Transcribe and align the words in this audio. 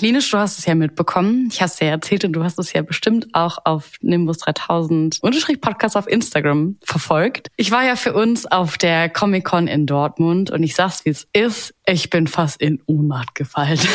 Klinisch, 0.00 0.30
du 0.30 0.38
hast 0.38 0.58
es 0.58 0.64
ja 0.64 0.74
mitbekommen. 0.74 1.50
Ich 1.52 1.60
hast 1.60 1.74
es 1.74 1.80
ja 1.80 1.88
erzählt 1.88 2.24
und 2.24 2.32
du 2.32 2.42
hast 2.42 2.58
es 2.58 2.72
ja 2.72 2.80
bestimmt 2.80 3.26
auch 3.34 3.58
auf 3.66 3.98
Nimbus 4.00 4.38
3000 4.38 5.18
Unterstrich 5.20 5.60
Podcast 5.60 5.94
auf 5.94 6.06
Instagram 6.06 6.78
verfolgt. 6.82 7.48
Ich 7.56 7.70
war 7.70 7.84
ja 7.84 7.96
für 7.96 8.14
uns 8.14 8.46
auf 8.46 8.78
der 8.78 9.10
Comic 9.10 9.44
Con 9.44 9.66
in 9.66 9.84
Dortmund 9.84 10.50
und 10.50 10.62
ich 10.62 10.74
sag's 10.74 11.04
wie 11.04 11.10
es 11.10 11.28
ist. 11.34 11.74
Ich 11.84 12.08
bin 12.08 12.28
fast 12.28 12.62
in 12.62 12.80
Ohnmacht 12.86 13.34
gefallen. 13.34 13.78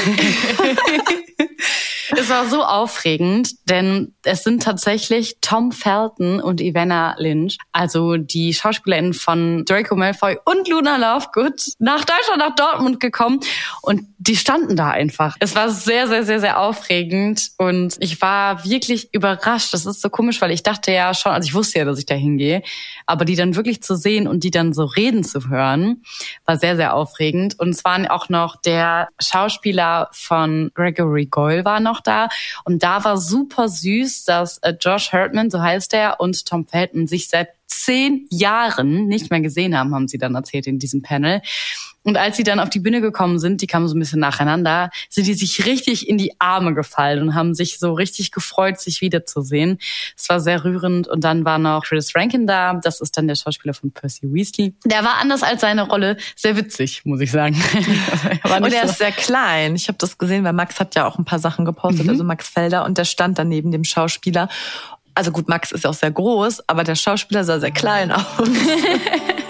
Es 2.18 2.29
war 2.29 2.47
so 2.47 2.63
aufregend, 2.63 3.52
denn 3.70 4.13
es 4.23 4.43
sind 4.43 4.63
tatsächlich 4.63 5.38
Tom 5.41 5.71
Felton 5.71 6.39
und 6.39 6.61
Ivana 6.61 7.16
Lynch, 7.18 7.57
also 7.71 8.18
die 8.18 8.54
SchauspielerInnen 8.54 9.13
von 9.13 9.66
Draco 9.66 9.95
Malfoy 9.95 10.38
und 10.45 10.67
Luna 10.70 10.95
Lovegood, 10.95 11.73
nach 11.80 12.05
Deutschland, 12.05 12.39
nach 12.39 12.55
Dortmund 12.55 12.99
gekommen 12.99 13.41
und 13.81 14.04
die 14.17 14.36
standen 14.38 14.75
da 14.75 14.91
einfach. 14.91 15.36
Es 15.39 15.55
war 15.55 15.70
sehr, 15.70 16.07
sehr, 16.07 16.23
sehr, 16.23 16.39
sehr 16.39 16.59
aufregend 16.59 17.52
und 17.57 17.98
ich 17.99 18.21
war 18.21 18.63
wirklich 18.63 19.13
überrascht. 19.13 19.73
Das 19.73 19.85
ist 19.85 20.02
so 20.02 20.09
komisch, 20.09 20.41
weil 20.41 20.52
ich 20.52 20.63
dachte 20.63 20.91
ja 20.91 21.13
schon, 21.13 21.34
also 21.34 21.48
ich 21.48 21.54
wusste 21.54 21.79
ja, 21.79 21.85
dass 21.85 21.99
ich 21.99 22.05
da 22.05 22.16
hingehe, 22.16 22.63
aber 23.05 23.26
die 23.26 23.35
dann 23.35 23.55
wirklich 23.55 23.84
zu 23.84 23.95
sehen 23.95 24.27
und 24.27 24.43
die 24.43 24.52
dann 24.52 24.73
so 24.73 24.85
reden 24.85 25.23
zu 25.23 25.49
hören, 25.49 26.04
war 26.45 26.57
sehr, 26.57 26.76
sehr 26.76 26.93
aufregend. 26.95 27.59
Und 27.59 27.70
es 27.70 27.84
waren 27.84 28.07
auch 28.07 28.29
noch 28.29 28.55
der 28.62 29.09
Schauspieler 29.20 30.09
von 30.12 30.71
Gregory 30.73 31.26
Goyle 31.26 31.66
war 31.66 31.79
noch 31.79 32.02
da 32.08 32.30
und 32.64 32.84
da 32.84 33.04
war 33.04 33.18
super 33.18 33.68
süß, 33.68 34.26
dass 34.26 34.58
äh, 34.59 34.73
Josh 34.80 35.12
Hurtman, 35.12 35.50
so 35.50 35.62
heißt 35.62 35.94
er, 35.94 36.20
und 36.20 36.46
Tom 36.46 36.68
Felton 36.68 37.08
sich 37.08 37.30
seit 37.30 37.50
zehn 37.68 38.27
Jahren 38.30 39.08
nicht 39.08 39.32
mehr 39.32 39.41
gesehen 39.41 39.77
haben, 39.77 39.94
haben 39.94 40.08
sie 40.08 40.18
dann 40.18 40.36
erzählt 40.36 40.68
in 40.68 40.80
diesem 40.80 41.02
Panel. 41.02 41.41
Und 42.05 42.18
als 42.18 42.38
sie 42.38 42.44
dann 42.44 42.59
auf 42.59 42.70
die 42.70 42.80
Bühne 42.80 43.02
gekommen 43.02 43.40
sind, 43.40 43.62
die 43.62 43.68
kamen 43.68 43.88
so 43.88 43.95
ein 43.95 44.00
bisschen 44.00 44.20
nacheinander, 44.20 44.91
sind 45.09 45.26
die 45.26 45.34
sich 45.34 45.66
richtig 45.66 46.08
in 46.08 46.20
die 46.20 46.40
Arme 46.40 46.76
gefallen 46.76 47.22
und 47.22 47.36
haben 47.36 47.55
sich 47.55 47.80
so 47.80 47.94
richtig 47.94 48.32
gefreut, 48.32 48.80
sich 48.80 49.02
wiederzusehen. 49.02 49.80
Es 50.16 50.29
war 50.29 50.40
sehr 50.40 50.63
rührend. 50.63 51.07
Und 51.07 51.24
dann 51.24 51.46
war 51.46 51.57
noch 51.57 51.84
Chris 51.84 52.16
Rankin 52.16 52.46
da. 52.46 52.76
Das 52.76 53.02
ist 53.02 53.18
dann 53.18 53.27
der 53.27 53.35
Schauspieler 53.35 53.74
von 53.74 53.91
Percy 53.91 54.32
Weasley. 54.32 54.76
Der 54.85 55.04
war 55.04 55.18
anders 55.20 55.41
als 55.41 55.62
seine 55.62 55.88
Rolle 55.88 56.18
sehr 56.35 56.55
witzig, 56.55 57.02
muss 57.05 57.21
ich 57.21 57.32
sagen. 57.32 57.55
und 58.44 58.72
er 58.72 58.84
ist 58.84 58.99
sehr 58.99 59.12
klein. 59.12 59.76
Ich 59.76 59.88
habe 59.88 59.98
das 59.98 60.20
gesehen, 60.20 60.44
weil 60.44 60.54
Max 60.54 60.79
hat 60.79 60.94
ja 60.94 61.07
auch 61.07 61.18
ein 61.18 61.26
paar 61.26 61.40
Sachen 61.40 61.66
gepostet, 61.66 62.04
mhm. 62.04 62.12
also 62.12 62.24
Max 62.24 62.48
Felder. 62.49 62.85
Und 62.85 62.99
der 62.99 63.05
stand 63.05 63.40
dann 63.40 63.49
neben 63.49 63.72
dem 63.72 63.84
Schauspieler. 63.84 64.47
Also 65.16 65.31
gut, 65.31 65.47
Max 65.47 65.72
ist 65.72 65.88
auch 65.88 65.94
sehr 65.94 66.12
groß, 66.12 66.68
aber 66.68 66.84
der 66.84 66.96
Schauspieler 66.96 67.46
sah 67.46 67.59
sehr 67.59 67.72
klein 67.72 68.12
aus. 68.12 68.24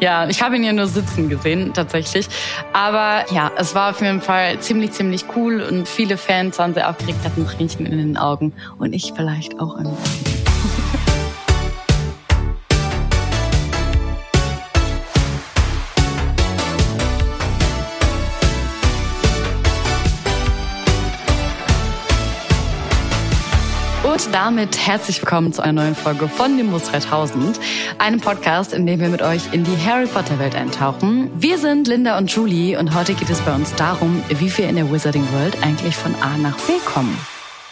ja, 0.00 0.28
ich 0.28 0.42
habe 0.42 0.56
ihn 0.56 0.64
ja 0.64 0.72
nur 0.72 0.86
sitzen 0.86 1.28
gesehen, 1.28 1.72
tatsächlich. 1.74 2.26
Aber 2.72 3.24
ja, 3.32 3.50
es 3.56 3.74
war 3.74 3.90
auf 3.90 4.00
jeden 4.00 4.20
Fall 4.20 4.58
ziemlich, 4.60 4.92
ziemlich 4.92 5.24
cool 5.36 5.60
und 5.60 5.88
viele 5.88 6.16
Fans 6.16 6.58
waren 6.58 6.74
sehr 6.74 6.88
aufgeregt, 6.88 7.18
hatten 7.24 7.46
Tränchen 7.46 7.86
in 7.86 7.98
den 7.98 8.16
Augen. 8.16 8.52
Und 8.78 8.92
ich 8.92 9.12
vielleicht 9.14 9.60
auch 9.60 9.76
ein 9.76 9.84
bisschen. 9.84 10.43
Und 24.14 24.32
damit 24.32 24.78
herzlich 24.86 25.20
willkommen 25.20 25.52
zu 25.52 25.60
einer 25.60 25.82
neuen 25.82 25.96
Folge 25.96 26.28
von 26.28 26.54
Nimbus 26.54 26.84
3000, 26.84 27.58
einem 27.98 28.20
Podcast, 28.20 28.72
in 28.72 28.86
dem 28.86 29.00
wir 29.00 29.08
mit 29.08 29.22
euch 29.22 29.52
in 29.52 29.64
die 29.64 29.76
Harry 29.76 30.06
Potter 30.06 30.38
Welt 30.38 30.54
eintauchen. 30.54 31.32
Wir 31.34 31.58
sind 31.58 31.88
Linda 31.88 32.16
und 32.16 32.30
Julie 32.30 32.78
und 32.78 32.94
heute 32.94 33.14
geht 33.14 33.28
es 33.28 33.40
bei 33.40 33.52
uns 33.52 33.74
darum, 33.74 34.22
wie 34.28 34.56
wir 34.56 34.68
in 34.68 34.76
der 34.76 34.92
Wizarding 34.92 35.26
World 35.32 35.60
eigentlich 35.64 35.96
von 35.96 36.14
A 36.20 36.38
nach 36.38 36.56
B 36.58 36.74
kommen. 36.84 37.18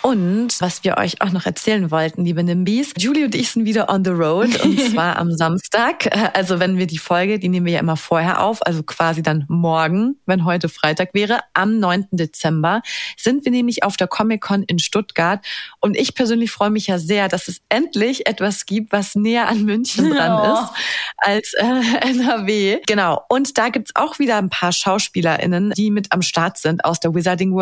Und 0.03 0.61
was 0.61 0.83
wir 0.83 0.99
euch 0.99 1.23
auch 1.23 1.31
noch 1.31 1.47
erzählen 1.47 1.93
wollten, 1.93 2.25
liebe 2.25 2.43
Nimbys, 2.43 2.93
Julie 2.99 3.25
und 3.25 3.37
ich 3.37 3.53
sind 3.53 3.65
wieder 3.65 3.89
on 3.89 4.05
the 4.05 4.11
road 4.11 4.61
und 4.65 4.81
zwar 4.91 5.17
am 5.17 5.33
Samstag. 5.33 6.11
Also 6.37 6.59
wenn 6.59 6.77
wir 6.77 6.89
die 6.89 6.99
Folge, 6.99 7.39
die 7.39 7.49
nehmen 7.49 7.67
wir 7.67 7.75
ja 7.75 7.81
immer 7.81 7.97
vorher 7.97 8.43
auf, 8.43 8.67
also 8.67 8.83
quasi 8.83 9.23
dann 9.23 9.45
morgen, 9.49 10.17
wenn 10.27 10.45
heute 10.45 10.69
Freitag 10.69 11.15
wäre, 11.15 11.39
am 11.55 11.79
9. 11.79 12.09
Dezember, 12.11 12.83
sind 13.17 13.45
wir 13.45 13.53
nämlich 13.53 13.85
auf 13.85 13.97
der 13.97 14.09
Comic-Con 14.09 14.65
in 14.65 14.81
Stuttgart. 14.81 15.45
Und 15.79 15.97
ich 15.97 16.17
persönlich 16.17 16.51
freue 16.51 16.71
mich 16.71 16.89
ja 16.89 16.99
sehr, 16.99 17.29
dass 17.29 17.47
es 17.47 17.61
endlich 17.69 18.27
etwas 18.27 18.67
gibt, 18.67 18.91
was 18.91 19.15
näher 19.15 19.49
an 19.49 19.63
München 19.63 20.11
dran 20.11 20.33
oh. 20.33 20.55
ist 20.55 20.73
als 21.17 21.53
äh, 21.55 22.09
NRW. 22.11 22.81
Genau. 22.89 23.23
Und 23.29 23.57
da 23.57 23.69
gibt's 23.69 23.93
auch 23.95 24.19
wieder 24.19 24.39
ein 24.39 24.51
paar 24.51 24.73
SchauspielerInnen, 24.73 25.71
die 25.77 25.93
mit 25.93 26.11
am 26.11 26.23
Start 26.23 26.59
sind 26.59 26.85
aus 26.85 26.99
der 26.99 27.15
Wizarding 27.15 27.53
World. 27.53 27.62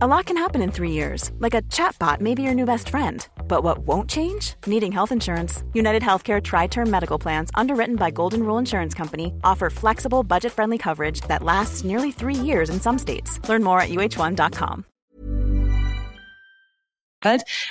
A 0.00 0.06
lot 0.06 0.26
can 0.26 0.36
happen 0.36 0.62
in 0.62 0.70
three 0.70 0.92
years, 0.92 1.32
like 1.40 1.54
a 1.54 1.62
chatbot 1.62 2.20
may 2.20 2.34
be 2.34 2.42
your 2.42 2.54
new 2.54 2.66
best 2.66 2.88
friend. 2.88 3.26
But 3.48 3.64
what 3.64 3.78
won't 3.78 4.08
change? 4.08 4.54
Needing 4.64 4.92
health 4.92 5.10
insurance. 5.10 5.64
United 5.74 6.02
Healthcare 6.02 6.40
Tri 6.40 6.68
Term 6.68 6.88
Medical 6.88 7.18
Plans, 7.18 7.50
underwritten 7.54 7.96
by 7.96 8.12
Golden 8.12 8.44
Rule 8.44 8.58
Insurance 8.58 8.94
Company, 8.94 9.32
offer 9.42 9.70
flexible, 9.70 10.22
budget 10.22 10.52
friendly 10.52 10.78
coverage 10.78 11.22
that 11.22 11.42
lasts 11.42 11.82
nearly 11.84 12.12
three 12.12 12.34
years 12.34 12.70
in 12.70 12.80
some 12.80 12.98
states. 12.98 13.40
Learn 13.48 13.64
more 13.64 13.80
at 13.80 13.88
uh1.com. 13.88 14.84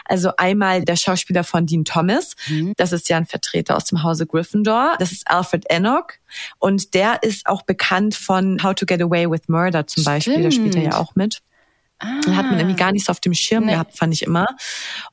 Also 0.03 0.31
einmal 0.35 0.83
der 0.83 0.97
Schauspieler 0.97 1.45
von 1.45 1.65
Dean 1.65 1.85
Thomas, 1.85 2.35
mhm. 2.47 2.73
das 2.75 2.91
ist 2.91 3.07
ja 3.07 3.15
ein 3.15 3.25
Vertreter 3.25 3.77
aus 3.77 3.85
dem 3.85 4.03
Hause 4.03 4.25
Gryffindor. 4.27 4.95
Das 4.99 5.13
ist 5.13 5.29
Alfred 5.31 5.65
Enoch 5.69 6.09
und 6.59 6.93
der 6.93 7.23
ist 7.23 7.47
auch 7.47 7.61
bekannt 7.61 8.15
von 8.15 8.61
How 8.61 8.75
to 8.75 8.85
Get 8.85 9.01
Away 9.01 9.29
with 9.31 9.47
Murder 9.47 9.87
zum 9.87 10.01
Stimmt. 10.01 10.15
Beispiel. 10.15 10.43
Da 10.43 10.51
spielt 10.51 10.75
er 10.75 10.83
ja 10.83 10.97
auch 10.97 11.15
mit. 11.15 11.41
Ah. 11.99 12.35
Hat 12.35 12.45
man 12.45 12.59
irgendwie 12.59 12.75
gar 12.75 12.91
nicht 12.91 13.05
so 13.05 13.11
auf 13.11 13.19
dem 13.19 13.33
Schirm 13.33 13.65
nee. 13.65 13.73
gehabt, 13.73 13.97
fand 13.97 14.13
ich 14.13 14.23
immer. 14.23 14.47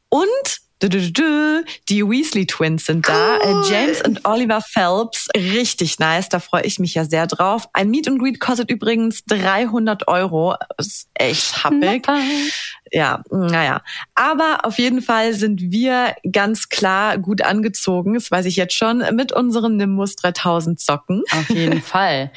Und 0.09 0.61
die 0.83 2.03
Weasley 2.03 2.47
Twins 2.47 2.87
sind 2.87 3.09
da. 3.09 3.39
Äh, 3.39 3.53
cool. 3.53 3.65
James 3.71 4.03
und 4.03 4.25
Oliver 4.25 4.61
Phelps. 4.61 5.29
Richtig 5.35 5.99
nice. 5.99 6.29
Da 6.29 6.41
freue 6.41 6.63
ich 6.65 6.79
mich 6.79 6.95
ja 6.95 7.05
sehr 7.05 7.27
drauf. 7.27 7.69
Ein 7.73 7.91
Meet 7.91 8.09
and 8.09 8.21
Greet 8.21 8.41
kostet 8.41 8.71
übrigens 8.71 9.25
300 9.25 10.09
Euro. 10.09 10.57
Ist 10.77 11.09
echt 11.15 11.65
happig. 11.65 12.07
Ja, 12.93 13.23
naja. 13.31 13.83
Aber 14.15 14.65
auf 14.65 14.79
jeden 14.79 15.01
Fall 15.01 15.33
sind 15.35 15.73
wir 15.73 16.15
ganz 16.31 16.69
klar 16.69 17.19
gut 17.19 17.43
angezogen. 17.43 18.15
Das 18.15 18.31
weiß 18.31 18.45
ich 18.45 18.57
jetzt 18.57 18.75
schon. 18.75 19.03
Mit 19.15 19.33
unseren 19.33 19.77
Nimbus 19.77 20.17
3000 20.17 20.81
Socken. 20.81 21.23
Auf 21.33 21.49
jeden 21.49 21.81
Fall. 21.83 22.31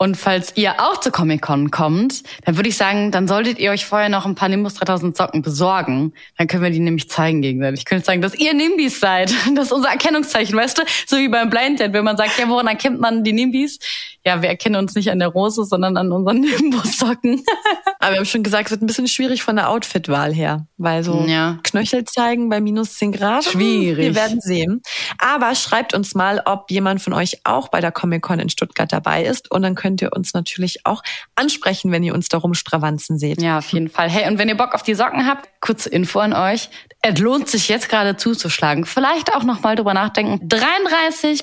Und 0.00 0.16
falls 0.16 0.56
ihr 0.56 0.80
auch 0.80 1.00
zur 1.00 1.10
Comic-Con 1.10 1.72
kommt, 1.72 2.22
dann 2.44 2.56
würde 2.56 2.68
ich 2.68 2.76
sagen, 2.76 3.10
dann 3.10 3.26
solltet 3.26 3.58
ihr 3.58 3.72
euch 3.72 3.84
vorher 3.84 4.08
noch 4.08 4.26
ein 4.26 4.36
paar 4.36 4.48
Nimbus 4.48 4.74
3000 4.74 5.16
Socken 5.16 5.42
besorgen. 5.42 6.14
Dann 6.36 6.46
können 6.46 6.62
wir 6.62 6.70
die 6.70 6.78
nämlich 6.78 7.10
zeigen 7.10 7.42
gegenseitig. 7.42 7.80
Ich 7.80 7.84
könnte 7.84 8.04
sagen, 8.04 8.22
dass 8.22 8.36
ihr 8.36 8.54
Nimbis 8.54 9.00
seid. 9.00 9.34
Das 9.58 9.66
ist 9.66 9.72
unser 9.72 9.88
Erkennungszeichen, 9.88 10.56
weißt 10.56 10.78
du? 10.78 10.82
So 11.06 11.16
wie 11.16 11.28
beim 11.28 11.50
Blind 11.50 11.80
Date, 11.80 11.92
wenn 11.92 12.04
man 12.04 12.16
sagt, 12.16 12.38
ja, 12.38 12.48
woran 12.48 12.68
erkennt 12.68 13.00
man 13.00 13.24
die 13.24 13.32
Nimbis? 13.32 13.80
Ja, 14.24 14.42
wir 14.42 14.50
erkennen 14.50 14.76
uns 14.76 14.94
nicht 14.94 15.10
an 15.10 15.18
der 15.18 15.28
Rose, 15.28 15.64
sondern 15.64 15.96
an 15.96 16.12
unseren 16.12 16.40
Nimbus-Socken. 16.60 17.42
Aber 17.98 18.12
wir 18.12 18.18
haben 18.18 18.26
schon 18.26 18.42
gesagt, 18.42 18.66
es 18.66 18.70
wird 18.72 18.82
ein 18.82 18.86
bisschen 18.86 19.08
schwierig 19.08 19.42
von 19.42 19.56
der 19.56 19.70
Outfit-Wahl 19.70 20.32
her. 20.32 20.66
Weil 20.76 21.02
so 21.02 21.24
ja. 21.26 21.58
Knöchel 21.64 22.04
zeigen 22.04 22.48
bei 22.48 22.60
minus 22.60 22.94
10 22.98 23.12
Grad. 23.12 23.44
Schwierig. 23.44 23.98
Wir 23.98 24.14
werden 24.14 24.40
sehen. 24.40 24.82
Aber 25.18 25.54
schreibt 25.54 25.94
uns 25.94 26.14
mal, 26.14 26.42
ob 26.44 26.70
jemand 26.70 27.00
von 27.00 27.14
euch 27.14 27.40
auch 27.44 27.68
bei 27.68 27.80
der 27.80 27.90
Comic-Con 27.90 28.38
in 28.38 28.50
Stuttgart 28.50 28.92
dabei 28.92 29.24
ist. 29.24 29.50
Und 29.50 29.62
dann 29.62 29.74
könnt 29.74 29.87
könnt 29.88 30.02
ihr 30.02 30.12
uns 30.12 30.34
natürlich 30.34 30.84
auch 30.84 31.02
ansprechen, 31.34 31.90
wenn 31.92 32.02
ihr 32.02 32.12
uns 32.12 32.28
darum 32.28 32.52
stravanzen 32.52 33.18
seht. 33.18 33.40
Ja, 33.40 33.56
auf 33.56 33.72
jeden 33.72 33.88
Fall. 33.88 34.10
Hey, 34.10 34.30
und 34.30 34.36
wenn 34.36 34.50
ihr 34.50 34.56
Bock 34.56 34.74
auf 34.74 34.82
die 34.82 34.92
Socken 34.92 35.26
habt, 35.26 35.48
kurze 35.62 35.88
Info 35.88 36.18
an 36.18 36.34
euch. 36.34 36.68
Es 37.00 37.18
lohnt 37.18 37.48
sich 37.48 37.70
jetzt 37.70 37.88
gerade 37.88 38.18
zuzuschlagen. 38.18 38.84
Vielleicht 38.84 39.34
auch 39.34 39.44
noch 39.44 39.62
mal 39.62 39.76
drüber 39.76 39.94
nachdenken. 39.94 40.46
33,333 40.46 41.42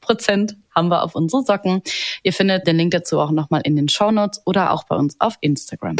Prozent 0.00 0.54
haben 0.72 0.86
wir 0.86 1.02
auf 1.02 1.16
unsere 1.16 1.42
Socken. 1.42 1.82
Ihr 2.22 2.32
findet 2.32 2.64
den 2.68 2.76
Link 2.76 2.92
dazu 2.92 3.18
auch 3.18 3.32
noch 3.32 3.50
mal 3.50 3.62
in 3.64 3.74
den 3.74 3.88
Show 3.88 4.12
Notes 4.12 4.40
oder 4.44 4.70
auch 4.70 4.84
bei 4.84 4.94
uns 4.94 5.16
auf 5.20 5.36
Instagram. 5.40 5.96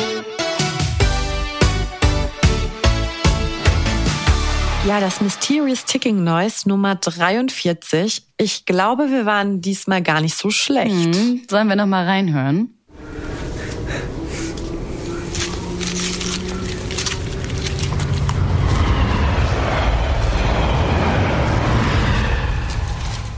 Ja, 4.86 5.00
das 5.00 5.20
Mysterious 5.20 5.84
Ticking 5.84 6.22
Noise 6.22 6.68
Nummer 6.68 6.94
43. 6.94 8.22
Ich 8.36 8.66
glaube, 8.66 9.10
wir 9.10 9.26
waren 9.26 9.60
diesmal 9.60 10.00
gar 10.00 10.20
nicht 10.20 10.36
so 10.36 10.50
schlecht. 10.50 10.94
Mhm. 10.94 11.42
Sollen 11.50 11.68
wir 11.68 11.74
noch 11.74 11.86
mal 11.86 12.04
reinhören? 12.04 12.72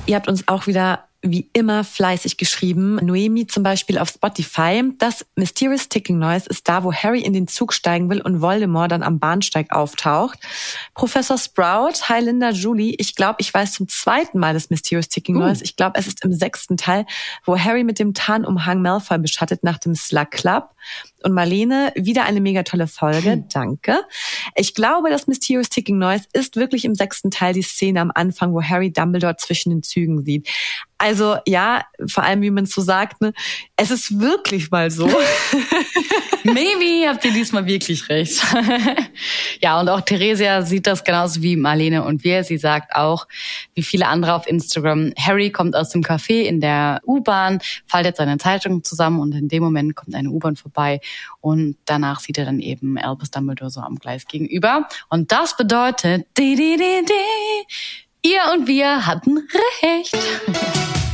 Ihr 0.04 0.16
habt 0.16 0.28
uns 0.28 0.46
auch 0.48 0.66
wieder 0.66 1.07
wie 1.22 1.50
immer 1.52 1.82
fleißig 1.82 2.36
geschrieben. 2.36 2.96
Noemi 2.96 3.46
zum 3.46 3.64
Beispiel 3.64 3.98
auf 3.98 4.08
Spotify. 4.08 4.82
Das 4.98 5.26
Mysterious 5.34 5.88
Ticking 5.88 6.18
Noise 6.18 6.48
ist 6.48 6.68
da, 6.68 6.84
wo 6.84 6.92
Harry 6.92 7.20
in 7.20 7.32
den 7.32 7.48
Zug 7.48 7.72
steigen 7.72 8.08
will 8.08 8.20
und 8.20 8.40
Voldemort 8.40 8.92
dann 8.92 9.02
am 9.02 9.18
Bahnsteig 9.18 9.72
auftaucht. 9.72 10.38
Professor 10.94 11.36
Sprout, 11.36 12.08
hi 12.08 12.20
Linda 12.20 12.50
Julie. 12.50 12.94
Ich 12.98 13.16
glaube, 13.16 13.36
ich 13.40 13.52
weiß 13.52 13.72
zum 13.72 13.88
zweiten 13.88 14.38
Mal 14.38 14.54
das 14.54 14.70
Mysterious 14.70 15.08
Ticking 15.08 15.36
uh. 15.36 15.40
Noise. 15.40 15.64
Ich 15.64 15.74
glaube, 15.74 15.98
es 15.98 16.06
ist 16.06 16.24
im 16.24 16.32
sechsten 16.32 16.76
Teil, 16.76 17.04
wo 17.44 17.58
Harry 17.58 17.82
mit 17.82 17.98
dem 17.98 18.14
Tarnumhang 18.14 18.80
Malfoy 18.80 19.18
beschattet 19.18 19.64
nach 19.64 19.78
dem 19.78 19.96
Slug 19.96 20.30
Club. 20.30 20.70
Und 21.24 21.32
Marlene, 21.32 21.92
wieder 21.96 22.24
eine 22.24 22.40
mega 22.40 22.62
tolle 22.62 22.86
Folge. 22.86 23.32
Hm. 23.32 23.48
Danke. 23.52 23.98
Ich 24.54 24.74
glaube, 24.74 25.10
das 25.10 25.26
Mysterious 25.26 25.68
Ticking 25.68 25.98
Noise 25.98 26.24
ist 26.32 26.56
wirklich 26.56 26.84
im 26.84 26.94
sechsten 26.94 27.30
Teil 27.30 27.54
die 27.54 27.62
Szene 27.62 28.00
am 28.00 28.12
Anfang, 28.14 28.52
wo 28.52 28.62
Harry 28.62 28.92
Dumbledore 28.92 29.36
zwischen 29.36 29.70
den 29.70 29.82
Zügen 29.82 30.22
sieht. 30.22 30.48
Also 30.96 31.36
ja, 31.46 31.84
vor 32.08 32.24
allem 32.24 32.42
wie 32.42 32.50
man 32.50 32.64
es 32.64 32.72
so 32.72 32.82
sagt, 32.82 33.20
ne, 33.20 33.32
es 33.76 33.90
ist 33.90 34.18
wirklich 34.18 34.70
mal 34.70 34.90
so. 34.90 35.06
Maybe 36.44 37.06
habt 37.08 37.24
ihr 37.24 37.32
diesmal 37.32 37.66
wirklich 37.66 38.08
recht. 38.08 38.42
ja, 39.60 39.78
und 39.78 39.88
auch 39.88 40.00
Theresia 40.00 40.62
sieht 40.62 40.86
das 40.86 41.04
genauso 41.04 41.42
wie 41.42 41.56
Marlene 41.56 42.04
und 42.04 42.24
wir. 42.24 42.42
Sie 42.42 42.58
sagt 42.58 42.94
auch, 42.94 43.26
wie 43.74 43.82
viele 43.82 44.06
andere 44.06 44.34
auf 44.34 44.46
Instagram, 44.46 45.12
Harry 45.18 45.50
kommt 45.50 45.76
aus 45.76 45.90
dem 45.90 46.02
Café 46.02 46.42
in 46.42 46.60
der 46.60 47.00
U-Bahn, 47.06 47.60
faltet 47.86 48.16
seine 48.16 48.38
Zeitung 48.38 48.82
zusammen 48.82 49.20
und 49.20 49.34
in 49.34 49.48
dem 49.48 49.62
Moment 49.62 49.94
kommt 49.94 50.14
eine 50.14 50.30
U-Bahn 50.30 50.56
vorbei 50.56 51.00
und 51.40 51.76
danach 51.84 52.20
sieht 52.20 52.38
er 52.38 52.44
dann 52.44 52.60
eben 52.60 52.98
Albus 52.98 53.30
Dumbledore 53.30 53.70
so 53.70 53.80
am 53.80 53.96
Gleis 53.96 54.26
gegenüber. 54.26 54.88
Und 55.08 55.32
das 55.32 55.56
bedeutet, 55.56 56.26
di, 56.36 56.54
di, 56.54 56.76
di, 56.76 57.04
di, 57.04 58.30
Ihr 58.30 58.40
und 58.52 58.66
wir 58.66 59.06
hatten 59.06 59.48
recht. 59.82 61.07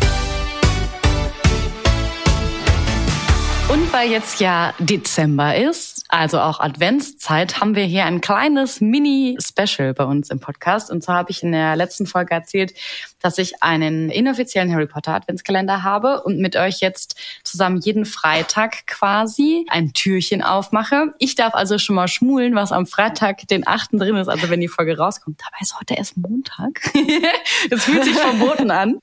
Und 3.67 3.93
weil 3.95 4.11
jetzt 4.11 4.41
ja 4.41 4.75
Dezember 4.79 5.57
ist, 5.57 6.05
also 6.09 6.39
auch 6.39 6.61
Adventszeit, 6.61 7.61
haben 7.61 7.75
wir 7.75 7.85
hier 7.85 8.05
ein 8.05 8.21
kleines 8.21 8.81
Mini-Special 8.81 9.95
bei 9.95 10.05
uns 10.05 10.29
im 10.31 10.39
Podcast. 10.39 10.91
Und 10.91 11.03
zwar 11.03 11.17
habe 11.17 11.31
ich 11.31 11.43
in 11.43 11.53
der 11.53 11.75
letzten 11.75 12.07
Folge 12.07 12.35
erzählt, 12.35 12.75
dass 13.21 13.39
ich 13.39 13.63
einen 13.63 14.11
inoffiziellen 14.11 14.71
Harry 14.73 14.87
Potter 14.87 15.15
Adventskalender 15.15 15.83
habe 15.83 16.23
und 16.23 16.39
mit 16.39 16.57
euch 16.57 16.81
jetzt 16.81 17.17
zusammen 17.43 17.81
jeden 17.81 18.05
Freitag 18.05 18.87
quasi 18.87 19.65
ein 19.71 19.95
Türchen 19.95 20.43
aufmache. 20.43 21.15
Ich 21.19 21.35
darf 21.35 21.55
also 21.55 21.79
schon 21.79 21.97
mal 21.97 22.07
schmulen, 22.07 22.55
was 22.55 22.71
am 22.71 22.87
Freitag, 22.87 23.49
den 23.49 23.67
8. 23.67 23.93
drin 23.95 24.17
ist, 24.17 24.29
also 24.29 24.51
wenn 24.51 24.61
die 24.61 24.69
Folge 24.69 24.99
rauskommt. 24.99 25.41
Dabei 25.41 25.59
ist 25.63 25.81
heute 25.81 25.95
erst 25.95 26.19
Montag. 26.19 26.93
das 27.71 27.85
fühlt 27.85 28.05
sich 28.05 28.15
verboten 28.15 28.71
an. 28.71 29.01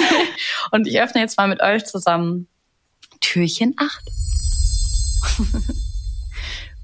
und 0.70 0.86
ich 0.86 0.98
öffne 0.98 1.20
jetzt 1.20 1.36
mal 1.36 1.46
mit 1.46 1.62
euch 1.62 1.84
zusammen 1.84 2.48
Türchen 3.22 3.74
8. 3.78 4.04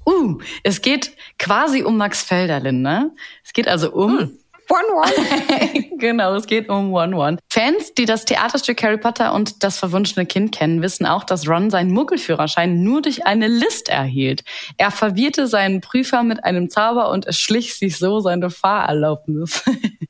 uh, 0.07 0.39
es 0.63 0.81
geht 0.81 1.11
quasi 1.37 1.83
um 1.83 1.97
Max 1.97 2.23
Felderlin, 2.23 2.81
ne? 2.81 3.11
Es 3.43 3.53
geht 3.53 3.67
also 3.67 3.91
um 3.91 4.19
hm. 4.19 4.39
One 4.69 4.87
One. 4.93 5.97
genau, 5.97 6.35
es 6.35 6.45
geht 6.45 6.69
um 6.69 6.93
One 6.93 7.15
One. 7.15 7.37
Fans, 7.49 7.93
die 7.95 8.05
das 8.05 8.25
Theaterstück 8.25 8.81
Harry 8.83 8.97
Potter 8.97 9.33
und 9.33 9.63
das 9.63 9.79
verwunschene 9.79 10.27
Kind 10.27 10.53
kennen, 10.53 10.83
wissen 10.83 11.07
auch, 11.07 11.23
dass 11.23 11.47
Ron 11.47 11.71
seinen 11.71 11.91
Muggelführerschein 11.91 12.83
nur 12.83 13.01
durch 13.01 13.25
eine 13.25 13.47
List 13.47 13.89
erhielt. 13.89 14.43
Er 14.77 14.91
verwirrte 14.91 15.47
seinen 15.47 15.81
Prüfer 15.81 16.21
mit 16.21 16.43
einem 16.43 16.69
Zauber 16.69 17.09
und 17.09 17.25
erschlich 17.25 17.75
sich 17.75 17.97
so 17.97 18.19
seine 18.19 18.51
Fahrerlaubnis. 18.51 19.63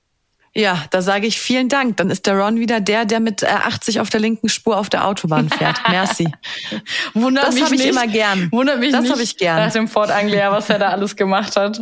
Ja, 0.55 0.83
da 0.89 1.01
sage 1.01 1.27
ich 1.27 1.39
vielen 1.39 1.69
Dank. 1.69 1.97
Dann 1.97 2.09
ist 2.09 2.25
der 2.25 2.37
Ron 2.37 2.59
wieder 2.59 2.81
der, 2.81 3.05
der 3.05 3.19
mit 3.19 3.43
80 3.43 3.95
äh, 3.95 3.99
auf 3.99 4.09
der 4.09 4.19
linken 4.19 4.49
Spur 4.49 4.77
auf 4.77 4.89
der 4.89 5.05
Autobahn 5.07 5.49
fährt. 5.49 5.77
Merci. 5.89 6.31
Wundert 7.13 7.47
das 7.47 7.61
habe 7.61 7.75
ich 7.75 7.85
immer 7.85 8.07
gern. 8.07 8.51
Wundert 8.51 8.79
mich 8.79 8.91
das 8.91 9.09
habe 9.09 9.21
ich 9.21 9.37
gern. 9.37 9.57
Nach 9.57 9.71
dem 9.71 9.87
Ford 9.87 10.11
Anglia, 10.11 10.51
was 10.51 10.69
er 10.69 10.79
da 10.79 10.89
alles 10.89 11.15
gemacht 11.15 11.55
hat. 11.55 11.81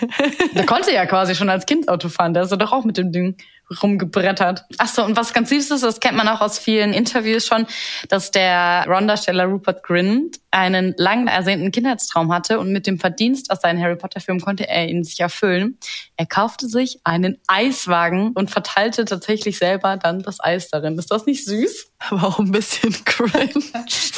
der 0.54 0.66
konnte 0.66 0.92
ja 0.92 1.06
quasi 1.06 1.34
schon 1.34 1.48
als 1.48 1.66
Kind 1.66 1.88
Auto 1.88 2.08
fahren. 2.08 2.34
Der 2.34 2.44
ist 2.44 2.50
doch 2.50 2.72
auch 2.72 2.84
mit 2.84 2.98
dem 2.98 3.10
Ding 3.10 3.36
rumgebrettert. 3.82 4.64
Achso, 4.78 5.04
und 5.04 5.16
was 5.16 5.32
ganz 5.32 5.50
süß 5.50 5.70
ist, 5.70 5.82
das 5.84 6.00
kennt 6.00 6.16
man 6.16 6.28
auch 6.28 6.40
aus 6.40 6.58
vielen 6.58 6.92
Interviews 6.92 7.46
schon, 7.46 7.66
dass 8.08 8.30
der 8.30 8.84
Ron-Darsteller 8.88 9.44
Rupert 9.44 9.82
Grint 9.82 10.38
einen 10.50 10.94
lang 10.96 11.26
ersehnten 11.26 11.70
Kindheitstraum 11.70 12.32
hatte 12.32 12.58
und 12.58 12.72
mit 12.72 12.86
dem 12.86 12.98
Verdienst 12.98 13.50
aus 13.50 13.60
seinen 13.60 13.80
Harry 13.82 13.96
Potter-Filmen 13.96 14.40
konnte 14.40 14.66
er 14.68 14.88
ihn 14.88 15.04
sich 15.04 15.20
erfüllen. 15.20 15.78
Er 16.16 16.26
kaufte 16.26 16.68
sich 16.68 17.00
einen 17.04 17.38
Eiswagen 17.46 18.32
und 18.32 18.50
verteilte 18.50 19.04
tatsächlich 19.04 19.58
selber 19.58 19.98
dann 19.98 20.22
das 20.22 20.40
Eis 20.42 20.70
darin. 20.70 20.98
Ist 20.98 21.10
das 21.10 21.26
nicht 21.26 21.44
süß? 21.44 21.92
Aber 22.08 22.24
auch 22.24 22.38
ein 22.38 22.50
bisschen 22.50 22.92
cringe. 23.04 23.62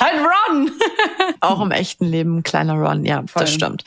halt 0.01 0.15
Ron! 0.49 0.71
auch 1.41 1.61
im 1.61 1.73
echten 1.73 2.07
Leben 2.07 2.39
ein 2.39 2.43
kleiner 2.45 2.75
Ron, 2.75 3.05
ja, 3.05 3.25
Voll. 3.27 3.43
das 3.43 3.53
stimmt. 3.53 3.85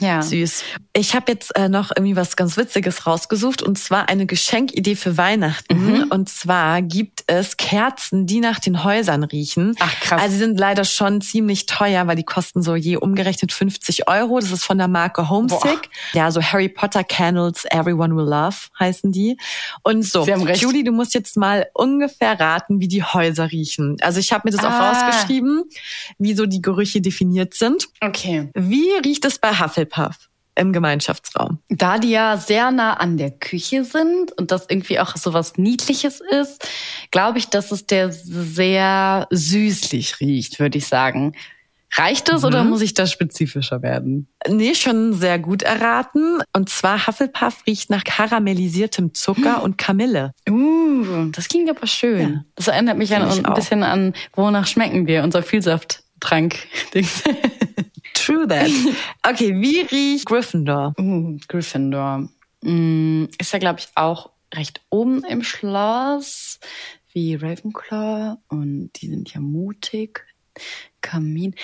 Ja. 0.00 0.22
Süß. 0.22 0.62
Ich 0.92 1.14
habe 1.14 1.32
jetzt 1.32 1.54
äh, 1.56 1.68
noch 1.68 1.90
irgendwie 1.94 2.16
was 2.16 2.36
ganz 2.36 2.56
Witziges 2.56 3.06
rausgesucht 3.06 3.62
und 3.62 3.78
zwar 3.78 4.08
eine 4.08 4.26
Geschenkidee 4.26 4.96
für 4.96 5.16
Weihnachten. 5.16 5.86
Mhm. 5.86 6.06
Und 6.10 6.28
zwar 6.28 6.82
gibt 6.82 7.24
es 7.26 7.56
Kerzen, 7.56 8.26
die 8.26 8.40
nach 8.40 8.58
den 8.58 8.84
Häusern 8.84 9.24
riechen. 9.24 9.74
Ach 9.78 10.00
krass. 10.00 10.22
Also 10.22 10.32
sie 10.34 10.38
sind 10.38 10.58
leider 10.58 10.84
schon 10.84 11.20
ziemlich 11.20 11.66
teuer, 11.66 12.06
weil 12.06 12.16
die 12.16 12.24
kosten 12.24 12.62
so 12.62 12.74
je 12.74 12.96
umgerechnet 12.96 13.52
50 13.52 14.08
Euro. 14.08 14.40
Das 14.40 14.50
ist 14.50 14.64
von 14.64 14.78
der 14.78 14.88
Marke 14.88 15.28
Homesick. 15.28 15.60
Boah. 15.62 15.80
Ja, 16.14 16.30
so 16.30 16.42
Harry 16.42 16.68
Potter 16.68 17.04
Candles 17.04 17.64
Everyone 17.70 18.16
Will 18.16 18.28
Love 18.28 18.56
heißen 18.78 19.12
die. 19.12 19.36
Und 19.82 20.04
so, 20.04 20.26
Julie, 20.26 20.84
du 20.84 20.92
musst 20.92 21.14
jetzt 21.14 21.36
mal 21.36 21.66
ungefähr 21.74 22.38
raten, 22.38 22.80
wie 22.80 22.88
die 22.88 23.02
Häuser 23.02 23.50
riechen. 23.50 23.96
Also 24.00 24.20
ich 24.20 24.32
habe 24.32 24.48
mir 24.48 24.56
das 24.56 24.64
ah. 24.64 24.68
auch 24.68 25.06
rausgeschrieben, 25.06 25.64
wie 26.18 26.34
so 26.34 26.46
die 26.46 26.62
Gerüche 26.62 27.00
definiert 27.00 27.54
sind. 27.54 27.88
Okay. 28.00 28.50
Wie 28.54 28.90
riecht 29.04 29.24
es 29.24 29.38
bei 29.38 29.58
Hufflepuff? 29.58 29.87
Im 30.58 30.72
Gemeinschaftsraum. 30.72 31.58
Da 31.68 31.98
die 31.98 32.10
ja 32.10 32.36
sehr 32.36 32.70
nah 32.70 32.94
an 32.94 33.16
der 33.16 33.30
Küche 33.30 33.84
sind 33.84 34.32
und 34.32 34.50
das 34.50 34.66
irgendwie 34.68 34.98
auch 34.98 35.16
so 35.16 35.32
was 35.32 35.56
Niedliches 35.56 36.20
ist, 36.20 36.68
glaube 37.10 37.38
ich, 37.38 37.48
dass 37.48 37.70
es 37.70 37.86
der 37.86 38.10
sehr 38.12 39.26
süßlich 39.30 40.20
riecht, 40.20 40.58
würde 40.58 40.78
ich 40.78 40.86
sagen. 40.86 41.34
Reicht 41.94 42.28
es 42.28 42.42
mhm. 42.42 42.48
oder 42.48 42.64
muss 42.64 42.82
ich 42.82 42.92
da 42.92 43.06
spezifischer 43.06 43.82
werden? 43.82 44.28
Nee, 44.46 44.74
schon 44.74 45.14
sehr 45.14 45.38
gut 45.38 45.62
erraten. 45.62 46.40
Und 46.52 46.68
zwar 46.68 47.06
Hufflepuff 47.06 47.66
riecht 47.66 47.88
nach 47.88 48.04
karamellisiertem 48.04 49.14
Zucker 49.14 49.56
hm. 49.56 49.62
und 49.62 49.78
Kamille. 49.78 50.32
Uh, 50.48 51.30
das 51.32 51.48
klingt 51.48 51.70
aber 51.70 51.86
schön. 51.86 52.20
Ja. 52.20 52.44
Das 52.56 52.68
erinnert 52.68 52.98
mich 52.98 53.16
an, 53.16 53.22
ein 53.22 53.54
bisschen 53.54 53.82
an, 53.82 54.12
wonach 54.34 54.66
schmecken 54.66 55.06
wir, 55.06 55.22
unser 55.22 55.42
Vielsafttrank-Ding. 55.42 57.08
True 58.18 58.46
that. 58.48 58.70
Okay, 59.26 59.54
wie 59.60 59.80
riecht 59.80 60.26
Gryffindor? 60.26 60.94
Uh, 60.98 61.38
Gryffindor. 61.48 62.28
Mm, 62.62 63.24
ist 63.38 63.52
ja, 63.52 63.58
glaube 63.58 63.80
ich, 63.80 63.88
auch 63.94 64.30
recht 64.54 64.80
oben 64.90 65.24
im 65.24 65.42
Schloss 65.42 66.58
wie 67.12 67.34
Ravenclaw 67.34 68.36
und 68.48 68.90
die 68.96 69.08
sind 69.08 69.32
ja 69.32 69.40
mutig. 69.40 70.24
Kamin 71.00 71.54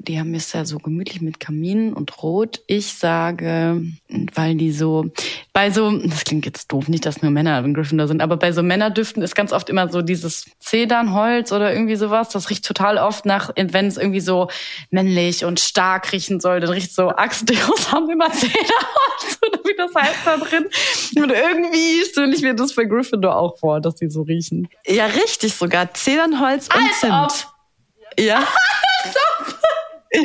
die 0.00 0.18
haben 0.18 0.34
es 0.34 0.52
ja 0.52 0.64
so 0.64 0.78
gemütlich 0.78 1.20
mit 1.20 1.40
Kamin 1.40 1.92
und 1.92 2.22
Rot. 2.22 2.62
Ich 2.66 2.94
sage, 2.94 3.82
weil 4.34 4.54
die 4.54 4.72
so, 4.72 5.10
bei 5.52 5.70
so, 5.70 5.90
das 5.90 6.24
klingt 6.24 6.46
jetzt 6.46 6.72
doof, 6.72 6.88
nicht, 6.88 7.04
dass 7.04 7.22
nur 7.22 7.30
Männer 7.30 7.62
in 7.64 7.74
Gryffindor 7.74 8.08
sind, 8.08 8.22
aber 8.22 8.36
bei 8.36 8.52
so 8.52 8.62
Männerdüften 8.62 9.22
ist 9.22 9.34
ganz 9.34 9.52
oft 9.52 9.68
immer 9.68 9.90
so 9.90 10.02
dieses 10.02 10.46
Zedernholz 10.58 11.52
oder 11.52 11.72
irgendwie 11.72 11.96
sowas. 11.96 12.30
Das 12.30 12.50
riecht 12.50 12.64
total 12.64 12.98
oft 12.98 13.26
nach, 13.26 13.50
wenn 13.56 13.86
es 13.86 13.96
irgendwie 13.96 14.20
so 14.20 14.48
männlich 14.90 15.44
und 15.44 15.60
stark 15.60 16.12
riechen 16.12 16.40
soll, 16.40 16.60
dann 16.60 16.70
riecht 16.70 16.94
so 16.94 17.08
Axteos 17.08 17.92
haben 17.92 18.10
immer 18.10 18.30
Zedernholz 18.32 19.38
oder 19.46 19.60
wie 19.64 19.76
das 19.76 19.94
heißt 19.94 20.20
da 20.24 20.36
drin. 20.38 20.66
Und 21.16 21.30
irgendwie 21.30 22.04
stelle 22.10 22.34
ich 22.34 22.42
mir 22.42 22.54
das 22.54 22.74
bei 22.74 22.84
Gryffindor 22.84 23.36
auch 23.36 23.58
vor, 23.58 23.80
dass 23.80 23.96
die 23.96 24.08
so 24.08 24.22
riechen. 24.22 24.68
Ja, 24.86 25.06
richtig 25.06 25.54
sogar. 25.54 25.92
Zedernholz 25.92 26.68
und 26.74 26.92
Zimt. 26.94 27.12
Ob. 27.12 27.60
Ja. 28.18 28.46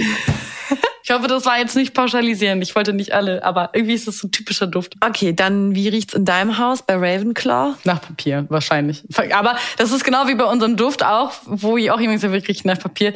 Ich 1.08 1.12
hoffe, 1.12 1.28
das 1.28 1.46
war 1.46 1.60
jetzt 1.60 1.76
nicht 1.76 1.94
pauschalisierend. 1.94 2.64
Ich 2.64 2.74
wollte 2.74 2.92
nicht 2.92 3.14
alle, 3.14 3.44
aber 3.44 3.70
irgendwie 3.74 3.94
ist 3.94 4.08
das 4.08 4.18
so 4.18 4.28
ein 4.28 4.32
typischer 4.32 4.66
Duft. 4.66 4.96
Okay, 5.02 5.34
dann 5.34 5.76
wie 5.76 5.88
riecht's 5.88 6.16
in 6.16 6.26
deinem 6.26 6.58
Haus 6.58 6.82
bei 6.82 6.96
Ravenclaw? 6.96 7.76
Nach 7.84 8.02
Papier, 8.02 8.48
wahrscheinlich. 8.50 9.04
Aber 9.32 9.56
das 9.78 9.92
ist 9.92 10.04
genau 10.04 10.28
wie 10.28 10.34
bei 10.34 10.46
unserem 10.46 10.78
Duft 10.78 11.04
auch, 11.04 11.34
wo 11.46 11.78
ich 11.78 11.92
auch 11.92 12.00
sagt, 12.00 12.24
wir 12.24 12.48
riechen 12.48 12.68
nach 12.70 12.80
Papier. 12.80 13.14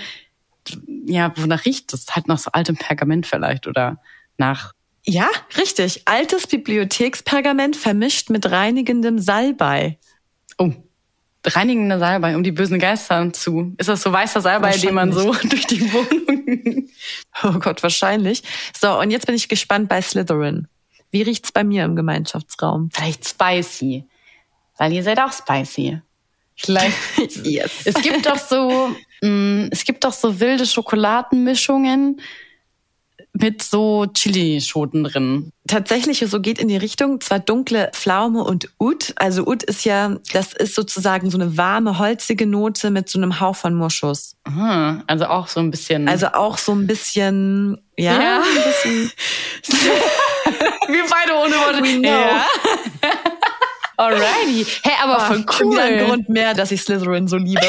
Ja, 1.07 1.33
wonach 1.35 1.65
riecht 1.65 1.91
das? 1.91 2.05
Halt 2.11 2.27
nach 2.27 2.37
so 2.37 2.51
altem 2.51 2.77
Pergament 2.77 3.25
vielleicht 3.25 3.65
oder 3.65 3.97
nach 4.37 4.73
ja, 5.05 5.27
richtig. 5.57 6.03
Altes 6.05 6.45
Bibliothekspergament 6.45 7.75
vermischt 7.75 8.29
mit 8.29 8.51
reinigendem 8.51 9.17
Salbei. 9.17 9.97
Oh, 10.59 10.71
reinigende 11.45 11.99
Salbei, 11.99 12.35
um 12.35 12.43
die 12.43 12.51
bösen 12.51 12.79
Geister 12.79 13.31
zu. 13.33 13.73
Ist 13.77 13.89
das 13.89 14.01
so 14.01 14.11
weißer 14.11 14.41
Salbei, 14.41 14.77
den 14.77 14.93
man 14.93 15.11
so 15.11 15.33
durch 15.43 15.67
die 15.67 15.81
Wohnung. 15.93 16.89
oh 17.43 17.59
Gott, 17.59 17.81
wahrscheinlich. 17.83 18.43
So, 18.79 18.99
und 18.99 19.11
jetzt 19.11 19.25
bin 19.25 19.35
ich 19.35 19.47
gespannt 19.47 19.89
bei 19.89 20.01
Slytherin. 20.01 20.67
Wie 21.11 21.21
riecht's 21.21 21.51
bei 21.51 21.63
mir 21.63 21.85
im 21.85 21.95
Gemeinschaftsraum? 21.95 22.89
Vielleicht 22.93 23.27
spicy. 23.27 24.05
Weil 24.77 24.93
ihr 24.93 25.03
seid 25.03 25.19
auch 25.19 25.33
spicy. 25.33 26.01
Vielleicht. 26.55 26.95
yes. 27.43 27.71
Es 27.85 27.95
gibt 27.95 28.25
doch 28.25 28.37
so, 28.37 28.93
mh, 29.21 29.69
es 29.71 29.85
gibt 29.85 30.03
doch 30.03 30.13
so 30.13 30.39
wilde 30.39 30.65
Schokoladenmischungen 30.65 32.21
mit 33.33 33.61
so 33.61 34.07
Chilischoten 34.13 35.03
drin. 35.03 35.51
Tatsächlich, 35.67 36.23
so 36.27 36.39
geht 36.41 36.57
in 36.59 36.67
die 36.67 36.77
Richtung, 36.77 37.21
zwar 37.21 37.39
dunkle 37.39 37.91
Pflaume 37.93 38.43
und 38.43 38.69
Ud. 38.79 39.13
Also 39.17 39.45
Ud 39.45 39.61
ist 39.63 39.85
ja, 39.85 40.15
das 40.33 40.53
ist 40.53 40.73
sozusagen 40.75 41.29
so 41.29 41.37
eine 41.37 41.55
warme, 41.55 41.99
holzige 41.99 42.45
Note 42.47 42.89
mit 42.89 43.07
so 43.07 43.19
einem 43.19 43.39
Hauch 43.39 43.55
von 43.55 43.75
Moschus. 43.75 44.35
Aha, 44.45 45.03
also 45.07 45.25
auch 45.25 45.47
so 45.47 45.59
ein 45.59 45.69
bisschen. 45.71 46.07
Also 46.09 46.27
auch 46.33 46.57
so 46.57 46.71
ein 46.73 46.87
bisschen, 46.87 47.77
ja, 47.97 48.19
Ja. 48.21 48.37
ein 48.41 48.63
bisschen. 48.63 49.11
wir 50.87 51.03
beide 51.09 51.33
ohne 51.39 51.53
Worte. 51.55 51.83
We 51.83 51.99
know. 51.99 52.09
Ja. 52.09 52.45
Alrighty. 53.97 54.65
Hey, 54.83 54.93
aber 55.03 55.19
voll 55.19 55.45
Schon 55.51 55.67
cool. 55.67 55.73
wieder 55.73 55.83
ein 55.83 56.05
Grund 56.05 56.29
mehr, 56.29 56.53
dass 56.53 56.71
ich 56.71 56.81
Slytherin 56.81 57.27
so 57.27 57.35
liebe. 57.37 57.61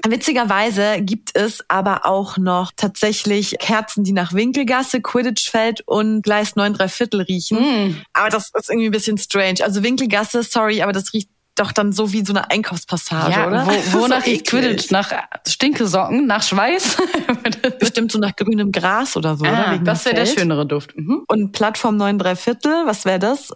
Witzigerweise 0.08 1.00
gibt 1.00 1.36
es 1.36 1.64
aber 1.68 2.06
auch 2.06 2.38
noch 2.38 2.72
tatsächlich 2.76 3.56
Kerzen, 3.58 4.04
die 4.04 4.12
nach 4.12 4.32
Winkelgasse, 4.32 5.00
Quidditch-Feld 5.00 5.82
und 5.86 6.22
Gleis 6.22 6.56
9 6.56 6.74
3 6.74 6.88
Viertel 6.88 7.20
riechen. 7.22 7.58
Mm. 7.58 8.02
Aber 8.12 8.28
das 8.28 8.50
ist 8.54 8.70
irgendwie 8.70 8.86
ein 8.86 8.92
bisschen 8.92 9.18
strange. 9.18 9.62
Also 9.62 9.82
Winkelgasse, 9.82 10.42
sorry, 10.42 10.82
aber 10.82 10.92
das 10.92 11.12
riecht 11.12 11.28
doch 11.56 11.72
dann 11.72 11.92
so 11.92 12.12
wie 12.12 12.24
so 12.24 12.32
eine 12.32 12.50
Einkaufspassage, 12.50 13.32
ja, 13.32 13.46
oder? 13.46 13.66
wo, 13.66 13.70
wonach 14.00 14.26
riecht. 14.26 14.48
Quidditch? 14.48 14.90
Nach 14.90 15.12
Stinkesocken? 15.46 16.26
Nach 16.26 16.42
Schweiß? 16.42 16.96
Bestimmt 17.78 18.12
so 18.12 18.18
nach 18.18 18.34
grünem 18.34 18.72
Gras 18.72 19.16
oder 19.16 19.36
so, 19.36 19.44
oder? 19.44 19.68
ah, 19.68 19.72
Wegen 19.72 19.84
das 19.84 20.04
wäre 20.04 20.16
der 20.16 20.26
schönere 20.26 20.66
Duft. 20.66 20.96
Mhm. 20.96 21.22
Und 21.28 21.52
Plattform 21.52 21.96
9 21.96 22.18
3 22.18 22.36
Viertel, 22.36 22.86
was 22.86 23.04
wäre 23.04 23.20
das? 23.20 23.52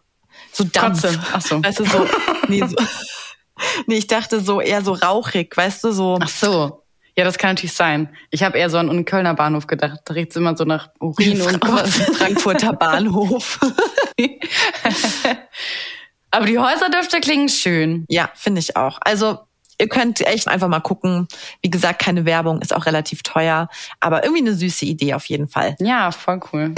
So 0.52 0.64
Dampf. 0.64 1.02
Kotze. 1.02 1.21
Ach 1.33 1.40
so. 1.40 1.62
Weißt 1.62 1.80
du, 1.80 1.85
so, 1.85 2.07
nee, 2.49 2.61
so, 2.61 2.76
nee, 3.87 3.97
ich 3.97 4.07
dachte 4.07 4.41
so 4.41 4.61
eher 4.61 4.83
so 4.83 4.93
rauchig, 4.93 5.57
weißt 5.57 5.85
du, 5.85 5.93
so. 5.93 6.19
Ach 6.21 6.29
so. 6.29 6.83
Ja, 7.17 7.25
das 7.25 7.37
kann 7.37 7.50
natürlich 7.50 7.75
sein. 7.75 8.11
Ich 8.31 8.45
habe 8.45 8.57
eher 8.59 8.71
so 8.71 8.79
an 8.79 8.88
einen 8.88 9.05
Kölner 9.05 9.35
Bahnhof 9.35 9.67
gedacht. 9.67 9.99
Da 10.05 10.15
riecht's 10.15 10.37
immer 10.37 10.57
so 10.57 10.65
nach 10.65 10.91
Urin 11.00 11.43
und. 11.43 11.65
Frankfurter 11.65 12.73
Bahnhof. 12.79 13.59
Aber 16.31 16.47
die 16.47 16.59
Häuserdüfte 16.59 17.21
klingen 17.21 17.49
schön. 17.49 18.05
ja, 18.09 18.31
finde 18.35 18.61
ich 18.61 18.77
auch. 18.77 18.99
Also 19.00 19.38
ihr 19.81 19.88
könnt 19.88 20.21
echt 20.21 20.47
einfach 20.47 20.69
mal 20.69 20.81
gucken. 20.81 21.27
Wie 21.62 21.71
gesagt, 21.71 22.00
keine 22.00 22.25
Werbung, 22.25 22.61
ist 22.61 22.75
auch 22.75 22.87
relativ 22.87 23.23
teuer, 23.23 23.69
aber 24.00 24.25
irgendwie 24.25 24.43
eine 24.43 24.55
süße 24.55 24.85
Idee 24.85 25.15
auf 25.15 25.25
jeden 25.27 25.49
Fall. 25.49 25.77
Ja, 25.81 26.11
voll 26.12 26.41
cool. 26.53 26.75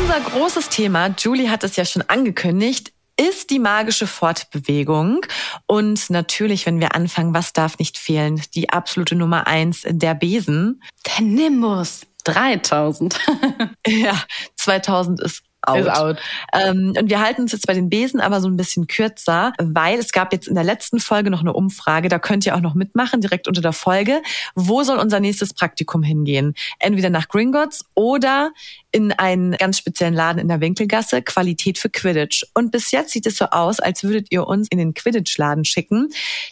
Unser 0.00 0.20
großes 0.20 0.70
Thema, 0.70 1.14
Julie 1.16 1.50
hat 1.50 1.62
es 1.62 1.76
ja 1.76 1.84
schon 1.84 2.02
angekündigt, 2.02 2.92
ist 3.16 3.50
die 3.50 3.60
magische 3.60 4.08
Fortbewegung. 4.08 5.24
Und 5.66 6.10
natürlich, 6.10 6.66
wenn 6.66 6.80
wir 6.80 6.96
anfangen, 6.96 7.32
was 7.32 7.52
darf 7.52 7.78
nicht 7.78 7.96
fehlen? 7.96 8.42
Die 8.54 8.70
absolute 8.70 9.14
Nummer 9.14 9.46
eins, 9.46 9.82
der 9.86 10.14
Besen. 10.14 10.82
Der 11.06 11.24
Nimbus. 11.24 12.02
3000. 12.24 13.20
Ja, 13.86 14.20
2000 14.56 15.20
ist 15.20 15.42
out. 15.68 15.78
Ist 15.78 15.88
out. 15.88 16.18
Ähm, 16.52 16.94
und 16.98 17.10
wir 17.10 17.20
halten 17.20 17.42
uns 17.42 17.52
jetzt 17.52 17.66
bei 17.66 17.74
den 17.74 17.88
Besen 17.88 18.20
aber 18.20 18.40
so 18.40 18.48
ein 18.48 18.56
bisschen 18.56 18.86
kürzer, 18.86 19.52
weil 19.58 19.98
es 19.98 20.12
gab 20.12 20.32
jetzt 20.32 20.48
in 20.48 20.54
der 20.54 20.64
letzten 20.64 21.00
Folge 21.00 21.30
noch 21.30 21.40
eine 21.40 21.52
Umfrage, 21.52 22.08
da 22.08 22.18
könnt 22.18 22.46
ihr 22.46 22.54
auch 22.54 22.60
noch 22.60 22.74
mitmachen, 22.74 23.20
direkt 23.20 23.48
unter 23.48 23.60
der 23.60 23.72
Folge. 23.72 24.22
Wo 24.54 24.82
soll 24.82 24.98
unser 24.98 25.20
nächstes 25.20 25.54
Praktikum 25.54 26.02
hingehen? 26.02 26.54
Entweder 26.78 27.10
nach 27.10 27.28
Gringotts 27.28 27.84
oder 27.94 28.52
in 28.94 29.10
einen 29.10 29.52
ganz 29.52 29.78
speziellen 29.78 30.14
Laden 30.14 30.38
in 30.38 30.46
der 30.46 30.60
Winkelgasse, 30.60 31.20
Qualität 31.20 31.78
für 31.78 31.90
Quidditch. 31.90 32.44
Und 32.54 32.70
bis 32.70 32.92
jetzt 32.92 33.10
sieht 33.10 33.26
es 33.26 33.36
so 33.36 33.46
aus, 33.46 33.80
als 33.80 34.04
würdet 34.04 34.28
ihr 34.30 34.46
uns 34.46 34.68
in 34.68 34.78
den 34.78 34.94
Quidditch-Laden 34.94 35.64
schicken. 35.64 36.10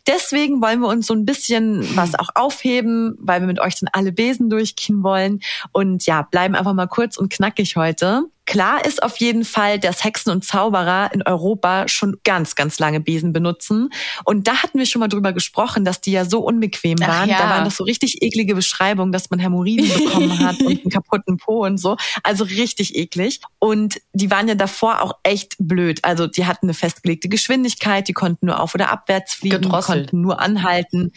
Deswegen 0.08 0.60
wollen 0.60 0.80
wir 0.80 0.88
uns 0.88 1.06
so 1.06 1.14
ein 1.14 1.24
bisschen 1.24 1.96
was 1.96 2.18
auch 2.18 2.30
aufheben, 2.34 3.16
weil 3.20 3.40
wir 3.40 3.46
mit 3.46 3.60
euch 3.60 3.78
dann 3.78 3.90
alle 3.92 4.10
Besen 4.10 4.50
durchgehen 4.50 5.04
wollen. 5.04 5.40
Und 5.70 6.04
ja, 6.06 6.22
bleiben 6.22 6.56
einfach 6.56 6.74
mal 6.74 6.88
kurz 6.88 7.16
und 7.16 7.32
knackig 7.32 7.76
heute. 7.76 8.24
Klar 8.44 8.84
ist 8.84 9.02
auf 9.02 9.18
jeden 9.18 9.44
Fall, 9.44 9.78
dass 9.78 10.02
Hexen 10.02 10.32
und 10.32 10.44
Zauberer 10.44 11.10
in 11.14 11.22
Europa 11.22 11.86
schon 11.86 12.16
ganz, 12.24 12.56
ganz 12.56 12.78
lange 12.80 13.00
Besen 13.00 13.32
benutzen. 13.32 13.90
Und 14.24 14.48
da 14.48 14.62
hatten 14.62 14.78
wir 14.78 14.86
schon 14.86 15.00
mal 15.00 15.08
drüber 15.08 15.32
gesprochen, 15.32 15.84
dass 15.84 16.00
die 16.00 16.10
ja 16.10 16.24
so 16.24 16.40
unbequem 16.40 16.98
waren. 16.98 17.28
ja. 17.28 17.38
Da 17.38 17.48
waren 17.48 17.64
doch 17.64 17.70
so 17.70 17.84
richtig 17.84 18.20
eklige 18.20 18.54
Beschreibungen, 18.54 19.12
dass 19.12 19.30
man 19.30 19.38
Hämorrhoiden 19.38 19.88
bekommen 19.94 20.38
hat 20.40 20.60
und 20.60 20.80
einen 20.80 20.90
kaputten 20.90 21.36
Po 21.36 21.64
und 21.64 21.78
so. 21.78 21.96
Also 22.24 22.44
richtig 22.44 22.96
eklig. 22.96 23.40
Und 23.60 24.00
die 24.12 24.30
waren 24.30 24.48
ja 24.48 24.56
davor 24.56 25.02
auch 25.02 25.12
echt 25.22 25.54
blöd. 25.58 26.00
Also 26.02 26.26
die 26.26 26.44
hatten 26.44 26.66
eine 26.66 26.74
festgelegte 26.74 27.28
Geschwindigkeit, 27.28 28.08
die 28.08 28.12
konnten 28.12 28.46
nur 28.46 28.60
auf 28.60 28.74
oder 28.74 28.90
abwärts 28.90 29.34
fliegen, 29.34 29.62
Gedrosselt. 29.62 30.10
konnten 30.10 30.20
nur 30.20 30.40
anhalten. 30.40 31.12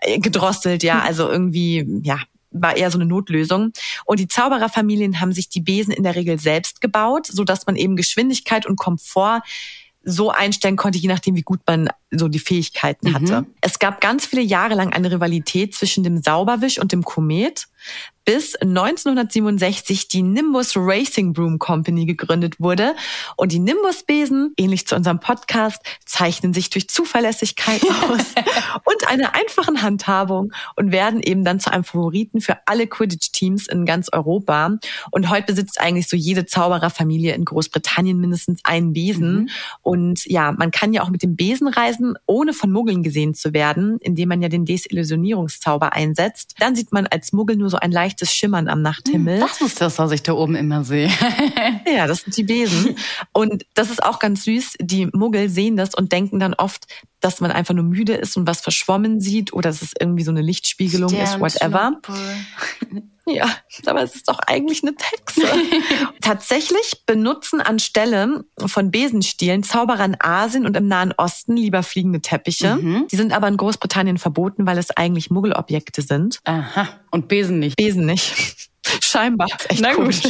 Äh, 0.00 0.18
Gedrosselt, 0.18 0.82
ja. 0.82 1.02
Also 1.12 1.28
irgendwie, 1.28 2.00
ja, 2.04 2.18
war 2.52 2.76
eher 2.76 2.90
so 2.90 2.98
eine 2.98 3.06
Notlösung. 3.06 3.72
Und 4.04 4.20
die 4.20 4.28
Zaubererfamilien 4.28 5.20
haben 5.20 5.32
sich 5.32 5.48
die 5.48 5.60
Besen 5.60 5.92
in 5.92 6.02
der 6.02 6.14
Regel 6.14 6.38
selbst 6.38 6.80
gebaut, 6.80 7.26
so 7.26 7.44
dass 7.44 7.66
man 7.66 7.76
eben 7.76 7.96
Geschwindigkeit 7.96 8.66
und 8.66 8.76
Komfort 8.76 9.42
so 10.04 10.30
einstellen 10.30 10.76
konnte, 10.76 10.98
je 10.98 11.08
nachdem, 11.08 11.36
wie 11.36 11.42
gut 11.42 11.60
man 11.66 11.88
so 12.10 12.28
die 12.28 12.38
Fähigkeiten 12.40 13.14
hatte. 13.14 13.46
Es 13.60 13.78
gab 13.78 14.00
ganz 14.00 14.26
viele 14.26 14.42
Jahre 14.42 14.74
lang 14.74 14.92
eine 14.92 15.12
Rivalität 15.12 15.74
zwischen 15.74 16.02
dem 16.02 16.20
Sauberwisch 16.20 16.78
und 16.78 16.92
dem 16.92 17.04
Komet, 17.04 17.68
bis 18.24 18.54
1967 18.56 20.08
die 20.08 20.22
Nimbus 20.22 20.76
Racing 20.76 21.32
Broom 21.32 21.58
Company 21.58 22.06
gegründet 22.06 22.60
wurde. 22.60 22.94
Und 23.36 23.52
die 23.52 23.58
Nimbus-Besen, 23.58 24.52
ähnlich 24.56 24.86
zu 24.86 24.94
unserem 24.94 25.18
Podcast, 25.18 25.80
zeichnen 26.06 26.54
sich 26.54 26.70
durch 26.70 26.88
Zuverlässigkeit 26.88 27.82
aus 28.08 28.34
und 28.84 29.08
einer 29.08 29.34
einfachen 29.34 29.82
Handhabung 29.82 30.52
und 30.76 30.92
werden 30.92 31.20
eben 31.20 31.44
dann 31.44 31.58
zu 31.58 31.72
einem 31.72 31.84
Favoriten 31.84 32.40
für 32.40 32.58
alle 32.66 32.86
Quidditch-Teams 32.86 33.66
in 33.66 33.86
ganz 33.86 34.08
Europa. 34.12 34.78
Und 35.10 35.28
heute 35.28 35.46
besitzt 35.46 35.80
eigentlich 35.80 36.08
so 36.08 36.16
jede 36.16 36.46
Zaubererfamilie 36.46 37.34
in 37.34 37.44
Großbritannien 37.44 38.18
mindestens 38.18 38.60
einen 38.64 38.92
Besen. 38.92 39.50
Und 39.80 40.24
ja, 40.26 40.52
man 40.52 40.70
kann 40.70 40.92
ja 40.92 41.02
auch 41.02 41.10
mit 41.10 41.22
dem 41.22 41.34
Besen 41.34 41.66
reisen, 41.66 42.14
ohne 42.26 42.52
von 42.52 42.70
Muggeln 42.70 43.02
gesehen 43.02 43.34
zu 43.34 43.52
werden, 43.52 43.98
indem 44.00 44.28
man 44.28 44.42
ja 44.42 44.48
den 44.48 44.64
Desillusionierungszauber 44.64 45.92
einsetzt. 45.92 46.54
Dann 46.60 46.76
sieht 46.76 46.92
man 46.92 47.06
als 47.08 47.32
Muggel 47.32 47.56
nur 47.56 47.70
so 47.72 47.78
ein 47.78 47.90
leichtes 47.90 48.32
Schimmern 48.32 48.68
am 48.68 48.82
Nachthimmel. 48.82 49.40
Das 49.40 49.60
ist 49.60 49.80
das, 49.80 49.98
was 49.98 50.12
ich 50.12 50.22
da 50.22 50.34
oben 50.34 50.54
immer 50.54 50.84
sehe. 50.84 51.10
Ja, 51.86 52.06
das 52.06 52.20
sind 52.20 52.36
die 52.36 52.44
Besen. 52.44 52.96
Und 53.32 53.64
das 53.74 53.90
ist 53.90 54.02
auch 54.02 54.18
ganz 54.18 54.44
süß. 54.44 54.74
Die 54.80 55.06
Muggel 55.06 55.48
sehen 55.48 55.76
das 55.76 55.94
und 55.94 56.12
denken 56.12 56.38
dann 56.38 56.54
oft, 56.54 56.86
dass 57.24 57.40
man 57.40 57.50
einfach 57.50 57.74
nur 57.74 57.84
müde 57.84 58.14
ist 58.14 58.36
und 58.36 58.46
was 58.46 58.60
verschwommen 58.60 59.20
sieht 59.20 59.52
oder 59.52 59.70
dass 59.70 59.82
es 59.82 59.92
irgendwie 59.98 60.24
so 60.24 60.30
eine 60.30 60.42
Lichtspiegelung 60.42 61.12
ist, 61.14 61.40
whatever. 61.40 62.00
Ja, 63.24 63.48
aber 63.86 64.02
es 64.02 64.16
ist 64.16 64.28
doch 64.28 64.40
eigentlich 64.46 64.82
eine 64.82 64.94
Hexe. 65.00 65.42
Tatsächlich 66.20 67.04
benutzen 67.06 67.60
anstelle 67.60 68.44
von 68.66 68.90
Besenstielen 68.90 69.62
Zauberer 69.62 70.04
in 70.04 70.16
Asien 70.18 70.66
und 70.66 70.76
im 70.76 70.88
Nahen 70.88 71.12
Osten 71.16 71.56
lieber 71.56 71.84
fliegende 71.84 72.20
Teppiche. 72.20 72.76
Mhm. 72.76 73.06
Die 73.10 73.16
sind 73.16 73.32
aber 73.32 73.46
in 73.46 73.56
Großbritannien 73.56 74.18
verboten, 74.18 74.66
weil 74.66 74.76
es 74.76 74.90
eigentlich 74.90 75.30
Muggelobjekte 75.30 76.02
sind. 76.02 76.40
Aha. 76.44 76.88
Und 77.12 77.28
Besen 77.28 77.60
nicht. 77.60 77.76
Besen 77.76 78.06
nicht. 78.06 78.71
Scheinbar. 79.00 79.46
Echt 79.68 79.80
Na 79.80 79.88
gut. 79.90 79.96
komisch. 79.98 80.22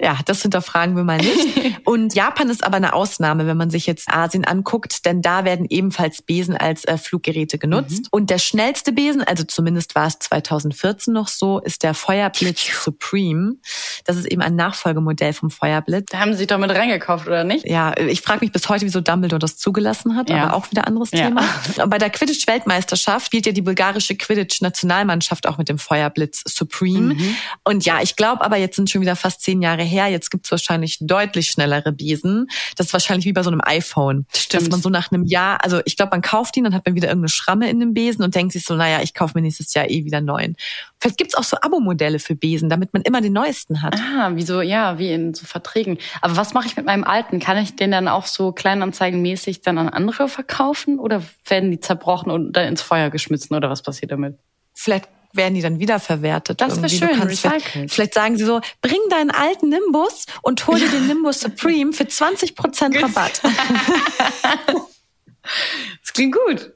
Ja, 0.00 0.18
das 0.26 0.42
hinterfragen 0.42 0.96
wir 0.96 1.04
mal 1.04 1.16
nicht. 1.18 1.80
Und 1.86 2.14
Japan 2.14 2.50
ist 2.50 2.62
aber 2.64 2.76
eine 2.76 2.92
Ausnahme, 2.92 3.46
wenn 3.46 3.56
man 3.56 3.70
sich 3.70 3.86
jetzt 3.86 4.08
Asien 4.12 4.44
anguckt, 4.44 5.04
denn 5.06 5.22
da 5.22 5.44
werden 5.44 5.66
ebenfalls 5.68 6.20
Besen 6.22 6.56
als 6.56 6.84
äh, 6.84 6.98
Fluggeräte 6.98 7.58
genutzt. 7.58 8.02
Mhm. 8.04 8.08
Und 8.10 8.30
der 8.30 8.38
schnellste 8.38 8.92
Besen, 8.92 9.22
also 9.22 9.44
zumindest 9.44 9.94
war 9.94 10.06
es 10.08 10.18
2014 10.18 11.12
noch 11.14 11.28
so, 11.28 11.58
ist 11.60 11.82
der 11.82 11.94
Feuerblitz 11.94 12.66
Supreme. 12.84 13.54
Das 14.04 14.16
ist 14.16 14.26
eben 14.26 14.42
ein 14.42 14.56
Nachfolgemodell 14.56 15.32
vom 15.32 15.50
Feuerblitz. 15.50 16.06
Da 16.10 16.18
haben 16.20 16.32
sie 16.32 16.38
sich 16.38 16.46
doch 16.48 16.58
mit 16.58 16.70
reingekauft, 16.70 17.26
oder 17.26 17.44
nicht? 17.44 17.66
Ja, 17.66 17.96
ich 17.96 18.20
frage 18.20 18.40
mich 18.44 18.52
bis 18.52 18.68
heute, 18.68 18.84
wieso 18.84 19.00
Dumbledore 19.00 19.38
das 19.38 19.56
zugelassen 19.56 20.16
hat, 20.16 20.28
Ja. 20.30 20.44
aber 20.44 20.54
auch 20.54 20.70
wieder 20.70 20.86
anderes 20.86 21.10
Ja. 21.12 21.28
Thema. 21.28 21.42
Bei 21.86 21.98
der 21.98 22.10
Quidditch-Weltmeisterschaft 22.10 23.26
spielt 23.26 23.46
ja 23.46 23.52
die 23.52 23.62
bulgarische 23.62 24.16
Quidditch-Nationalmannschaft 24.16 25.46
auch 25.46 25.56
mit 25.58 25.68
dem 25.68 25.78
Feuerblitz 25.78 26.42
Supreme. 26.46 27.14
Mhm. 27.14 27.36
Und 27.64 27.85
ja, 27.86 28.02
ich 28.02 28.16
glaube 28.16 28.44
aber, 28.44 28.56
jetzt 28.56 28.76
sind 28.76 28.90
schon 28.90 29.00
wieder 29.00 29.16
fast 29.16 29.40
zehn 29.40 29.62
Jahre 29.62 29.82
her, 29.82 30.08
jetzt 30.08 30.30
gibt's 30.30 30.50
wahrscheinlich 30.50 30.98
deutlich 31.00 31.48
schnellere 31.48 31.92
Besen. 31.92 32.48
Das 32.76 32.88
ist 32.88 32.92
wahrscheinlich 32.92 33.26
wie 33.26 33.32
bei 33.32 33.44
so 33.44 33.50
einem 33.50 33.60
iPhone. 33.64 34.26
Stimmt. 34.34 34.62
Dass 34.62 34.70
man 34.70 34.82
so 34.82 34.90
nach 34.90 35.12
einem 35.12 35.24
Jahr, 35.24 35.62
also 35.62 35.80
ich 35.84 35.96
glaube, 35.96 36.10
man 36.10 36.20
kauft 36.20 36.56
ihn, 36.56 36.64
dann 36.64 36.74
hat 36.74 36.84
man 36.84 36.96
wieder 36.96 37.08
irgendeine 37.08 37.28
Schramme 37.28 37.70
in 37.70 37.78
dem 37.78 37.94
Besen 37.94 38.24
und 38.24 38.34
denkt 38.34 38.52
sich 38.52 38.64
so, 38.64 38.74
naja, 38.74 39.00
ich 39.02 39.14
kaufe 39.14 39.32
mir 39.36 39.42
nächstes 39.42 39.72
Jahr 39.72 39.88
eh 39.88 40.04
wieder 40.04 40.20
neuen. 40.20 40.56
Vielleicht 41.00 41.18
gibt's 41.18 41.36
auch 41.36 41.44
so 41.44 41.56
Abo-Modelle 41.60 42.18
für 42.18 42.34
Besen, 42.34 42.68
damit 42.68 42.92
man 42.92 43.02
immer 43.02 43.20
den 43.20 43.32
neuesten 43.32 43.82
hat. 43.82 43.94
Ah, 43.94 44.32
wie 44.34 44.42
so, 44.42 44.60
ja, 44.60 44.98
wie 44.98 45.12
in 45.12 45.34
so 45.34 45.46
Verträgen. 45.46 45.98
Aber 46.20 46.36
was 46.36 46.54
mache 46.54 46.66
ich 46.66 46.76
mit 46.76 46.86
meinem 46.86 47.04
alten? 47.04 47.38
Kann 47.38 47.56
ich 47.58 47.76
den 47.76 47.92
dann 47.92 48.08
auch 48.08 48.26
so 48.26 48.50
kleinanzeigenmäßig 48.50 49.60
dann 49.62 49.78
an 49.78 49.88
andere 49.88 50.28
verkaufen? 50.28 50.98
Oder 50.98 51.22
werden 51.46 51.70
die 51.70 51.78
zerbrochen 51.78 52.32
und 52.32 52.52
dann 52.52 52.66
ins 52.66 52.82
Feuer 52.82 53.10
geschmissen? 53.10 53.54
Oder 53.54 53.70
was 53.70 53.82
passiert 53.82 54.10
damit? 54.10 54.36
Vielleicht 54.76 55.08
werden 55.32 55.54
die 55.54 55.60
dann 55.60 55.78
wiederverwertet. 55.78 56.60
Das 56.60 56.76
wäre 56.76 56.88
schön. 56.88 57.28
Vielleicht, 57.28 57.66
vielleicht, 57.88 58.14
sagen 58.14 58.36
sie 58.36 58.44
so, 58.44 58.60
bring 58.80 58.98
deinen 59.10 59.30
alten 59.30 59.68
Nimbus 59.68 60.26
und 60.42 60.66
hol 60.66 60.78
dir 60.78 60.88
den 60.88 61.06
Nimbus 61.06 61.40
Supreme 61.40 61.92
für 61.92 62.04
20% 62.04 63.02
Rabatt. 63.02 63.42
das 66.02 66.12
klingt 66.12 66.34
gut. 66.34 66.72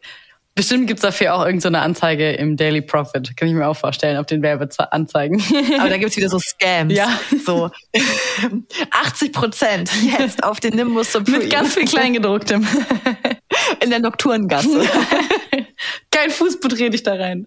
Bestimmt 0.54 0.88
gibt's 0.88 1.02
dafür 1.02 1.34
auch 1.34 1.44
irgendeine 1.46 1.78
so 1.78 1.82
Anzeige 1.82 2.32
im 2.32 2.56
Daily 2.56 2.82
Profit. 2.82 3.36
Kann 3.36 3.48
ich 3.48 3.54
mir 3.54 3.66
auch 3.66 3.76
vorstellen, 3.76 4.16
auf 4.16 4.26
den 4.26 4.42
Werbeanzeigen. 4.42 5.42
Aber 5.78 5.88
da 5.88 5.96
gibt's 5.96 6.16
wieder 6.16 6.28
so 6.28 6.38
Scams. 6.38 6.92
Ja. 6.92 7.18
So 7.44 7.70
80 8.90 9.32
Prozent 9.32 9.90
jetzt 10.18 10.42
auf 10.42 10.60
den 10.60 10.74
Nimbus 10.74 11.12
Supreme. 11.12 11.38
Mit 11.38 11.50
ganz 11.50 11.74
viel 11.74 11.84
Kleingedrucktem. 11.84 12.66
In 13.82 13.90
der 13.90 14.00
Nocturngasse. 14.00 14.88
Kein 16.10 16.30
Fußboot 16.30 16.78
rede 16.78 16.94
ich 16.96 17.02
da 17.02 17.14
rein. 17.14 17.46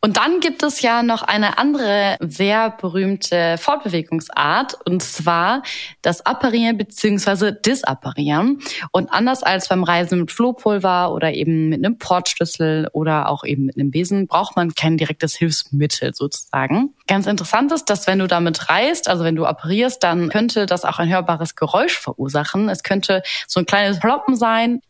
Und 0.00 0.16
dann 0.16 0.38
gibt 0.38 0.62
es 0.62 0.80
ja 0.80 1.02
noch 1.02 1.22
eine 1.22 1.58
andere 1.58 2.16
sehr 2.20 2.70
berühmte 2.70 3.56
Fortbewegungsart, 3.58 4.76
und 4.84 5.02
zwar 5.02 5.62
das 6.02 6.24
Apparieren 6.24 6.78
bzw. 6.78 7.52
Disapparieren. 7.52 8.60
Und 8.92 9.12
anders 9.12 9.42
als 9.42 9.68
beim 9.68 9.82
Reisen 9.82 10.20
mit 10.20 10.30
Flohpulver 10.30 11.12
oder 11.12 11.32
eben 11.32 11.68
mit 11.68 11.84
einem 11.84 11.98
Portschlüssel 11.98 12.88
oder 12.92 13.28
auch 13.28 13.42
eben 13.42 13.66
mit 13.66 13.76
einem 13.76 13.90
Besen, 13.90 14.28
braucht 14.28 14.54
man 14.54 14.74
kein 14.74 14.96
direktes 14.98 15.34
Hilfsmittel 15.34 16.14
sozusagen. 16.14 16.94
Ganz 17.08 17.26
interessant 17.26 17.72
ist, 17.72 17.86
dass 17.86 18.06
wenn 18.06 18.20
du 18.20 18.28
damit 18.28 18.68
reist, 18.68 19.08
also 19.08 19.24
wenn 19.24 19.34
du 19.34 19.46
apparierst, 19.46 20.02
dann 20.04 20.28
könnte 20.28 20.66
das 20.66 20.84
auch 20.84 20.98
ein 20.98 21.08
hörbares 21.08 21.56
Geräusch 21.56 21.98
verursachen. 21.98 22.68
Es 22.68 22.84
könnte 22.84 23.22
so 23.48 23.60
ein 23.60 23.66
kleines 23.66 23.98
Ploppen 23.98 24.36
sein 24.36 24.80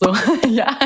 so, 0.00 0.14
ja. 0.48 0.78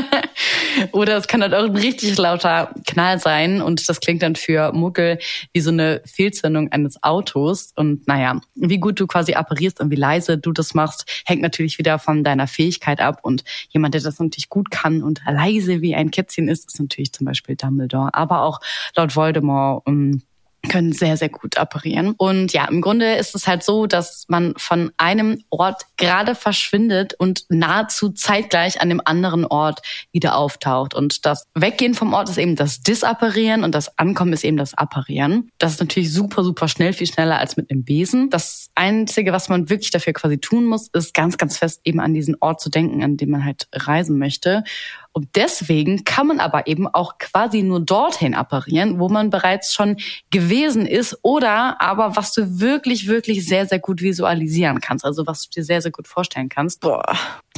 Oder 0.93 1.19
es 1.19 1.29
kann 1.29 1.43
halt 1.43 1.53
auch 1.53 1.65
ein 1.65 1.77
richtig 1.77 2.17
lauter 2.17 2.75
Knall 2.87 3.19
sein 3.19 3.61
und 3.61 3.87
das 3.89 4.01
klingt 4.01 4.23
dann 4.23 4.37
für 4.37 4.73
Muckel 4.73 5.19
wie 5.53 5.61
so 5.61 5.71
eine 5.71 6.01
Fehlzündung 6.07 6.73
eines 6.73 7.03
Autos. 7.03 7.73
Und 7.77 8.09
naja, 8.09 8.41
wie 8.55 8.79
gut 8.79 8.99
du 8.99 9.07
quasi 9.07 9.35
apparierst 9.35 9.81
und 9.81 9.91
wie 9.91 9.97
leise 9.97 10.39
du 10.39 10.53
das 10.53 10.73
machst, 10.73 11.05
hängt 11.27 11.43
natürlich 11.43 11.79
wieder 11.79 11.99
von 11.99 12.25
deiner 12.25 12.47
Fähigkeit 12.47 13.01
ab. 13.01 13.21
Und 13.23 13.45
jemand, 13.69 13.93
der 13.93 14.01
das 14.01 14.19
natürlich 14.19 14.49
gut 14.49 14.71
kann 14.71 15.03
und 15.03 15.21
leise 15.27 15.83
wie 15.83 15.95
ein 15.95 16.11
Kätzchen 16.11 16.49
ist, 16.49 16.69
ist 16.69 16.81
natürlich 16.81 17.13
zum 17.13 17.27
Beispiel 17.27 17.57
Dumbledore. 17.57 18.15
Aber 18.15 18.43
auch 18.43 18.61
laut 18.97 19.15
Voldemort 19.15 19.87
um 19.87 20.23
können 20.69 20.93
sehr, 20.93 21.17
sehr 21.17 21.29
gut 21.29 21.59
apparieren. 21.59 22.15
Und 22.17 22.53
ja, 22.53 22.67
im 22.67 22.81
Grunde 22.81 23.15
ist 23.15 23.35
es 23.35 23.47
halt 23.47 23.63
so, 23.63 23.87
dass 23.87 24.27
man 24.29 24.55
von 24.57 24.93
einem 24.97 25.43
Ort 25.51 25.83
gerade 25.97 26.35
verschwindet 26.35 27.15
und 27.15 27.45
nahezu 27.49 28.11
zeitgleich 28.11 28.81
an 28.81 28.89
dem 28.89 29.01
anderen 29.05 29.45
Ort 29.45 29.81
wieder 30.13 30.37
auftaucht. 30.37 30.95
Und 30.95 31.27
das 31.27 31.47
Weggehen 31.55 31.95
vom 31.95 32.15
Ort 32.15 32.29
ist 32.29 32.39
eben 32.39 32.57
das 32.57 32.81
Disapparieren 32.81 33.65
und 33.65 33.75
das 33.75 33.99
Ankommen 33.99 34.33
ist 34.33 34.45
eben 34.45 34.57
das 34.57 34.75
Apparieren. 34.75 35.51
Das 35.59 35.73
ist 35.73 35.81
natürlich 35.81 36.13
super, 36.13 36.45
super 36.45 36.69
schnell, 36.69 36.93
viel 36.93 37.07
schneller 37.07 37.39
als 37.39 37.57
mit 37.57 37.71
einem 37.71 37.85
Besen. 37.85 38.31
Das 38.31 38.71
Einzige, 38.75 39.33
was 39.33 39.49
man 39.49 39.69
wirklich 39.69 39.91
dafür 39.91 40.13
quasi 40.13 40.39
tun 40.39 40.65
muss, 40.65 40.89
ist 40.93 41.13
ganz, 41.13 41.39
ganz 41.39 41.59
fest 41.59 41.81
eben 41.85 42.01
an 42.01 42.15
diesen 42.15 42.37
Ort 42.41 42.61
zu 42.61 42.71
denken, 42.71 43.03
an 43.03 43.17
dem 43.17 43.31
man 43.31 43.45
halt 43.45 43.69
reisen 43.73 44.19
möchte. 44.19 44.63
Und 45.13 45.29
deswegen 45.35 46.05
kann 46.05 46.27
man 46.27 46.41
aber 46.41 46.67
eben 46.67 46.89
auch 46.89 47.19
quasi 47.19 47.63
nur 47.63 47.81
dorthin 47.81 48.35
apparieren, 48.35 48.99
wo 48.99 49.09
man 49.09 49.29
bereits 49.29 49.75
schon 49.75 49.99
gewesen 50.31 50.87
ist 50.87 51.19
oder 51.23 51.81
aber 51.83 52.17
was 52.17 52.33
du 52.33 52.61
wirklich, 52.61 53.07
wirklich 53.09 53.47
sehr, 53.47 53.67
sehr 53.67 53.79
gut 53.79 54.01
visualisieren 54.01 54.81
kannst. 54.81 55.05
Also 55.05 55.27
was 55.27 55.45
du 55.45 55.51
dir 55.51 55.65
sehr, 55.65 55.83
sehr 55.83 55.91
gut 55.91 56.09
vorstellen 56.09 56.49
kannst. 56.49 56.81
Boah. 56.81 57.05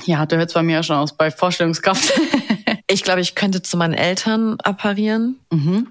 Ja, 0.05 0.27
da 0.27 0.37
hört 0.37 0.49
es 0.49 0.55
bei 0.55 0.63
mir 0.63 0.75
ja 0.75 0.83
schon 0.83 0.97
aus 0.97 1.17
bei 1.17 1.31
Vorstellungskraft. 1.31 2.13
ich 2.89 3.05
glaube, 3.05 3.21
ich 3.21 3.37
könnte 3.37 3.63
zu 3.63 3.77
meinen 3.77 3.95
Eltern 3.95 4.59
apparieren. 4.61 5.39
Mhm. 5.51 5.89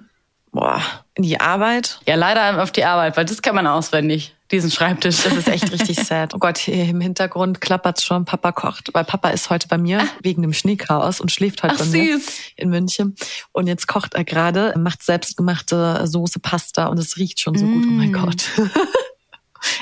Boah, 0.53 0.81
in 1.15 1.23
die 1.23 1.39
Arbeit. 1.39 1.99
Ja, 2.07 2.13
leider 2.15 2.61
auf 2.61 2.71
die 2.71 2.85
Arbeit, 2.85 3.17
weil 3.17 3.25
das 3.25 3.41
kann 3.41 3.55
man 3.55 3.65
auswendig 3.67 4.35
diesen 4.51 4.69
Schreibtisch. 4.69 5.23
Das 5.23 5.33
ist 5.33 5.47
echt 5.47 5.71
richtig 5.71 5.97
sad. 6.05 6.35
Oh 6.35 6.37
Gott, 6.37 6.59
hier 6.59 6.85
im 6.85 7.01
Hintergrund 7.01 7.59
klappert 7.59 8.01
schon, 8.03 8.23
Papa 8.25 8.51
kocht. 8.51 8.91
Weil 8.93 9.03
Papa 9.03 9.29
ist 9.29 9.49
heute 9.49 9.67
bei 9.67 9.79
mir 9.79 10.07
wegen 10.21 10.43
dem 10.43 10.53
Schneechaos 10.53 11.19
und 11.19 11.31
schläft 11.31 11.63
heute 11.63 11.73
Ach, 11.75 11.79
bei 11.79 11.85
mir 11.85 12.19
in 12.55 12.69
München. 12.69 13.15
Und 13.51 13.65
jetzt 13.65 13.87
kocht 13.87 14.13
er 14.13 14.23
gerade, 14.23 14.75
macht 14.77 15.01
selbstgemachte 15.01 16.05
Soße 16.05 16.39
Pasta 16.39 16.85
und 16.85 16.99
es 16.99 17.17
riecht 17.17 17.39
schon 17.39 17.57
so 17.57 17.65
gut. 17.65 17.83
Oh 17.87 17.91
mein 17.91 18.11
Mm. 18.11 18.13
Gott. 18.13 18.45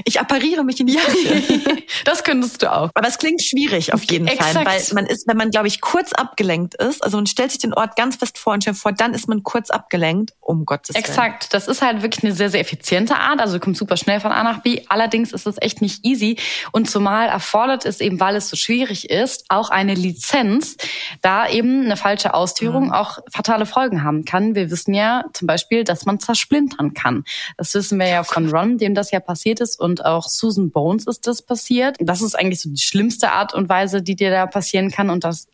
Ich 0.06 0.20
appariere 0.20 0.64
mich 0.64 0.80
in 0.80 0.88
die 0.88 0.96
Küche. 0.96 1.84
das 2.06 2.24
könntest 2.24 2.62
du 2.62 2.72
auch. 2.72 2.92
Aber 2.94 3.08
es 3.08 3.18
klingt 3.18 3.42
schwierig 3.42 3.94
auf 3.94 4.04
jeden 4.04 4.28
Exakt. 4.28 4.54
Fall, 4.54 4.66
weil 4.66 4.82
man 4.94 5.06
ist, 5.06 5.28
wenn 5.28 5.38
man, 5.38 5.52
glaube 5.52 5.68
ich, 5.68 5.82
kurz 5.82 6.14
abgelenkt 6.14 6.76
ist, 6.76 7.04
also 7.04 7.18
man 7.18 7.26
stellt 7.26 7.52
sich 7.52 7.60
den 7.60 7.74
Ort 7.74 7.96
ganz 7.96 8.16
fest 8.16 8.38
vor 8.38 8.54
und 8.54 8.62
stellt 8.62 8.78
vor, 8.78 8.92
dann 8.92 9.14
ist 9.14 9.28
man 9.28 9.44
kurz 9.44 9.70
abgelenkt, 9.70 10.34
um 10.40 10.66
Gottes 10.66 10.96
Willen. 10.96 11.04
Exakt. 11.04 11.54
Das 11.54 11.68
ist 11.68 11.82
halt 11.82 12.02
wirklich 12.02 12.24
eine 12.24 12.34
sehr, 12.34 12.50
sehr 12.50 12.60
effiziente 12.60 13.16
Art. 13.16 13.40
Also 13.40 13.56
du 13.56 13.60
kommst 13.60 13.80
super 13.80 13.98
schnell 13.98 14.20
von 14.20 14.32
A 14.32 14.44
nach 14.44 14.62
B. 14.62 14.82
Allerdings 14.90 15.32
ist 15.32 15.48
es 15.48 15.56
echt 15.60 15.82
nicht 15.82 16.06
easy. 16.06 16.38
Und 16.72 16.90
zumal 16.90 17.28
erfordert 17.28 17.86
es 17.86 18.00
eben, 18.02 18.20
weil 18.20 18.36
es 18.36 18.50
so 18.50 18.56
schwierig 18.56 19.10
ist, 19.10 19.46
auch 19.50 19.70
eine 19.70 19.94
Lizenz, 19.94 20.78
da 21.22 21.48
eben 21.48 21.86
eine 21.86 21.98
falsche 21.98 22.34
Ausführung 22.34 22.92
auch 22.92 23.20
fatale 23.32 23.66
Folgen 23.66 24.04
haben 24.04 24.26
kann. 24.26 24.56
Wir 24.56 24.70
wissen 24.72 24.94
ja 24.94 25.24
zum 25.34 25.48
Beispiel, 25.48 25.84
dass 25.84 26.06
man 26.06 26.20
zersplintern 26.20 26.94
kann. 26.94 27.24
Das 27.58 27.74
wissen 27.74 28.00
wir 28.00 28.08
ja 28.08 28.24
von 28.24 28.50
Ron, 28.50 28.78
dem 28.78 28.96
das 28.96 29.12
ja 29.12 29.20
passiert 29.20 29.60
ist. 29.60 29.71
Und 29.80 30.06
auch 30.06 30.28
Susan 30.28 30.72
Bones 30.72 31.08
ist 31.08 31.28
das 31.28 31.42
passiert. 31.42 31.98
Das 32.00 32.22
ist 32.22 32.36
eigentlich 32.36 32.62
so 32.62 32.70
die 32.70 32.82
schlimmste 32.82 33.32
Art 33.32 33.54
und 33.54 33.70
Weise, 33.70 34.02
die 34.02 34.16
dir 34.16 34.32
da 34.32 34.46
passieren 34.48 34.92
kann. 34.92 35.10
Und 35.10 35.24
das 35.24 35.48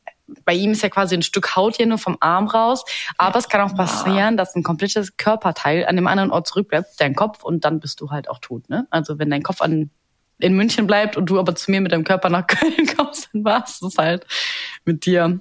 bei 0.45 0.53
ihm 0.53 0.71
ist 0.71 0.83
ja 0.83 0.89
quasi 0.89 1.15
ein 1.15 1.21
Stück 1.21 1.55
Haut 1.55 1.77
hier 1.77 1.85
nur 1.85 1.97
vom 1.97 2.17
Arm 2.19 2.47
raus. 2.47 2.83
Aber 3.17 3.39
es 3.39 3.49
kann 3.49 3.61
auch 3.61 3.75
passieren, 3.75 4.37
dass 4.37 4.55
ein 4.55 4.63
komplettes 4.63 5.17
Körperteil 5.17 5.85
an 5.85 5.95
dem 5.95 6.07
anderen 6.07 6.31
Ort 6.31 6.47
zurückbleibt, 6.47 6.89
dein 6.99 7.15
Kopf, 7.15 7.43
und 7.43 7.63
dann 7.65 7.79
bist 7.79 8.01
du 8.01 8.09
halt 8.09 8.29
auch 8.29 8.39
tot. 8.39 8.69
Ne? 8.69 8.87
Also 8.89 9.19
wenn 9.19 9.29
dein 9.29 9.43
Kopf 9.43 9.61
an, 9.61 9.89
in 10.39 10.53
München 10.53 10.85
bleibt 10.85 11.17
und 11.17 11.27
du 11.27 11.39
aber 11.39 11.55
zu 11.55 11.71
mir 11.71 11.81
mit 11.81 11.91
deinem 11.91 12.03
Körper 12.03 12.29
nach 12.29 12.47
Köln 12.47 12.87
kommst, 12.95 13.29
dann 13.33 13.43
war 13.43 13.63
es 13.63 13.81
halt 13.97 14.25
mit 14.85 15.05
dir. 15.05 15.39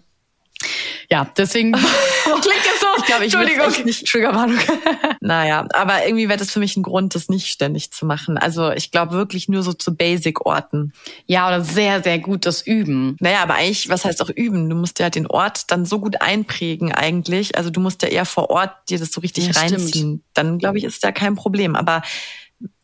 Ja, 1.10 1.26
deswegen 1.36 1.72
klingt. 2.42 2.75
Ich 2.98 3.04
glaube, 3.04 3.24
ich 3.24 3.34
echt 3.34 3.84
nicht- 3.84 4.06
Triggerwarnung. 4.06 4.58
Naja, 5.20 5.66
aber 5.72 6.06
irgendwie 6.06 6.28
wäre 6.28 6.38
das 6.38 6.52
für 6.52 6.60
mich 6.60 6.76
ein 6.76 6.82
Grund, 6.84 7.14
das 7.16 7.28
nicht 7.28 7.48
ständig 7.48 7.90
zu 7.90 8.06
machen. 8.06 8.38
Also 8.38 8.70
ich 8.70 8.92
glaube 8.92 9.12
wirklich 9.14 9.48
nur 9.48 9.62
so 9.64 9.72
zu 9.72 9.96
Basic-Orten. 9.96 10.92
Ja, 11.26 11.48
oder 11.48 11.62
sehr, 11.62 12.02
sehr 12.02 12.18
gut 12.20 12.46
das 12.46 12.62
Üben. 12.64 13.16
Naja, 13.18 13.42
aber 13.42 13.54
eigentlich, 13.54 13.88
was 13.88 14.04
heißt 14.04 14.22
auch 14.22 14.30
üben? 14.30 14.70
Du 14.70 14.76
musst 14.76 14.98
ja 15.00 15.04
halt 15.04 15.16
den 15.16 15.26
Ort 15.26 15.70
dann 15.72 15.84
so 15.84 15.98
gut 15.98 16.20
einprägen 16.20 16.92
eigentlich. 16.92 17.56
Also 17.58 17.70
du 17.70 17.80
musst 17.80 18.02
ja 18.02 18.08
eher 18.08 18.24
vor 18.24 18.50
Ort 18.50 18.70
dir 18.88 18.98
das 19.00 19.10
so 19.10 19.20
richtig 19.20 19.46
Ja, 19.48 19.52
stimmt. 19.54 19.72
reinziehen. 19.72 20.22
Dann, 20.34 20.58
glaube 20.58 20.78
ich, 20.78 20.84
ist 20.84 21.02
ja 21.02 21.10
kein 21.10 21.34
Problem. 21.34 21.74
Aber 21.74 22.02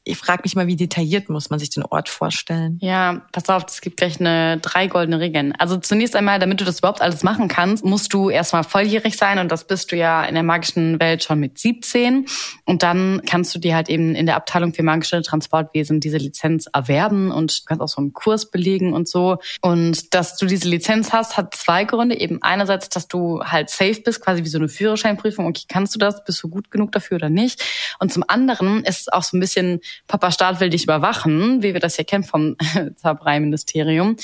ich 0.05 0.19
frage 0.19 0.43
mich 0.45 0.57
mal, 0.57 0.67
wie 0.67 0.77
detailliert 0.77 1.29
muss 1.29 1.51
man 1.51 1.59
sich 1.59 1.71
den 1.71 1.85
Ort 1.85 2.09
vorstellen? 2.09 2.79
Ja, 2.81 3.23
pass 3.31 3.49
auf, 3.49 3.65
es 3.69 3.81
gibt 3.81 3.99
gleich 3.99 4.19
eine 4.19 4.59
drei 4.59 4.89
goldene 4.89 5.21
Regeln. 5.21 5.53
Also 5.59 5.77
zunächst 5.77 6.17
einmal, 6.17 6.41
damit 6.41 6.61
du 6.61 6.65
das 6.65 6.81
überhaupt 6.81 7.01
alles 7.01 7.23
machen 7.23 7.47
kannst, 7.47 7.85
musst 7.85 8.13
du 8.13 8.29
erstmal 8.29 8.65
volljährig 8.65 9.17
sein 9.17 9.39
und 9.39 9.53
das 9.53 9.67
bist 9.67 9.93
du 9.93 9.97
ja 9.97 10.25
in 10.25 10.35
der 10.35 10.43
magischen 10.43 10.99
Welt 10.99 11.23
schon 11.23 11.39
mit 11.39 11.59
17. 11.59 12.27
Und 12.65 12.83
dann 12.83 13.23
kannst 13.27 13.55
du 13.55 13.61
dir 13.61 13.77
halt 13.77 13.89
eben 13.89 14.17
in 14.17 14.27
der 14.27 14.37
Abteilung 14.37 14.75
für 14.75 14.83
magische 14.83 15.23
Transportwesen 15.23 16.01
diese 16.01 16.17
Lizenz 16.17 16.67
erwerben 16.73 17.31
und 17.31 17.63
kannst 17.67 17.83
auch 17.83 17.89
so 17.89 18.01
einen 18.01 18.13
Kurs 18.13 18.51
belegen 18.51 18.95
und 18.95 19.09
so. 19.09 19.39
Und 19.61 20.15
dass 20.15 20.37
du 20.37 20.47
diese 20.47 20.69
Lizenz 20.69 21.13
hast, 21.13 21.37
hat 21.37 21.55
zwei 21.55 21.85
Gründe. 21.85 22.19
Eben 22.19 22.43
einerseits, 22.43 22.89
dass 22.89 23.07
du 23.07 23.45
halt 23.45 23.71
safe 23.71 24.01
bist, 24.01 24.21
quasi 24.21 24.43
wie 24.43 24.49
so 24.49 24.59
eine 24.59 24.69
Führerscheinprüfung. 24.69 25.47
Okay, 25.47 25.65
kannst 25.69 25.95
du 25.95 26.01
das? 26.01 26.25
Bist 26.25 26.43
du 26.43 26.49
gut 26.49 26.71
genug 26.73 26.91
dafür 26.91 27.17
oder 27.17 27.31
nicht? 27.31 27.63
Und 28.01 28.13
zum 28.13 28.25
anderen 28.27 28.85
ist 28.85 29.03
es 29.03 29.09
auch 29.09 29.23
so 29.23 29.37
ein 29.37 29.41
bisschen, 29.41 29.81
Papa 30.07 30.33
Staat 30.33 30.61
will 30.61 30.71
dich 30.71 30.85
überwachen, 30.85 31.63
wie 31.63 31.73
wir 31.73 31.81
das 31.81 31.97
ja 31.97 32.05
kennen 32.05 32.25
vom 32.25 32.57
Zaubereiministerium. 32.97 34.17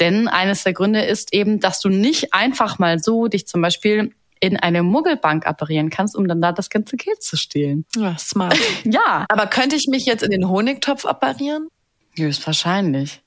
Denn 0.00 0.28
eines 0.28 0.62
der 0.64 0.72
Gründe 0.72 1.02
ist 1.02 1.32
eben, 1.32 1.60
dass 1.60 1.80
du 1.80 1.88
nicht 1.88 2.34
einfach 2.34 2.78
mal 2.78 2.98
so 2.98 3.28
dich 3.28 3.46
zum 3.46 3.62
Beispiel 3.62 4.12
in 4.40 4.56
eine 4.56 4.82
Muggelbank 4.82 5.46
apparieren 5.46 5.90
kannst, 5.90 6.14
um 6.14 6.28
dann 6.28 6.42
da 6.42 6.52
das 6.52 6.68
ganze 6.68 6.96
Geld 6.96 7.22
zu 7.22 7.36
stehlen. 7.36 7.86
Ja, 7.96 8.16
smart. 8.18 8.58
Ja, 8.84 9.24
aber 9.28 9.46
könnte 9.46 9.76
ich 9.76 9.86
mich 9.86 10.04
jetzt 10.06 10.22
in 10.22 10.30
den 10.30 10.48
Honigtopf 10.48 11.06
apparieren? 11.06 11.68
höchstwahrscheinlich. 12.18 13.22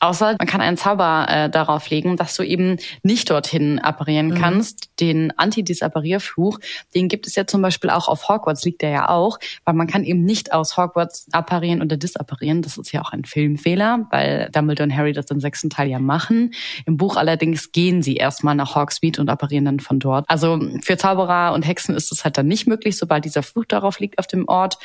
Außer 0.00 0.36
man 0.38 0.46
kann 0.46 0.60
einen 0.60 0.76
Zauber 0.76 1.26
äh, 1.28 1.50
darauf 1.50 1.88
legen, 1.88 2.16
dass 2.16 2.36
du 2.36 2.42
eben 2.42 2.76
nicht 3.02 3.30
dorthin 3.30 3.78
apparieren 3.78 4.28
mhm. 4.28 4.34
kannst. 4.34 4.90
Den 5.00 5.32
Anti-Disapparierfluch, 5.36 6.58
den 6.94 7.08
gibt 7.08 7.26
es 7.26 7.34
ja 7.34 7.46
zum 7.46 7.62
Beispiel 7.62 7.90
auch 7.90 8.08
auf 8.08 8.28
Hogwarts, 8.28 8.64
liegt 8.64 8.82
der 8.82 8.90
ja 8.90 9.08
auch, 9.08 9.38
weil 9.64 9.74
man 9.74 9.86
kann 9.86 10.04
eben 10.04 10.24
nicht 10.24 10.52
aus 10.52 10.76
Hogwarts 10.76 11.26
apparieren 11.32 11.82
oder 11.82 11.96
disapparieren. 11.96 12.62
Das 12.62 12.76
ist 12.76 12.92
ja 12.92 13.02
auch 13.02 13.12
ein 13.12 13.24
Filmfehler, 13.24 14.06
weil 14.10 14.50
Dumbledore 14.52 14.88
und 14.88 14.96
Harry 14.96 15.12
das 15.12 15.30
im 15.30 15.40
sechsten 15.40 15.70
Teil 15.70 15.88
ja 15.88 15.98
machen. 15.98 16.52
Im 16.84 16.96
Buch 16.96 17.16
allerdings 17.16 17.72
gehen 17.72 18.02
sie 18.02 18.16
erstmal 18.16 18.54
nach 18.54 18.74
Hogsmeade 18.74 19.20
und 19.20 19.28
apparieren 19.28 19.64
dann 19.64 19.80
von 19.80 19.98
dort. 19.98 20.24
Also 20.28 20.60
für 20.82 20.96
Zauberer 20.96 21.52
und 21.54 21.62
Hexen 21.62 21.94
ist 21.94 22.12
es 22.12 22.24
halt 22.24 22.36
dann 22.36 22.46
nicht 22.46 22.66
möglich, 22.66 22.96
sobald 22.98 23.24
dieser 23.24 23.42
Fluch 23.42 23.64
darauf 23.64 23.98
liegt 23.98 24.18
auf 24.18 24.26
dem 24.26 24.46
Ort 24.48 24.78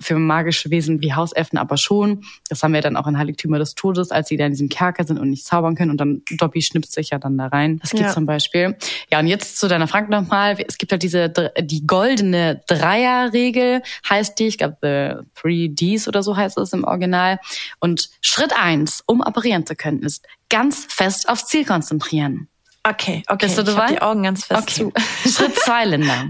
für 0.00 0.18
magische 0.18 0.70
Wesen 0.70 1.00
wie 1.00 1.14
Hauselfen 1.14 1.58
aber 1.58 1.76
schon. 1.76 2.24
Das 2.48 2.62
haben 2.62 2.72
wir 2.72 2.80
dann 2.80 2.96
auch 2.96 3.06
in 3.06 3.18
Heiligtümer 3.18 3.58
des 3.58 3.74
Todes, 3.74 4.10
als 4.10 4.28
sie 4.28 4.36
da 4.36 4.46
in 4.46 4.52
diesem 4.52 4.68
Kerker 4.68 5.04
sind 5.04 5.18
und 5.18 5.30
nicht 5.30 5.44
zaubern 5.44 5.74
können 5.74 5.90
und 5.90 5.98
dann 5.98 6.22
Dobby 6.30 6.62
schnipst 6.62 6.92
sich 6.92 7.10
ja 7.10 7.18
dann 7.18 7.36
da 7.36 7.46
rein. 7.46 7.78
Das 7.80 7.90
geht 7.90 8.00
ja. 8.00 8.12
zum 8.12 8.26
Beispiel. 8.26 8.76
Ja, 9.10 9.18
und 9.18 9.26
jetzt 9.26 9.58
zu 9.58 9.68
deiner 9.68 9.88
Frage 9.88 10.10
nochmal. 10.10 10.56
Es 10.66 10.78
gibt 10.78 10.92
halt 10.92 11.02
diese, 11.02 11.32
die 11.60 11.86
goldene 11.86 12.62
Dreierregel 12.66 13.82
heißt 14.08 14.38
die. 14.38 14.46
Ich 14.46 14.58
glaube, 14.58 14.76
the 14.82 15.26
Three 15.40 15.68
Ds 15.68 16.08
oder 16.08 16.22
so 16.22 16.36
heißt 16.36 16.58
es 16.58 16.72
im 16.72 16.84
Original. 16.84 17.38
Und 17.80 18.10
Schritt 18.20 18.52
eins, 18.56 19.02
um 19.06 19.20
operieren 19.20 19.66
zu 19.66 19.74
können, 19.74 20.02
ist 20.02 20.26
ganz 20.48 20.86
fest 20.88 21.28
aufs 21.28 21.46
Ziel 21.46 21.64
konzentrieren. 21.64 22.48
Okay, 22.84 23.22
okay. 23.28 23.46
Bist 23.46 23.58
du 23.58 23.64
dabei? 23.64 23.86
Ich 23.86 23.90
die 23.92 24.02
Augen 24.02 24.22
ganz 24.22 24.44
fest 24.44 24.62
okay. 24.62 24.74
zu. 24.74 24.92
Schritt 25.28 25.56
zwei, 25.56 25.84
Linda. 25.84 26.28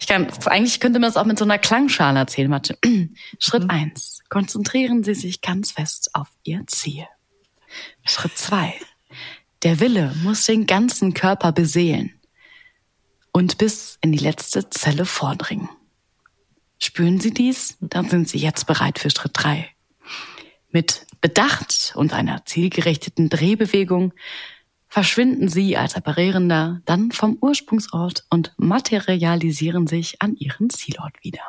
Ich 0.00 0.06
kann, 0.06 0.28
eigentlich 0.46 0.80
könnte 0.80 0.98
man 0.98 1.08
das 1.08 1.16
auch 1.16 1.24
mit 1.24 1.38
so 1.38 1.44
einer 1.44 1.58
Klangschale 1.58 2.18
erzählen. 2.18 2.50
Warte. 2.50 2.78
Schritt 3.38 3.64
mhm. 3.64 3.70
eins: 3.70 4.20
Konzentrieren 4.28 5.04
Sie 5.04 5.14
sich 5.14 5.40
ganz 5.40 5.72
fest 5.72 6.10
auf 6.14 6.28
Ihr 6.44 6.64
Ziel. 6.66 7.06
Schritt 8.04 8.36
zwei: 8.36 8.74
Der 9.62 9.80
Wille 9.80 10.14
muss 10.22 10.44
den 10.44 10.66
ganzen 10.66 11.14
Körper 11.14 11.52
beseelen 11.52 12.12
und 13.32 13.58
bis 13.58 13.98
in 14.00 14.12
die 14.12 14.18
letzte 14.18 14.70
Zelle 14.70 15.06
vordringen. 15.06 15.68
Spüren 16.78 17.20
Sie 17.20 17.32
dies? 17.32 17.76
Dann 17.80 18.08
sind 18.08 18.28
Sie 18.28 18.38
jetzt 18.38 18.66
bereit 18.66 18.98
für 18.98 19.10
Schritt 19.10 19.32
drei. 19.34 19.68
Mit 20.70 21.06
Bedacht 21.20 21.92
und 21.94 22.12
einer 22.12 22.44
zielgerichteten 22.44 23.28
Drehbewegung 23.28 24.12
verschwinden 24.92 25.48
sie 25.48 25.78
als 25.78 25.96
Apparierender 25.96 26.82
dann 26.84 27.12
vom 27.12 27.38
Ursprungsort 27.40 28.26
und 28.28 28.52
materialisieren 28.58 29.86
sich 29.86 30.20
an 30.20 30.36
ihren 30.36 30.68
Zielort 30.68 31.14
wieder. 31.22 31.40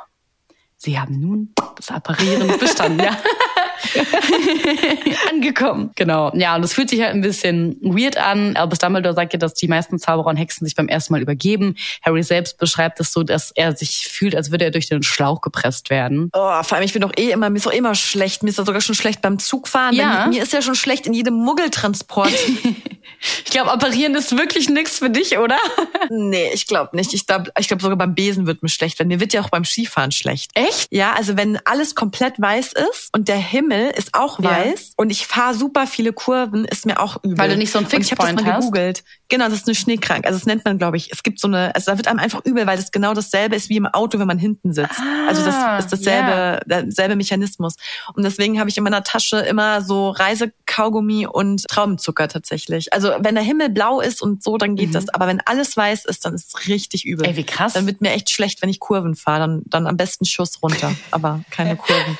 Sie 0.77 0.97
haben 0.97 1.19
nun 1.19 1.53
das 1.75 1.91
Apparieren 1.91 2.57
bestanden, 2.57 2.99
ja. 2.99 3.17
Angekommen. 5.29 5.91
Genau. 5.95 6.31
Ja, 6.35 6.55
und 6.55 6.63
es 6.63 6.73
fühlt 6.73 6.89
sich 6.89 7.01
halt 7.01 7.13
ein 7.13 7.21
bisschen 7.21 7.77
weird 7.81 8.17
an. 8.17 8.55
Albus 8.55 8.79
Dumbledore 8.79 9.15
sagt 9.15 9.33
ja, 9.33 9.39
dass 9.39 9.53
die 9.53 9.67
meisten 9.67 9.99
Zauberer 9.99 10.27
und 10.27 10.37
Hexen 10.37 10.65
sich 10.65 10.75
beim 10.75 10.87
ersten 10.87 11.13
Mal 11.13 11.21
übergeben. 11.21 11.75
Harry 12.01 12.23
selbst 12.23 12.57
beschreibt 12.57 12.99
es 12.99 13.11
so, 13.11 13.23
dass 13.23 13.51
er 13.51 13.75
sich 13.75 14.07
fühlt, 14.07 14.35
als 14.35 14.51
würde 14.51 14.65
er 14.65 14.71
durch 14.71 14.87
den 14.87 15.03
Schlauch 15.03 15.41
gepresst 15.41 15.89
werden. 15.89 16.29
Oh, 16.33 16.63
vor 16.63 16.77
allem, 16.77 16.85
ich 16.85 16.93
bin 16.93 17.01
doch 17.01 17.13
eh 17.17 17.31
immer, 17.31 17.49
mir 17.49 17.57
ist 17.57 17.65
doch 17.65 17.71
immer 17.71 17.95
schlecht. 17.95 18.43
Mir 18.43 18.49
ist 18.49 18.59
doch 18.59 18.65
sogar 18.65 18.81
schon 18.81 18.95
schlecht 18.95 19.21
beim 19.21 19.39
Zugfahren. 19.39 19.95
Ja. 19.95 20.27
Mir 20.27 20.43
ist 20.43 20.53
ja 20.53 20.61
schon 20.61 20.75
schlecht 20.75 21.07
in 21.07 21.13
jedem 21.13 21.35
Muggeltransport. 21.35 22.31
ich 23.45 23.51
glaube, 23.51 23.71
apparieren 23.71 24.15
ist 24.15 24.37
wirklich 24.37 24.69
nichts 24.69 24.99
für 24.99 25.09
dich, 25.09 25.37
oder? 25.37 25.57
nee, 26.09 26.49
ich 26.53 26.67
glaube 26.67 26.95
nicht. 26.95 27.13
Ich 27.13 27.27
glaube 27.27 27.51
ich 27.57 27.67
glaub, 27.67 27.81
sogar 27.81 27.97
beim 27.97 28.15
Besen 28.15 28.47
wird 28.47 28.63
mir 28.63 28.69
schlecht, 28.69 28.99
weil 28.99 29.07
mir 29.07 29.19
wird 29.19 29.33
ja 29.33 29.41
auch 29.41 29.49
beim 29.49 29.65
Skifahren 29.65 30.11
schlecht. 30.11 30.51
Echt? 30.53 30.87
Ja, 30.91 31.13
also 31.13 31.37
wenn 31.37 31.59
alles 31.65 31.95
komplett 31.95 32.39
weiß 32.39 32.73
ist 32.73 33.09
und 33.13 33.27
der 33.27 33.37
Himmel 33.37 33.72
ist 33.73 34.13
auch 34.13 34.41
weiß 34.41 34.79
ja. 34.79 34.93
und 34.97 35.09
ich 35.09 35.27
fahre 35.27 35.53
super 35.53 35.87
viele 35.87 36.13
Kurven, 36.13 36.65
ist 36.65 36.85
mir 36.85 36.99
auch 36.99 37.23
übel. 37.23 37.37
Weil 37.37 37.49
du 37.49 37.57
nicht 37.57 37.71
so 37.71 37.79
ein 37.79 37.87
Fixpoint 37.87 38.19
hast. 38.19 38.29
Ich 38.31 38.37
habe 38.37 38.37
das 38.37 38.45
mal 38.45 38.59
gegoogelt. 38.59 39.03
Genau, 39.29 39.45
das 39.45 39.55
ist 39.55 39.67
eine 39.67 39.75
Schneekrank. 39.75 40.25
Also 40.25 40.37
das 40.37 40.45
nennt 40.45 40.63
man, 40.65 40.77
glaube 40.77 40.97
ich. 40.97 41.11
Es 41.11 41.23
gibt 41.23 41.39
so 41.39 41.47
eine, 41.47 41.73
also 41.75 41.91
da 41.91 41.97
wird 41.97 42.07
einem 42.07 42.19
einfach 42.19 42.45
übel, 42.45 42.67
weil 42.67 42.77
das 42.77 42.91
genau 42.91 43.13
dasselbe 43.13 43.55
ist 43.55 43.69
wie 43.69 43.77
im 43.77 43.87
Auto, 43.87 44.19
wenn 44.19 44.27
man 44.27 44.37
hinten 44.37 44.73
sitzt. 44.73 44.99
Ah, 44.99 45.27
also 45.27 45.43
das 45.43 45.83
ist 45.85 45.91
dasselbe, 45.91 46.31
yeah. 46.31 46.59
derselbe 46.65 47.15
Mechanismus. 47.15 47.75
Und 48.13 48.23
deswegen 48.23 48.59
habe 48.59 48.69
ich 48.69 48.77
in 48.77 48.83
meiner 48.83 49.03
Tasche 49.03 49.37
immer 49.37 49.81
so 49.81 50.09
Reisekaugummi 50.09 51.27
und 51.27 51.67
Traubenzucker 51.67 52.27
tatsächlich. 52.27 52.93
Also 52.93 53.11
wenn 53.19 53.35
der 53.35 53.43
Himmel 53.43 53.69
blau 53.69 54.01
ist 54.01 54.21
und 54.21 54.43
so, 54.43 54.57
dann 54.57 54.75
geht 54.75 54.89
mhm. 54.89 54.93
das. 54.93 55.09
Aber 55.09 55.27
wenn 55.27 55.41
alles 55.45 55.75
weiß 55.75 56.05
ist, 56.05 56.25
dann 56.25 56.33
ist 56.35 56.49
es 56.49 56.67
richtig 56.67 57.05
übel. 57.05 57.25
Ey, 57.25 57.35
wie 57.35 57.43
krass. 57.43 57.73
Dann 57.73 57.87
wird 57.87 58.01
mir 58.01 58.11
echt 58.11 58.29
schlecht, 58.29 58.61
wenn 58.61 58.69
ich 58.69 58.79
Kurven 58.79 59.15
fahre. 59.15 59.39
Dann, 59.39 59.61
dann 59.65 59.87
am 59.87 59.97
besten 59.97 60.25
Schuss 60.25 60.61
runter, 60.61 60.93
aber 61.11 61.43
keine 61.49 61.75
Kurven. 61.77 62.17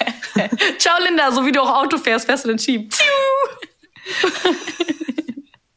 Ciao 0.78 0.98
Linda, 1.04 1.32
so 1.32 1.46
wie 1.46 1.52
du 1.52 1.62
auch 1.62 1.84
Auto 1.84 1.98
fährst, 1.98 2.26
fährst 2.26 2.46
du 2.46 2.50
den 2.50 2.58
Jeep. 2.58 2.94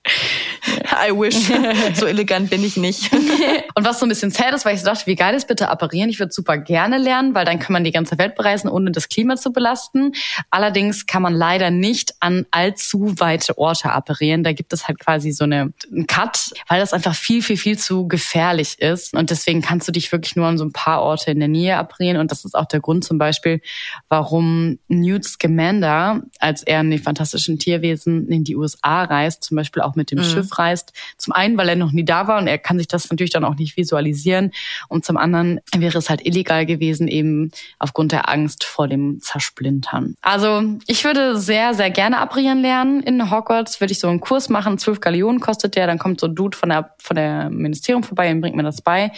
I 0.06 1.12
wish. 1.12 1.50
So 1.94 2.06
elegant 2.06 2.50
bin 2.50 2.64
ich 2.64 2.76
nicht. 2.76 3.12
Und 3.74 3.84
was 3.84 4.00
so 4.00 4.06
ein 4.06 4.08
bisschen 4.08 4.30
sad 4.30 4.54
ist, 4.54 4.64
weil 4.64 4.74
ich 4.74 4.80
so 4.80 4.86
dachte, 4.86 5.06
wie 5.06 5.14
geil 5.14 5.34
ist 5.34 5.48
bitte 5.48 5.68
apparieren? 5.68 6.10
Ich 6.10 6.18
würde 6.18 6.32
super 6.32 6.58
gerne 6.58 6.98
lernen, 6.98 7.34
weil 7.34 7.44
dann 7.44 7.58
kann 7.58 7.72
man 7.72 7.84
die 7.84 7.90
ganze 7.90 8.18
Welt 8.18 8.34
bereisen, 8.34 8.68
ohne 8.68 8.90
das 8.90 9.08
Klima 9.08 9.36
zu 9.36 9.52
belasten. 9.52 10.12
Allerdings 10.50 11.06
kann 11.06 11.22
man 11.22 11.34
leider 11.34 11.70
nicht 11.70 12.14
an 12.20 12.46
allzu 12.50 13.14
weite 13.18 13.56
Orte 13.58 13.90
apparieren. 13.90 14.44
Da 14.44 14.52
gibt 14.52 14.72
es 14.72 14.88
halt 14.88 14.98
quasi 14.98 15.32
so 15.32 15.44
eine, 15.44 15.72
einen 15.90 16.06
Cut, 16.06 16.52
weil 16.68 16.80
das 16.80 16.92
einfach 16.92 17.14
viel, 17.14 17.42
viel, 17.42 17.56
viel 17.56 17.78
zu 17.78 18.08
gefährlich 18.08 18.78
ist. 18.78 19.14
Und 19.14 19.30
deswegen 19.30 19.62
kannst 19.62 19.88
du 19.88 19.92
dich 19.92 20.12
wirklich 20.12 20.36
nur 20.36 20.46
an 20.46 20.58
so 20.58 20.64
ein 20.64 20.72
paar 20.72 21.02
Orte 21.02 21.30
in 21.30 21.38
der 21.38 21.48
Nähe 21.48 21.76
apparieren. 21.76 22.18
Und 22.18 22.30
das 22.30 22.44
ist 22.44 22.54
auch 22.54 22.66
der 22.66 22.80
Grund 22.80 23.04
zum 23.04 23.18
Beispiel, 23.18 23.60
warum 24.08 24.78
Newt 24.88 25.24
Scamander, 25.24 26.22
als 26.38 26.62
er 26.62 26.80
in 26.80 26.90
die 26.90 26.98
fantastischen 26.98 27.58
Tierwesen 27.58 28.28
in 28.28 28.44
die 28.44 28.56
USA 28.56 29.04
reist, 29.04 29.44
zum 29.44 29.56
Beispiel 29.56 29.82
auch 29.82 29.95
mit 29.96 30.10
dem 30.10 30.18
mhm. 30.18 30.24
Schiff 30.24 30.58
reist. 30.58 30.92
Zum 31.16 31.32
einen, 31.32 31.56
weil 31.56 31.68
er 31.68 31.76
noch 31.76 31.92
nie 31.92 32.04
da 32.04 32.28
war 32.28 32.38
und 32.38 32.46
er 32.46 32.58
kann 32.58 32.78
sich 32.78 32.88
das 32.88 33.10
natürlich 33.10 33.32
dann 33.32 33.44
auch 33.44 33.56
nicht 33.56 33.76
visualisieren. 33.76 34.52
Und 34.88 35.04
zum 35.04 35.16
anderen 35.16 35.60
wäre 35.74 35.98
es 35.98 36.10
halt 36.10 36.24
illegal 36.24 36.66
gewesen, 36.66 37.08
eben 37.08 37.50
aufgrund 37.78 38.12
der 38.12 38.28
Angst 38.28 38.64
vor 38.64 38.88
dem 38.88 39.20
Zersplintern. 39.20 40.16
Also 40.22 40.62
ich 40.86 41.04
würde 41.04 41.38
sehr, 41.38 41.74
sehr 41.74 41.90
gerne 41.90 42.18
abrieren 42.18 42.60
lernen. 42.60 43.02
In 43.02 43.30
Hogwarts 43.30 43.80
würde 43.80 43.92
ich 43.92 43.98
so 43.98 44.08
einen 44.08 44.20
Kurs 44.20 44.48
machen. 44.48 44.78
Zwölf 44.78 45.00
Gallionen 45.00 45.40
kostet 45.40 45.76
der. 45.76 45.86
Dann 45.86 45.98
kommt 45.98 46.20
so 46.20 46.26
ein 46.26 46.34
Dude 46.34 46.56
von 46.56 46.68
der, 46.68 46.94
von 46.98 47.16
der 47.16 47.50
Ministerium 47.50 48.02
vorbei 48.02 48.30
und 48.30 48.40
bringt 48.40 48.56
mir 48.56 48.62
das 48.62 48.82
bei. 48.82 49.12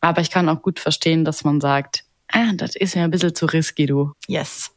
Aber 0.00 0.20
ich 0.20 0.30
kann 0.30 0.48
auch 0.48 0.60
gut 0.60 0.80
verstehen, 0.80 1.24
dass 1.24 1.44
man 1.44 1.60
sagt, 1.60 2.04
ah, 2.32 2.52
das 2.54 2.76
ist 2.76 2.94
ja 2.94 3.04
ein 3.04 3.10
bisschen 3.10 3.34
zu 3.34 3.46
risky, 3.46 3.86
du. 3.86 4.12
Yes. 4.28 4.73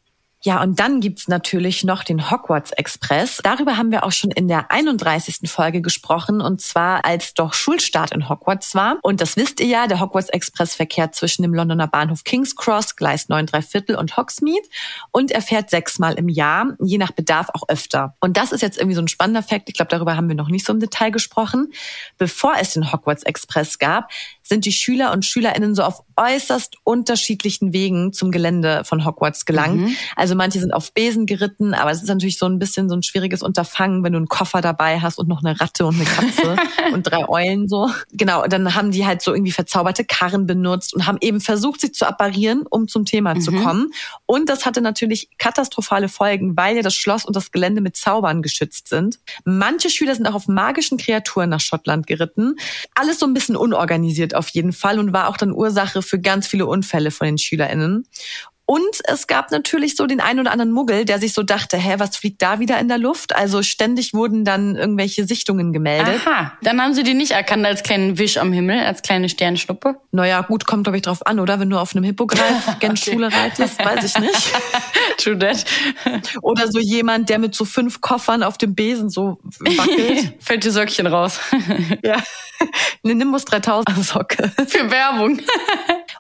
Ja, 0.48 0.62
und 0.64 0.80
dann 0.80 1.02
gibt's 1.02 1.28
natürlich 1.28 1.84
noch 1.84 2.06
den 2.06 2.32
Hogwarts 2.32 2.72
Express. 2.72 3.42
Darüber 3.44 3.76
haben 3.76 3.92
wir 3.92 4.06
auch 4.06 4.14
schon 4.14 4.32
in 4.32 4.48
der 4.48 4.72
31. 4.72 5.40
Folge 5.52 5.82
gesprochen, 5.82 6.40
und 6.40 6.62
zwar 6.62 7.04
als 7.04 7.34
doch 7.34 7.54
Schulstart 7.54 8.14
in 8.14 8.30
Hogwarts 8.30 8.74
war. 8.74 8.98
Und 9.02 9.20
das 9.20 9.36
wisst 9.36 9.60
ihr 9.60 9.68
ja, 9.68 9.88
der 9.88 10.00
Hogwarts 10.00 10.30
Express 10.30 10.74
verkehrt 10.74 11.16
zwischen 11.16 11.42
dem 11.42 11.54
Londoner 11.54 11.88
Bahnhof 11.88 12.24
King's 12.24 12.56
Cross, 12.56 12.96
Gleis 12.96 13.28
9 13.28 13.46
3 13.46 13.62
Viertel 13.62 13.96
und 13.98 14.16
Hogsmeade. 14.16 14.66
Und 15.12 15.32
er 15.32 15.42
fährt 15.42 15.70
sechsmal 15.70 16.14
im 16.14 16.30
Jahr, 16.30 16.78
je 16.82 16.98
nach 16.98 17.12
Bedarf 17.12 17.50
auch 17.54 17.68
öfter. 17.68 18.16
Und 18.22 18.38
das 18.38 18.54
ist 18.54 18.62
jetzt 18.62 18.78
irgendwie 18.78 18.96
so 18.96 19.02
ein 19.02 19.10
spannender 19.10 19.44
Fakt. 19.44 19.68
Ich 19.68 19.76
glaube, 19.76 19.90
darüber 19.90 20.16
haben 20.16 20.30
wir 20.30 20.36
noch 20.36 20.48
nicht 20.48 20.66
so 20.66 20.72
im 20.72 20.80
Detail 20.80 21.10
gesprochen. 21.10 21.74
Bevor 22.18 22.54
es 22.58 22.72
den 22.72 22.94
Hogwarts 22.94 23.24
Express 23.24 23.80
gab, 23.80 24.10
sind 24.48 24.66
die 24.66 24.72
Schüler 24.72 25.12
und 25.12 25.26
Schülerinnen 25.26 25.76
so 25.76 25.84
auf 25.84 26.04
äußerst 26.18 26.78
unterschiedlichen 26.84 27.74
Wegen 27.74 28.12
zum 28.12 28.32
Gelände 28.32 28.84
von 28.86 29.06
Hogwarts 29.06 29.46
gelangt. 29.46 29.82
Mhm. 29.82 29.96
Also 30.16 30.36
manche 30.36 30.60
sind 30.60 30.74
auf 30.74 30.92
Besen 30.94 31.26
geritten, 31.26 31.74
aber 31.74 31.92
es 31.92 32.02
ist 32.02 32.08
natürlich 32.08 32.38
so 32.38 32.48
ein 32.48 32.58
bisschen 32.60 32.90
so 32.90 32.96
ein 32.96 33.04
schwieriges 33.04 33.44
Unterfangen, 33.44 34.04
wenn 34.04 34.14
du 34.14 34.18
einen 34.18 34.28
Koffer 34.28 34.62
dabei 34.62 35.00
hast 35.00 35.20
und 35.20 35.28
noch 35.28 35.44
eine 35.44 35.60
Ratte 35.60 35.86
und 35.86 35.96
eine 35.96 36.06
Katze 36.06 36.56
und 36.94 37.04
drei 37.04 37.30
Eulen 37.30 37.68
so. 37.68 37.90
Genau, 38.12 38.48
dann 38.48 38.74
haben 38.74 38.92
die 38.92 39.06
halt 39.06 39.22
so 39.22 39.34
irgendwie 39.34 39.52
verzauberte 39.52 40.06
Karren 40.06 40.48
benutzt 40.48 40.94
und 40.96 41.06
haben 41.06 41.20
eben 41.22 41.40
versucht, 41.40 41.82
sich 41.82 41.94
zu 41.94 42.08
apparieren, 42.08 42.64
um 42.68 42.88
zum 42.88 43.06
Thema 43.06 43.36
mhm. 43.36 43.42
zu 43.42 43.52
kommen. 43.52 43.92
Und 44.26 44.50
das 44.50 44.66
hatte 44.66 44.82
natürlich 44.82 45.30
katastrophale 45.38 46.10
Folgen, 46.10 46.58
weil 46.58 46.78
ja 46.78 46.82
das 46.82 46.96
Schloss 46.96 47.26
und 47.26 47.36
das 47.36 47.52
Gelände 47.52 47.82
mit 47.82 47.96
Zaubern 47.96 48.42
geschützt 48.42 48.88
sind. 48.88 49.20
Manche 49.46 49.90
Schüler 49.90 50.16
sind 50.16 50.26
auch 50.28 50.34
auf 50.34 50.48
magischen 50.48 50.98
Kreaturen 50.98 51.50
nach 51.50 51.60
Schottland 51.60 52.08
geritten. 52.08 52.56
Alles 52.96 53.20
so 53.20 53.26
ein 53.26 53.34
bisschen 53.34 53.56
unorganisiert 53.56 54.34
auf 54.38 54.50
jeden 54.50 54.74
Fall 54.74 55.00
und 55.00 55.14
war 55.14 55.28
auch 55.28 55.38
dann 55.38 55.52
Ursache 55.52 56.02
für 56.02 56.20
ganz 56.20 56.48
viele 56.48 56.66
Unfälle 56.66 57.12
von 57.12 57.26
den 57.28 57.38
SchülerInnen. 57.38 58.08
Und 58.70 59.00
es 59.06 59.28
gab 59.28 59.50
natürlich 59.52 59.96
so 59.96 60.08
den 60.08 60.20
einen 60.20 60.42
oder 60.42 60.52
anderen 60.52 60.72
Muggel, 60.72 61.06
der 61.06 61.20
sich 61.20 61.32
so 61.34 61.42
dachte, 61.42 61.78
hä, 61.78 61.96
was 62.00 62.18
fliegt 62.18 62.42
da 62.42 62.60
wieder 62.60 62.78
in 62.80 62.90
der 62.90 62.98
Luft? 62.98 63.34
Also 63.34 63.64
ständig 63.64 64.14
wurden 64.14 64.44
dann 64.44 64.76
irgendwelche 64.76 65.26
Sichtungen 65.26 65.72
gemeldet. 65.72 66.20
Aha, 66.26 66.52
dann 66.62 66.82
haben 66.82 66.94
sie 66.94 67.04
die 67.04 67.14
nicht 67.14 67.32
erkannt 67.32 67.66
als 67.66 67.82
kleinen 67.82 68.18
Wisch 68.18 68.36
am 68.36 68.52
Himmel, 68.52 68.80
als 68.82 69.04
kleine 69.04 69.30
Sternschnuppe? 69.30 69.96
Naja, 70.12 70.42
gut, 70.42 70.66
kommt 70.66 70.84
glaube 70.84 70.98
ich 70.98 71.04
drauf 71.04 71.26
an, 71.26 71.40
oder? 71.40 71.62
Wenn 71.62 71.70
du 71.70 71.78
auf 71.78 71.96
einem 71.96 72.04
Hippogreif 72.04 72.78
gen. 72.82 72.98
Schule 72.98 73.32
reitest, 73.32 73.80
weiß 73.84 74.04
ich 74.04 74.20
nicht. 74.20 74.52
True 75.18 75.40
that. 75.40 75.64
Oder 76.42 76.70
so 76.70 76.80
jemand, 76.80 77.30
der 77.30 77.40
mit 77.40 77.56
so 77.56 77.64
fünf 77.64 78.02
Koffern 78.02 78.44
auf 78.44 78.58
dem 78.58 78.76
Besen 78.76 79.10
so 79.10 79.40
wackelt. 79.60 80.34
Fällt 80.40 80.66
die 80.66 80.72
Söckchen 80.72 81.08
raus. 81.08 81.40
ja. 82.04 82.18
Eine 83.04 83.16
Nimbus 83.16 83.46
3000 83.46 84.04
Socke. 84.04 84.52
Für 84.68 84.92
Werbung. 84.92 85.40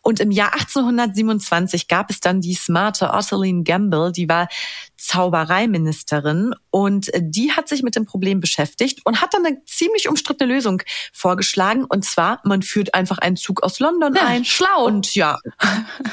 Und 0.07 0.21
im 0.21 0.31
Jahr 0.31 0.53
1827 0.53 1.89
gab 1.89 2.09
es 2.09 2.21
dann 2.21 2.39
die 2.39 2.53
smarte 2.53 3.11
Ottiline 3.11 3.63
Gamble, 3.63 4.13
die 4.13 4.29
war 4.29 4.47
Zaubereiministerin 4.95 6.55
und 6.69 7.11
die 7.19 7.51
hat 7.51 7.67
sich 7.67 7.83
mit 7.83 7.97
dem 7.97 8.05
Problem 8.05 8.39
beschäftigt 8.39 9.01
und 9.03 9.21
hat 9.21 9.33
dann 9.33 9.45
eine 9.45 9.61
ziemlich 9.65 10.07
umstrittene 10.07 10.53
Lösung 10.53 10.81
vorgeschlagen. 11.11 11.83
Und 11.83 12.05
zwar, 12.05 12.39
man 12.45 12.61
führt 12.61 12.93
einfach 12.93 13.17
einen 13.17 13.35
Zug 13.35 13.63
aus 13.63 13.81
London 13.81 14.15
Ja, 14.15 14.27
ein. 14.27 14.45
schlau. 14.45 14.85
Und 14.85 15.13
ja, 15.13 15.39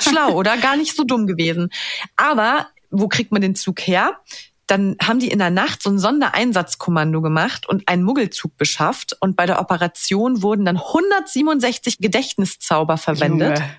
schlau, 0.00 0.33
oder? 0.33 0.57
Gar 0.57 0.76
nicht 0.76 0.96
so 0.96 1.04
dumm 1.04 1.28
gewesen. 1.28 1.70
Aber 2.16 2.66
wo 2.90 3.07
kriegt 3.07 3.30
man 3.30 3.42
den 3.42 3.54
Zug 3.54 3.78
her? 3.87 4.18
Dann 4.66 4.96
haben 5.03 5.18
die 5.18 5.29
in 5.29 5.38
der 5.38 5.50
Nacht 5.50 5.83
so 5.83 5.90
ein 5.90 5.98
Sondereinsatzkommando 5.98 7.20
gemacht 7.20 7.68
und 7.68 7.88
einen 7.88 8.03
Muggelzug 8.03 8.57
beschafft. 8.57 9.16
Und 9.20 9.37
bei 9.37 9.46
der 9.46 9.61
Operation 9.61 10.42
wurden 10.42 10.64
dann 10.64 10.79
167 10.79 11.98
Gedächtniszauber 11.98 12.96
verwendet. 12.96 13.59
Junge. 13.59 13.70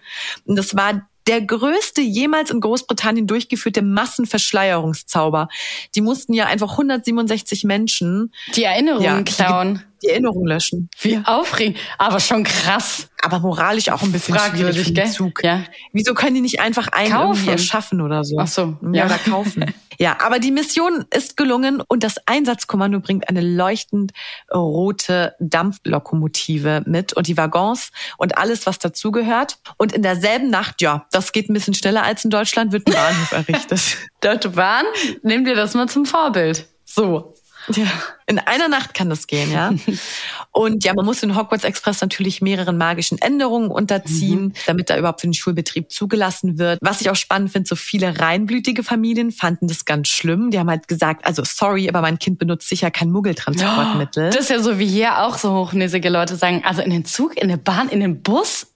Und 0.45 0.56
das 0.58 0.76
war 0.76 1.08
der 1.28 1.41
größte 1.41 2.02
jemals 2.02 2.52
in 2.52 2.62
Großbritannien 2.62 3.26
durchgeführte 3.26 3.82
Massenverschleierungszauber. 3.82 5.48
Die 5.95 6.02
mussten 6.02 6.34
ja 6.34 6.45
einfach 6.45 6.71
167 6.74 7.63
Menschen 7.63 8.32
Die 8.56 8.63
Erinnerungen 8.63 9.04
Ja, 9.04 9.21
die- 9.21 9.32
klauen. 9.32 9.84
die 10.04 10.10
Erinnerung 10.10 10.45
löschen. 10.45 10.89
Wie 11.02 11.19
aufregend. 11.26 11.78
Aber 11.98 12.19
schon 12.19 12.43
krass. 12.43 13.08
Aber 13.24 13.39
moralisch 13.39 13.89
auch 13.89 14.04
ein 14.04 14.12
bisschen 14.12 14.36
Fragwürdig, 14.36 14.93
gell? 14.93 15.10
Zug. 15.10 15.43
Ja. 15.43 15.63
Wieso 15.93 16.13
können 16.13 16.36
die 16.36 16.41
nicht 16.41 16.60
einfach 16.60 16.89
einen 16.89 17.12
Kaufen. 17.12 17.32
irgendwie 17.32 17.50
erschaffen 17.54 18.02
oder 18.02 18.24
so? 18.24 18.38
Ach 18.38 18.48
so, 18.48 18.78
Ja, 18.84 18.91
ja. 18.91 19.06
oder 19.08 19.17
kaufen. 19.17 19.65
ja, 19.99 20.17
aber 20.21 20.39
die 20.39 20.51
Mission 20.51 21.05
ist 21.12 21.38
gelungen 21.38 21.81
und 21.88 22.03
das 22.03 22.15
Einsatzkommando 22.25 22.99
bringt 22.99 23.29
eine 23.29 23.41
leuchtend 23.41 24.12
rote 24.53 25.36
Dampflokomotive 25.39 26.84
mit 26.86 27.13
und 27.13 27.27
die 27.27 27.38
Waggons 27.38 27.91
und 28.17 28.38
alles, 28.38 28.65
was 28.65 28.79
dazugehört. 28.79 29.58
Und 29.77 29.93
in 29.93 30.01
derselben 30.01 30.49
Nacht, 30.49 30.81
ja, 30.81 31.05
das 31.12 31.31
geht 31.31 31.49
ein 31.49 31.53
bisschen 31.53 31.73
schneller 31.73 32.03
als 32.03 32.23
in 32.23 32.31
Deutschland, 32.31 32.71
wird 32.71 32.88
ein 32.88 32.93
Bahnhof 32.93 33.31
errichtet. 33.31 33.81
Deutsche 34.21 34.49
Bahn, 34.49 34.86
nimm 35.23 35.45
dir 35.45 35.55
das 35.55 35.73
mal 35.73 35.88
zum 35.88 36.05
Vorbild. 36.05 36.67
So. 36.86 37.36
Ja, 37.73 37.88
in 38.28 38.39
einer 38.39 38.67
Nacht 38.67 38.93
kann 38.93 39.10
das 39.10 39.28
gehen, 39.28 39.51
ja. 39.51 39.73
Und 40.51 40.84
ja, 40.84 40.93
man 40.93 41.06
muss 41.06 41.19
den 41.19 41.36
Hogwarts 41.36 41.63
Express 41.63 42.01
natürlich 42.01 42.41
mehreren 42.41 42.78
magischen 42.78 43.17
Änderungen 43.19 43.69
unterziehen, 43.69 44.54
damit 44.67 44.89
er 44.89 44.97
überhaupt 44.97 45.21
für 45.21 45.28
den 45.28 45.34
Schulbetrieb 45.34 45.91
zugelassen 45.91 46.58
wird. 46.58 46.80
Was 46.82 47.01
ich 47.01 47.10
auch 47.10 47.15
spannend 47.15 47.51
finde, 47.51 47.67
so 47.67 47.75
viele 47.75 48.19
reinblütige 48.19 48.84
Familien 48.84 49.32
fanden 49.32 49.67
das 49.67 49.86
ganz 49.86 50.08
schlimm. 50.08 50.51
Die 50.51 50.60
haben 50.60 50.69
halt 50.69 50.88
gesagt, 50.88 51.25
also 51.25 51.43
sorry, 51.45 51.89
aber 51.89 52.01
mein 52.01 52.19
Kind 52.19 52.39
benutzt 52.39 52.69
sicher 52.69 52.89
kein 52.91 53.12
Muggeltransportmittel. 53.12 54.30
Das 54.30 54.41
ist 54.41 54.49
ja 54.49 54.60
so 54.60 54.80
wie 54.80 54.88
hier 54.88 55.23
auch 55.23 55.38
so 55.38 55.54
hochnäsige 55.54 56.10
Leute 56.10 56.36
sagen, 56.36 56.63
also 56.65 56.82
in 56.82 56.91
den 56.91 57.06
Zug, 57.06 57.38
in 57.38 57.49
der 57.49 57.58
Bahn, 57.58 57.89
in 57.89 57.99
den 57.99 58.21
Bus, 58.21 58.67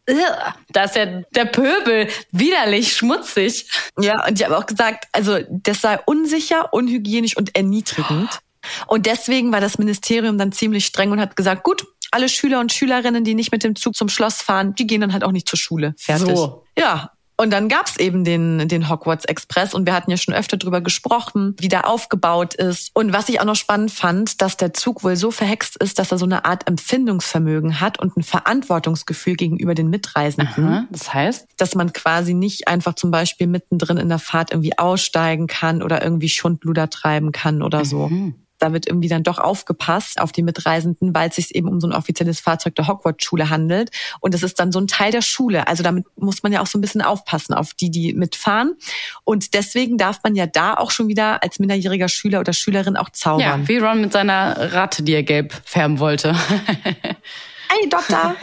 da 0.72 0.84
ist 0.84 0.96
ja 0.96 1.06
der 1.36 1.46
Pöbel 1.46 2.08
widerlich, 2.32 2.96
schmutzig. 2.96 3.68
Ja, 4.00 4.26
und 4.28 4.40
die 4.40 4.46
haben 4.46 4.54
auch 4.54 4.66
gesagt, 4.66 5.08
also 5.12 5.40
das 5.50 5.82
sei 5.82 6.00
unsicher, 6.06 6.74
unhygienisch 6.74 7.38
und 7.38 7.56
erniedrigend. 7.56 8.40
Und 8.88 9.06
deswegen 9.06 9.52
war 9.52 9.62
das 9.62 9.78
Ministerium 9.78 10.38
dann 10.38 10.52
ziemlich 10.52 10.86
streng 10.86 11.12
und 11.12 11.20
hat 11.20 11.36
gesagt, 11.36 11.64
gut, 11.64 11.86
alle 12.12 12.30
Schüler 12.30 12.60
und 12.60 12.72
Schülerinnen, 12.72 13.24
die 13.24 13.36
nicht 13.36 13.52
mit 13.52 13.64
dem 13.64 13.76
Zug 13.76 13.96
zum 13.96 14.10
Schloss 14.10 14.42
fahren, 14.42 14.76
die 14.76 14.88
gehen 14.88 15.02
dann 15.02 15.14
halt 15.14 15.24
auch 15.24 15.32
nicht 15.32 15.48
zur 15.48 15.60
Schule. 15.60 15.94
Fertig. 15.98 16.36
So. 16.36 16.64
Ja. 16.78 17.12
Und 17.38 17.52
dann 17.52 17.70
gab's 17.70 17.96
eben 17.96 18.26
den, 18.26 18.68
den 18.68 18.90
Hogwarts 18.90 19.24
Express 19.24 19.74
und 19.74 19.86
wir 19.86 19.94
hatten 19.94 20.12
ja 20.12 20.18
schon 20.18 20.34
öfter 20.34 20.58
drüber 20.58 20.82
gesprochen, 20.82 21.56
wie 21.58 21.70
der 21.70 21.88
aufgebaut 21.88 22.54
ist. 22.54 22.92
Und 22.94 23.14
was 23.14 23.30
ich 23.30 23.40
auch 23.40 23.46
noch 23.46 23.56
spannend 23.56 23.92
fand, 23.92 24.42
dass 24.42 24.58
der 24.58 24.74
Zug 24.74 25.06
wohl 25.06 25.16
so 25.16 25.32
verhext 25.32 25.78
ist, 25.78 26.00
dass 26.00 26.12
er 26.12 26.18
so 26.18 26.26
eine 26.26 26.44
Art 26.44 26.68
Empfindungsvermögen 26.68 27.80
hat 27.80 27.98
und 27.98 28.18
ein 28.18 28.24
Verantwortungsgefühl 28.24 29.36
gegenüber 29.36 29.74
den 29.74 29.90
Mitreisenden 29.90 30.66
Aha, 30.66 30.86
das 30.90 31.14
heißt, 31.14 31.48
dass 31.56 31.76
man 31.76 31.94
quasi 31.94 32.34
nicht 32.34 32.68
einfach 32.68 32.96
zum 32.96 33.10
Beispiel 33.10 33.48
mittendrin 33.48 33.96
in 33.96 34.10
der 34.10 34.20
Fahrt 34.20 34.52
irgendwie 34.52 34.78
aussteigen 34.78 35.48
kann 35.48 35.82
oder 35.82 36.04
irgendwie 36.04 36.28
Schundluder 36.28 36.90
treiben 36.90 37.32
kann 37.32 37.62
oder 37.62 37.86
so. 37.86 38.12
Da 38.60 38.74
wird 38.74 38.88
irgendwie 38.88 39.08
dann 39.08 39.24
doch 39.24 39.40
aufgepasst 39.40 40.20
auf 40.20 40.32
die 40.32 40.44
Mitreisenden, 40.44 41.16
weil 41.16 41.30
es 41.30 41.36
sich 41.36 41.56
eben 41.56 41.68
um 41.68 41.80
so 41.80 41.88
ein 41.88 41.94
offizielles 41.94 42.40
Fahrzeug 42.40 42.76
der 42.76 42.88
Hogwarts-Schule 42.88 43.50
handelt. 43.50 43.90
Und 44.20 44.36
es 44.36 44.44
ist 44.44 44.60
dann 44.60 44.72
so 44.72 44.80
ein 44.80 44.88
Teil 44.88 45.12
der 45.12 45.22
Schule. 45.22 45.68
Also 45.68 45.84
damit 45.84 46.06
muss 46.16 46.44
man 46.44 46.52
ja 46.52 46.62
auch 46.62 46.68
so 46.68 46.78
ein 46.78 46.82
bisschen 46.82 47.02
aufpassen 47.02 47.54
auf 47.54 47.74
die, 47.74 47.90
die 47.90 48.14
mitfahren. 48.14 48.76
Und 49.24 49.54
deswegen 49.54 49.98
darf 49.98 50.20
man 50.24 50.36
ja 50.36 50.46
da 50.46 50.74
auch 50.76 50.92
schon 50.92 51.08
wieder 51.08 51.42
als 51.44 51.60
minderjähriger 51.60 52.10
Schüler 52.10 52.40
oder 52.40 52.54
Schülerin 52.54 52.98
auch 52.98 53.10
zaubern. 53.10 53.62
ja, 53.62 53.68
wie 53.68 53.78
Ron 53.78 54.02
mit 54.02 54.12
seiner 54.14 54.74
Ratte, 54.74 55.04
die 55.04 55.14
er 55.14 55.24
gelb 55.24 55.54
färben 55.66 56.00
wollte. 56.00 56.36
Ei, 57.72 57.88
Dotter! 57.88 58.36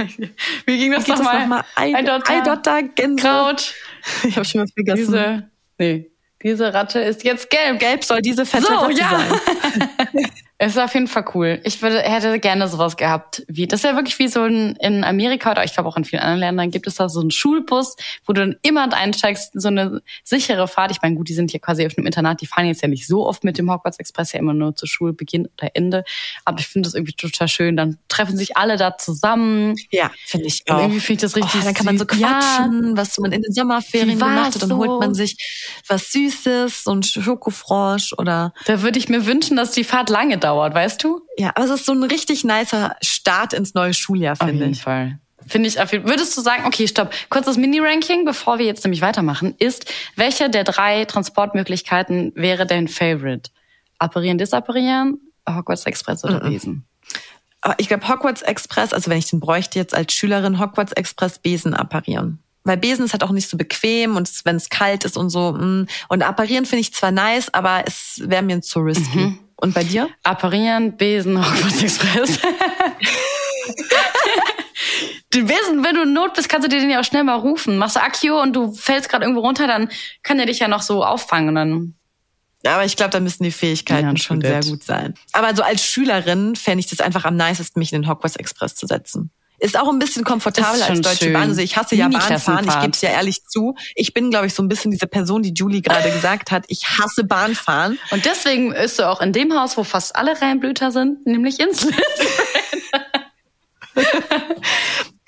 wie 0.66 0.78
ging 0.78 0.92
das 0.92 1.06
nochmal? 1.08 1.64
Ei, 1.74 1.92
Ei, 1.94 2.02
Dotter. 2.02 2.32
Ei, 2.32 2.40
Dotter, 2.42 2.82
Gänse. 2.84 3.22
Kraut. 3.22 3.74
Ich 4.22 4.36
habe 4.36 4.44
schon 4.46 4.60
mal 4.60 4.68
vergessen. 4.72 5.06
Diese, 5.06 5.50
nee, 5.78 6.10
diese 6.42 6.72
Ratte 6.74 7.00
ist 7.00 7.24
jetzt 7.24 7.50
gelb. 7.50 7.78
Gelb 7.78 8.04
soll 8.04 8.20
diese 8.22 8.46
fette 8.46 8.66
So, 8.66 8.74
Ratte 8.74 8.98
ja. 8.98 9.10
sein. 9.10 10.30
Es 10.58 10.72
ist 10.72 10.78
auf 10.82 10.94
jeden 10.94 11.06
Fall 11.06 11.26
cool. 11.34 11.60
Ich 11.64 11.82
würde, 11.82 12.00
hätte 12.00 12.38
gerne 12.40 12.66
sowas 12.68 12.96
gehabt. 12.96 13.44
Wie, 13.46 13.66
das 13.66 13.80
ist 13.80 13.84
ja 13.84 13.94
wirklich 13.94 14.18
wie 14.18 14.28
so 14.28 14.40
ein, 14.42 14.74
in 14.76 15.04
Amerika 15.04 15.50
oder 15.50 15.64
ich 15.64 15.74
glaube 15.74 15.88
auch 15.88 15.98
in 15.98 16.04
vielen 16.06 16.22
anderen 16.22 16.40
Ländern 16.40 16.70
gibt 16.70 16.86
es 16.86 16.94
da 16.94 17.10
so 17.10 17.20
einen 17.20 17.30
Schulbus, 17.30 17.96
wo 18.24 18.32
du 18.32 18.40
dann 18.40 18.56
immer 18.62 18.90
einsteigst, 18.90 19.50
so 19.52 19.68
eine 19.68 20.00
sichere 20.24 20.66
Fahrt. 20.66 20.92
Ich 20.92 21.02
meine, 21.02 21.14
gut, 21.14 21.28
die 21.28 21.34
sind 21.34 21.50
hier 21.50 21.60
quasi 21.60 21.84
auf 21.84 21.98
einem 21.98 22.06
Internat, 22.06 22.40
die 22.40 22.46
fahren 22.46 22.66
jetzt 22.66 22.80
ja 22.80 22.88
nicht 22.88 23.06
so 23.06 23.26
oft 23.26 23.44
mit 23.44 23.58
dem 23.58 23.70
Hogwarts 23.70 23.98
Express, 23.98 24.32
ja 24.32 24.38
immer 24.38 24.54
nur 24.54 24.74
zu 24.74 24.86
Schulbeginn 24.86 25.46
oder 25.58 25.70
Ende. 25.74 26.04
Aber 26.46 26.58
ich 26.58 26.68
finde 26.68 26.86
das 26.86 26.94
irgendwie 26.94 27.12
total 27.12 27.48
schön. 27.48 27.76
Dann 27.76 27.98
treffen 28.08 28.38
sich 28.38 28.56
alle 28.56 28.78
da 28.78 28.96
zusammen. 28.96 29.74
Ja, 29.90 30.10
finde 30.24 30.46
ich 30.46 30.62
Und 30.68 30.74
auch. 30.74 30.80
irgendwie 30.80 31.00
finde 31.00 31.26
ich 31.26 31.32
das 31.32 31.36
richtig 31.36 31.60
oh, 31.60 31.64
dann 31.64 31.74
kann 31.74 31.84
man 31.84 31.98
so 31.98 32.06
süß. 32.08 32.18
Ja. 32.18 32.28
quatschen, 32.40 32.96
was 32.96 33.18
man 33.18 33.32
in 33.32 33.42
den 33.42 33.52
Sommerferien 33.52 34.18
gemacht 34.18 34.54
hat. 34.54 34.62
Dann 34.62 34.70
so? 34.70 34.78
holt 34.78 35.00
man 35.00 35.14
sich 35.14 35.36
was 35.86 36.12
Süßes, 36.12 36.84
so 36.84 36.92
ein 36.92 37.02
Schokofrosch 37.02 38.14
oder 38.16 38.54
Da 38.64 38.80
würde 38.80 38.98
ich 38.98 39.10
mir 39.10 39.26
wünschen, 39.26 39.58
dass 39.58 39.72
die 39.72 39.84
Fahrt 39.84 40.08
lange 40.08 40.38
dauert, 40.38 40.45
weißt 40.54 41.02
du? 41.02 41.22
ja, 41.38 41.50
aber 41.54 41.64
es 41.64 41.70
ist 41.70 41.86
so 41.86 41.92
ein 41.92 42.02
richtig 42.02 42.44
nicer 42.44 42.96
Start 43.02 43.52
ins 43.52 43.74
neue 43.74 43.94
Schuljahr, 43.94 44.32
Auf 44.32 44.38
finde 44.38 44.54
jeden 44.54 44.72
ich. 44.72 44.82
Fall. 44.82 45.18
Finde 45.46 45.68
ich 45.68 45.80
auf 45.80 45.92
jeden 45.92 46.08
Würdest 46.08 46.36
du 46.36 46.40
sagen, 46.40 46.64
okay, 46.66 46.88
stopp, 46.88 47.10
kurzes 47.30 47.56
Mini-Ranking, 47.56 48.24
bevor 48.24 48.58
wir 48.58 48.66
jetzt 48.66 48.84
nämlich 48.84 49.00
weitermachen, 49.00 49.54
ist, 49.58 49.92
welche 50.16 50.50
der 50.50 50.64
drei 50.64 51.04
Transportmöglichkeiten 51.04 52.32
wäre 52.34 52.66
dein 52.66 52.88
Favorite? 52.88 53.50
Apparieren, 53.98 54.38
disapparieren, 54.38 55.20
Hogwarts 55.48 55.86
Express 55.86 56.24
oder 56.24 56.40
Besen? 56.40 56.84
Aber 57.60 57.74
ich 57.78 57.88
glaube 57.88 58.08
Hogwarts 58.08 58.42
Express, 58.42 58.92
also 58.92 59.10
wenn 59.10 59.18
ich 59.18 59.30
den 59.30 59.40
bräuchte 59.40 59.78
jetzt 59.78 59.94
als 59.94 60.12
Schülerin, 60.12 60.60
Hogwarts 60.60 60.92
Express 60.92 61.38
Besen 61.38 61.74
apparieren. 61.74 62.40
Weil 62.64 62.76
Besen 62.76 63.04
ist 63.04 63.12
halt 63.12 63.22
auch 63.22 63.30
nicht 63.30 63.48
so 63.48 63.56
bequem 63.56 64.16
und 64.16 64.28
wenn 64.44 64.56
es 64.56 64.68
kalt 64.68 65.04
ist 65.04 65.16
und 65.16 65.30
so. 65.30 65.52
mm. 65.52 65.86
Und 66.08 66.22
apparieren 66.22 66.66
finde 66.66 66.80
ich 66.80 66.92
zwar 66.92 67.12
nice, 67.12 67.52
aber 67.54 67.84
es 67.86 68.20
wäre 68.24 68.42
mir 68.42 68.60
zu 68.60 68.80
risky. 68.80 69.18
Mhm. 69.18 69.38
Und 69.56 69.74
bei 69.74 69.84
dir? 69.84 70.08
Apparieren, 70.22 70.96
Besen, 70.96 71.38
Hogwarts 71.38 71.82
Express. 71.82 72.38
Den 75.34 75.46
Besen, 75.46 75.84
wenn 75.84 75.94
du 75.94 76.02
in 76.02 76.12
Not 76.12 76.34
bist, 76.34 76.48
kannst 76.48 76.66
du 76.66 76.70
dir 76.70 76.80
den 76.80 76.90
ja 76.90 77.00
auch 77.00 77.04
schnell 77.04 77.24
mal 77.24 77.34
rufen. 77.34 77.78
Machst 77.78 77.96
du 77.96 78.00
Akio 78.00 78.40
und 78.40 78.54
du 78.54 78.72
fällst 78.72 79.08
gerade 79.08 79.24
irgendwo 79.24 79.40
runter, 79.42 79.66
dann 79.66 79.90
kann 80.22 80.36
der 80.36 80.46
dich 80.46 80.60
ja 80.60 80.68
noch 80.68 80.82
so 80.82 81.04
auffangen 81.04 81.48
und 81.48 81.54
dann 81.56 81.94
Ja, 82.64 82.74
aber 82.74 82.84
ich 82.84 82.96
glaube, 82.96 83.10
da 83.10 83.20
müssen 83.20 83.42
die 83.44 83.50
Fähigkeiten 83.50 84.16
Ja, 84.16 84.16
schon 84.16 84.40
sehr 84.40 84.62
gut 84.62 84.82
sein. 84.82 85.14
Aber 85.32 85.54
so 85.54 85.62
als 85.62 85.84
Schülerin 85.84 86.56
fände 86.56 86.80
ich 86.80 86.86
das 86.86 87.00
einfach 87.00 87.24
am 87.24 87.36
nicesten, 87.36 87.80
mich 87.80 87.92
in 87.92 88.02
den 88.02 88.10
Hogwarts 88.10 88.36
Express 88.36 88.74
zu 88.74 88.86
setzen. 88.86 89.30
Ist 89.58 89.78
auch 89.78 89.88
ein 89.88 89.98
bisschen 89.98 90.24
komfortabler 90.24 90.86
als 90.86 91.00
Deutsche 91.00 91.24
schön. 91.24 91.32
Bahn. 91.32 91.48
Also 91.48 91.62
ich 91.62 91.76
hasse 91.76 91.94
ja 91.94 92.08
Bahnfahren, 92.08 92.68
ich 92.68 92.80
gebe 92.80 92.92
es 92.92 93.00
ja 93.00 93.10
ehrlich 93.10 93.44
zu. 93.44 93.74
Ich 93.94 94.12
bin, 94.12 94.30
glaube 94.30 94.46
ich, 94.46 94.54
so 94.54 94.62
ein 94.62 94.68
bisschen 94.68 94.90
diese 94.90 95.06
Person, 95.06 95.42
die 95.42 95.54
Julie 95.54 95.80
gerade 95.80 96.10
gesagt 96.12 96.50
hat. 96.50 96.64
Ich 96.68 96.86
hasse 96.98 97.24
Bahnfahren. 97.24 97.98
Und 98.10 98.26
deswegen 98.26 98.72
ist 98.72 98.98
du 98.98 99.08
auch 99.08 99.20
in 99.20 99.32
dem 99.32 99.58
Haus, 99.58 99.76
wo 99.76 99.84
fast 99.84 100.14
alle 100.16 100.40
Reinblüter 100.40 100.92
sind, 100.92 101.26
nämlich 101.26 101.58
in 101.60 101.74
Slytherin. 101.74 102.02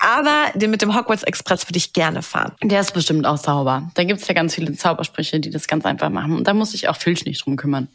Aber 0.01 0.53
den 0.55 0.71
mit 0.71 0.81
dem 0.81 0.97
Hogwarts 0.97 1.25
Express 1.25 1.69
würde 1.69 1.79
ich 1.79 1.93
gerne 1.93 2.23
fahren. 2.23 2.53
Der 2.62 2.81
ist 2.81 2.95
bestimmt 2.95 3.27
auch 3.27 3.37
sauber. 3.37 3.91
Da 3.95 4.05
gibt's 4.05 4.29
ja 4.29 4.35
ganz 4.35 4.55
viele 4.55 4.73
Zaubersprüche, 4.73 5.41
die 5.41 5.51
das 5.51 5.67
ganz 5.67 5.85
einfach 5.85 6.09
machen. 6.09 6.37
Und 6.37 6.47
da 6.47 6.55
muss 6.55 6.71
sich 6.71 6.88
auch 6.88 6.97
Filch 6.97 7.25
nicht 7.25 7.45
drum 7.45 7.57
kümmern. 7.57 7.88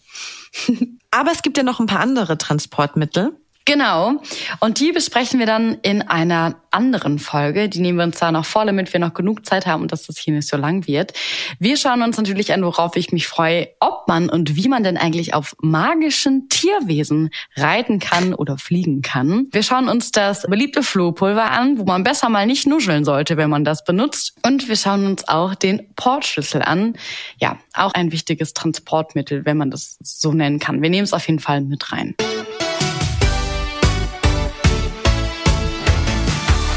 Aber 1.11 1.31
es 1.31 1.41
gibt 1.43 1.57
ja 1.57 1.63
noch 1.63 1.79
ein 1.79 1.85
paar 1.85 2.01
andere 2.01 2.37
Transportmittel. 2.37 3.31
Genau. 3.65 4.21
Und 4.59 4.79
die 4.79 4.91
besprechen 4.91 5.39
wir 5.39 5.45
dann 5.45 5.77
in 5.83 6.01
einer 6.01 6.55
anderen 6.71 7.17
Folge. 7.17 7.69
Die 7.69 7.79
nehmen 7.79 7.97
wir 7.97 8.03
uns 8.03 8.19
da 8.19 8.31
noch 8.31 8.45
vor, 8.45 8.65
damit 8.65 8.91
wir 8.91 8.99
noch 8.99 9.13
genug 9.13 9.45
Zeit 9.45 9.65
haben 9.65 9.83
und 9.83 9.91
dass 9.91 10.07
das 10.07 10.17
hier 10.17 10.33
nicht 10.33 10.49
so 10.49 10.57
lang 10.57 10.85
wird. 10.85 11.13
Wir 11.59 11.77
schauen 11.77 12.01
uns 12.01 12.17
natürlich 12.17 12.51
an, 12.51 12.63
worauf 12.63 12.97
ich 12.97 13.13
mich 13.13 13.27
freue, 13.27 13.69
ob 13.79 14.07
man 14.07 14.29
und 14.29 14.57
wie 14.57 14.67
man 14.67 14.83
denn 14.83 14.97
eigentlich 14.97 15.33
auf 15.33 15.55
magischen 15.61 16.49
Tierwesen 16.49 17.29
reiten 17.55 17.99
kann 17.99 18.33
oder 18.33 18.57
fliegen 18.57 19.01
kann. 19.01 19.47
Wir 19.51 19.63
schauen 19.63 19.87
uns 19.87 20.11
das 20.11 20.41
beliebte 20.43 20.83
Flohpulver 20.83 21.51
an, 21.51 21.77
wo 21.77 21.85
man 21.85 22.03
besser 22.03 22.27
mal 22.27 22.45
nicht 22.45 22.67
nuscheln 22.67 23.05
sollte, 23.05 23.37
wenn 23.37 23.49
man 23.49 23.63
das 23.63 23.85
benutzt. 23.85 24.33
Und 24.45 24.67
wir 24.67 24.75
schauen 24.75 25.05
uns 25.05 25.27
auch 25.29 25.55
den 25.55 25.93
Portschlüssel 25.95 26.61
an. 26.61 26.95
Ja, 27.37 27.57
auch 27.73 27.93
ein 27.93 28.11
wichtiges 28.11 28.53
Transportmittel, 28.53 29.45
wenn 29.45 29.57
man 29.57 29.71
das 29.71 29.97
so 30.01 30.33
nennen 30.33 30.59
kann. 30.59 30.81
Wir 30.81 30.89
nehmen 30.89 31.05
es 31.05 31.13
auf 31.13 31.27
jeden 31.27 31.39
Fall 31.39 31.61
mit 31.61 31.93
rein. 31.93 32.15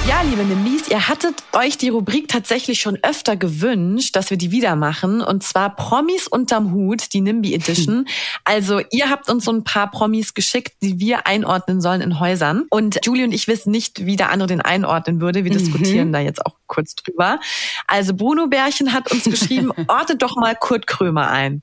Ja, 0.09 0.23
liebe 0.23 0.45
Nimbis, 0.45 0.87
ihr 0.89 1.09
hattet 1.09 1.43
euch 1.53 1.79
die 1.79 1.89
Rubrik 1.89 2.29
tatsächlich 2.29 2.81
schon 2.81 2.97
öfter 3.03 3.37
gewünscht, 3.37 4.15
dass 4.15 4.31
wir 4.31 4.37
die 4.37 4.53
wieder 4.53 4.77
machen. 4.77 5.21
Und 5.21 5.43
zwar 5.43 5.75
Promis 5.75 6.29
unterm 6.29 6.73
Hut, 6.73 7.13
die 7.13 7.21
Nimbi 7.21 7.53
Edition. 7.53 8.07
Also 8.45 8.81
ihr 8.93 9.11
habt 9.11 9.29
uns 9.29 9.47
so 9.47 9.53
ein 9.53 9.65
paar 9.65 9.91
Promis 9.91 10.33
geschickt, 10.35 10.75
die 10.81 11.01
wir 11.01 11.27
einordnen 11.27 11.81
sollen 11.81 12.03
in 12.03 12.21
Häusern. 12.21 12.67
Und 12.71 13.05
Julie 13.05 13.25
und 13.25 13.33
ich 13.33 13.49
wissen 13.49 13.73
nicht, 13.73 14.07
wie 14.07 14.15
der 14.15 14.31
andere 14.31 14.47
den 14.47 14.61
einordnen 14.61 15.21
würde. 15.21 15.43
Wir 15.43 15.51
diskutieren 15.51 16.13
da 16.13 16.21
jetzt 16.21 16.47
auch 16.47 16.55
kurz 16.69 16.95
drüber. 16.95 17.41
Also 17.89 18.15
Bruno 18.15 18.47
Bärchen 18.47 18.93
hat 18.93 19.11
uns 19.11 19.25
geschrieben, 19.25 19.73
ortet 19.89 20.23
doch 20.23 20.37
mal 20.37 20.55
Kurt 20.55 20.87
Krömer 20.87 21.31
ein. 21.31 21.63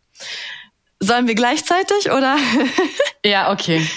Sollen 1.00 1.28
wir 1.28 1.36
gleichzeitig 1.36 2.12
oder? 2.12 2.38
Ja, 3.24 3.54
okay. 3.54 3.88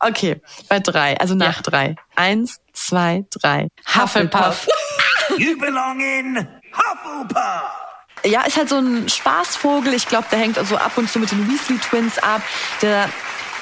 Okay, 0.00 0.40
bei 0.68 0.78
drei, 0.78 1.18
also 1.18 1.34
nach 1.34 1.60
drei. 1.60 1.96
Eins, 2.14 2.60
zwei, 2.88 3.24
drei. 3.30 3.68
Hufflepuff. 3.94 4.66
You 5.36 5.58
belong 5.58 6.00
in 6.00 6.48
Hufflepuff. 6.72 7.62
Ja, 8.24 8.42
ist 8.42 8.56
halt 8.56 8.68
so 8.70 8.78
ein 8.78 9.08
Spaßvogel. 9.08 9.94
Ich 9.94 10.08
glaube, 10.08 10.26
der 10.32 10.38
hängt 10.38 10.56
so 10.66 10.76
ab 10.76 10.92
und 10.96 11.08
zu 11.08 11.18
mit 11.18 11.30
den 11.30 11.48
Weasley 11.48 11.78
Twins 11.78 12.18
ab. 12.18 12.42
Der 12.82 13.08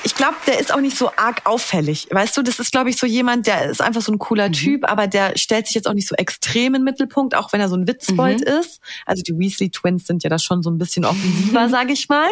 ich 0.06 0.14
glaube, 0.14 0.36
der 0.46 0.60
ist 0.60 0.72
auch 0.72 0.80
nicht 0.80 0.96
so 0.96 1.10
arg 1.16 1.40
auffällig. 1.46 2.06
Weißt 2.12 2.36
du, 2.36 2.42
das 2.42 2.60
ist, 2.60 2.70
glaube 2.70 2.90
ich, 2.90 2.96
so 2.96 3.08
jemand, 3.08 3.48
der 3.48 3.64
ist 3.68 3.82
einfach 3.82 4.00
so 4.00 4.12
ein 4.12 4.20
cooler 4.20 4.52
Typ, 4.52 4.88
aber 4.88 5.08
der 5.08 5.36
stellt 5.36 5.66
sich 5.66 5.74
jetzt 5.74 5.88
auch 5.88 5.94
nicht 5.94 6.06
so 6.06 6.14
extrem 6.14 6.76
in 6.76 6.84
Mittelpunkt, 6.84 7.34
auch 7.34 7.52
wenn 7.52 7.60
er 7.60 7.68
so 7.68 7.74
ein 7.74 7.88
Witzbold 7.88 8.40
ist. 8.40 8.80
Also 9.04 9.24
die 9.24 9.36
Weasley 9.36 9.68
Twins 9.70 10.06
sind 10.06 10.22
ja 10.22 10.30
da 10.30 10.38
schon 10.38 10.62
so 10.62 10.70
ein 10.70 10.78
bisschen 10.78 11.04
offensiver, 11.04 11.68
sage 11.70 11.92
ich 11.92 12.08
mal. 12.08 12.30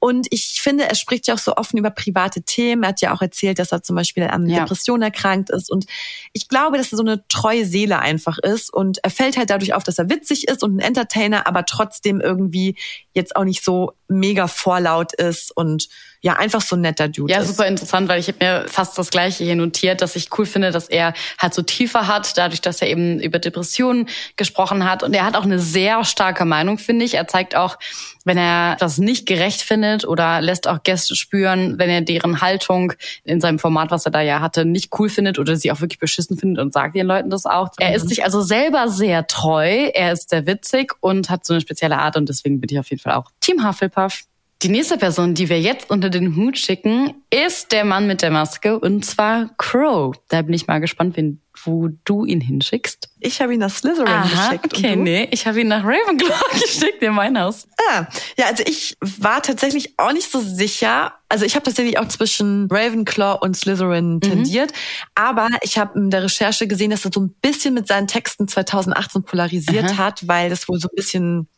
Und 0.00 0.26
ich 0.30 0.60
finde, 0.60 0.88
er 0.88 0.96
spricht 0.96 1.28
ja 1.28 1.34
auch 1.34 1.38
so 1.38 1.54
offen 1.54 1.78
über 1.78 1.90
private 1.90 2.42
Themen. 2.42 2.82
Er 2.82 2.88
hat 2.88 3.00
ja 3.00 3.14
auch 3.14 3.22
erzählt, 3.22 3.60
dass 3.60 3.70
er 3.70 3.84
zum 3.84 3.94
Beispiel 3.94 4.24
an 4.24 4.48
Ja. 4.48 4.62
Depression 4.62 5.00
erkrankt 5.00 5.50
ist. 5.50 5.70
Und 5.70 5.86
ich 6.32 6.48
glaube, 6.48 6.76
dass 6.76 6.92
er 6.92 6.96
so 6.96 7.04
eine 7.04 7.24
treue 7.28 7.66
Seele 7.66 8.00
einfach 8.00 8.38
ist. 8.38 8.74
Und 8.74 8.98
er 9.04 9.10
fällt 9.10 9.36
halt 9.36 9.50
dadurch 9.50 9.74
auf, 9.74 9.84
dass 9.84 10.00
er 10.00 10.10
witzig 10.10 10.48
ist 10.48 10.64
und 10.64 10.74
ein 10.74 10.80
Entertainer, 10.80 11.46
aber 11.46 11.66
trotzdem 11.66 12.20
irgendwie 12.20 12.74
jetzt 13.12 13.36
auch 13.36 13.44
nicht 13.44 13.62
so 13.62 13.92
mega 14.08 14.48
vorlaut 14.48 15.12
ist 15.14 15.56
und 15.56 15.88
ja, 16.20 16.34
einfach 16.34 16.60
so 16.60 16.76
ein 16.76 16.80
netter 16.80 17.08
Dude 17.08 17.32
Ja, 17.32 17.40
ist. 17.40 17.48
super 17.48 17.66
interessant, 17.66 18.08
weil 18.08 18.18
ich 18.20 18.28
habe 18.28 18.38
mir 18.40 18.64
fast 18.68 18.96
das 18.98 19.10
Gleiche 19.10 19.44
hier 19.44 19.56
notiert, 19.56 20.02
dass 20.02 20.16
ich 20.16 20.28
cool 20.38 20.46
finde, 20.46 20.70
dass 20.70 20.88
er 20.88 21.14
halt 21.38 21.54
so 21.54 21.62
tiefer 21.62 22.06
hat, 22.06 22.36
dadurch, 22.36 22.60
dass 22.60 22.82
er 22.82 22.88
eben 22.88 23.20
über 23.20 23.38
Depressionen 23.38 24.08
gesprochen 24.36 24.88
hat. 24.88 25.02
Und 25.02 25.14
er 25.14 25.24
hat 25.24 25.36
auch 25.36 25.44
eine 25.44 25.58
sehr 25.58 26.04
starke 26.04 26.44
Meinung, 26.44 26.78
finde 26.78 27.04
ich. 27.04 27.14
Er 27.14 27.28
zeigt 27.28 27.54
auch, 27.56 27.78
wenn 28.24 28.38
er 28.38 28.76
das 28.76 28.98
nicht 28.98 29.26
gerecht 29.26 29.62
findet 29.62 30.04
oder 30.06 30.40
lässt 30.40 30.66
auch 30.66 30.82
Gäste 30.82 31.14
spüren, 31.14 31.78
wenn 31.78 31.88
er 31.90 32.00
deren 32.00 32.40
Haltung 32.40 32.92
in 33.24 33.40
seinem 33.40 33.58
Format, 33.58 33.90
was 33.90 34.04
er 34.04 34.10
da 34.10 34.20
ja 34.20 34.40
hatte, 34.40 34.64
nicht 34.64 34.92
cool 34.98 35.08
findet 35.08 35.38
oder 35.38 35.56
sie 35.56 35.70
auch 35.70 35.80
wirklich 35.80 36.00
beschissen 36.00 36.36
findet 36.36 36.64
und 36.64 36.72
sagt 36.72 36.96
den 36.96 37.06
Leuten 37.06 37.30
das 37.30 37.46
auch. 37.46 37.68
Er 37.78 37.94
ist 37.94 38.08
sich 38.08 38.24
also 38.24 38.40
selber 38.40 38.88
sehr 38.88 39.26
treu, 39.26 39.90
er 39.94 40.12
ist 40.12 40.30
sehr 40.30 40.46
witzig 40.46 40.92
und 41.00 41.30
hat 41.30 41.44
so 41.46 41.54
eine 41.54 41.60
spezielle 41.60 41.98
Art 41.98 42.16
und 42.16 42.28
deswegen 42.28 42.60
bin 42.60 42.68
ich 42.70 42.78
auf 42.78 42.90
jeden 42.90 43.00
Fall 43.00 43.14
auch 43.14 43.30
Team 43.40 43.66
Hufflepuff. 43.66 44.22
Die 44.62 44.68
nächste 44.68 44.96
Person, 44.96 45.34
die 45.34 45.50
wir 45.50 45.60
jetzt 45.60 45.90
unter 45.90 46.08
den 46.08 46.34
Hut 46.34 46.58
schicken, 46.58 47.12
ist 47.30 47.72
der 47.72 47.84
Mann 47.84 48.06
mit 48.06 48.22
der 48.22 48.30
Maske 48.30 48.78
und 48.78 49.04
zwar 49.04 49.50
Crow. 49.58 50.16
Da 50.28 50.40
bin 50.40 50.54
ich 50.54 50.66
mal 50.66 50.78
gespannt, 50.80 51.14
wen, 51.18 51.42
wo 51.64 51.88
du 52.04 52.24
ihn 52.24 52.40
hinschickst. 52.40 53.10
Ich 53.20 53.42
habe 53.42 53.52
ihn 53.52 53.60
nach 53.60 53.70
Slytherin 53.70 54.08
Aha, 54.08 54.48
geschickt. 54.52 54.74
okay, 54.78 54.96
nee, 54.96 55.28
ich 55.30 55.46
habe 55.46 55.60
ihn 55.60 55.68
nach 55.68 55.84
Ravenclaw 55.84 56.40
geschickt 56.62 57.02
in 57.02 57.12
mein 57.12 57.38
Haus. 57.38 57.68
Ah, 57.90 58.06
ja, 58.38 58.46
also 58.46 58.62
ich 58.66 58.96
war 59.00 59.42
tatsächlich 59.42 59.98
auch 59.98 60.12
nicht 60.14 60.30
so 60.30 60.40
sicher. 60.40 61.12
Also 61.28 61.44
ich 61.44 61.54
habe 61.54 61.64
tatsächlich 61.64 61.98
auch 61.98 62.08
zwischen 62.08 62.66
Ravenclaw 62.70 63.38
und 63.42 63.50
Mhm. 63.50 63.54
Slytherin 63.54 64.20
tendiert. 64.22 64.72
Aber 65.14 65.48
ich 65.60 65.76
habe 65.76 65.98
in 65.98 66.08
der 66.10 66.22
Recherche 66.22 66.66
gesehen, 66.66 66.90
dass 66.92 67.04
er 67.04 67.10
so 67.12 67.20
ein 67.20 67.34
bisschen 67.42 67.74
mit 67.74 67.88
seinen 67.88 68.06
Texten 68.06 68.48
2018 68.48 69.22
polarisiert 69.22 69.98
hat, 69.98 70.26
weil 70.26 70.48
das 70.48 70.66
wohl 70.66 70.78
so 70.80 70.88
ein 70.88 70.96
bisschen, 70.96 71.48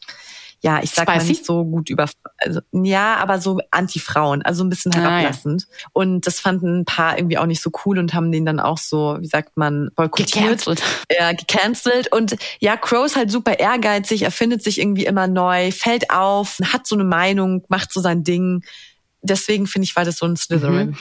ja, 0.61 0.83
ich 0.83 0.91
sag 0.91 1.07
mal 1.07 1.15
Spicy? 1.17 1.29
nicht 1.29 1.45
so 1.47 1.65
gut 1.65 1.89
über, 1.89 2.07
also, 2.39 2.61
ja, 2.73 3.17
aber 3.17 3.41
so 3.41 3.61
anti-Frauen, 3.71 4.43
also 4.43 4.65
ein 4.65 4.69
bisschen 4.69 4.93
Ah, 4.93 4.99
ja. 4.99 5.03
herablassend. 5.11 5.67
Und 5.93 6.27
das 6.27 6.41
fanden 6.41 6.81
ein 6.81 6.85
paar 6.85 7.17
irgendwie 7.17 7.39
auch 7.39 7.47
nicht 7.47 7.63
so 7.63 7.71
cool 7.85 7.99
und 7.99 8.13
haben 8.13 8.33
den 8.33 8.45
dann 8.45 8.59
auch 8.59 8.79
so, 8.79 9.19
wie 9.21 9.27
sagt 9.29 9.57
man, 9.57 9.91
boykottiert. 9.95 10.33
Gecancelt. 10.33 10.83
Ja, 11.17 11.33
gecancelt. 11.33 12.13
Und 12.13 12.37
ja, 12.59 12.77
Crow 12.77 13.07
ist 13.07 13.15
halt 13.17 13.31
super 13.31 13.59
ehrgeizig, 13.59 14.23
er 14.23 14.33
findet 14.33 14.63
sich 14.65 14.81
irgendwie 14.81 15.07
immer 15.07 15.29
neu, 15.29 15.71
fällt 15.71 16.11
auf, 16.11 16.59
hat 16.73 16.87
so 16.87 16.97
eine 16.97 17.05
Meinung, 17.05 17.65
macht 17.69 17.93
so 17.93 18.01
sein 18.01 18.25
Ding. 18.25 18.65
Deswegen 19.21 19.67
finde 19.67 19.85
ich, 19.85 19.97
war 19.97 20.05
das 20.05 20.17
so 20.19 20.27
ein 20.27 20.37
Slytherin. 20.37 20.97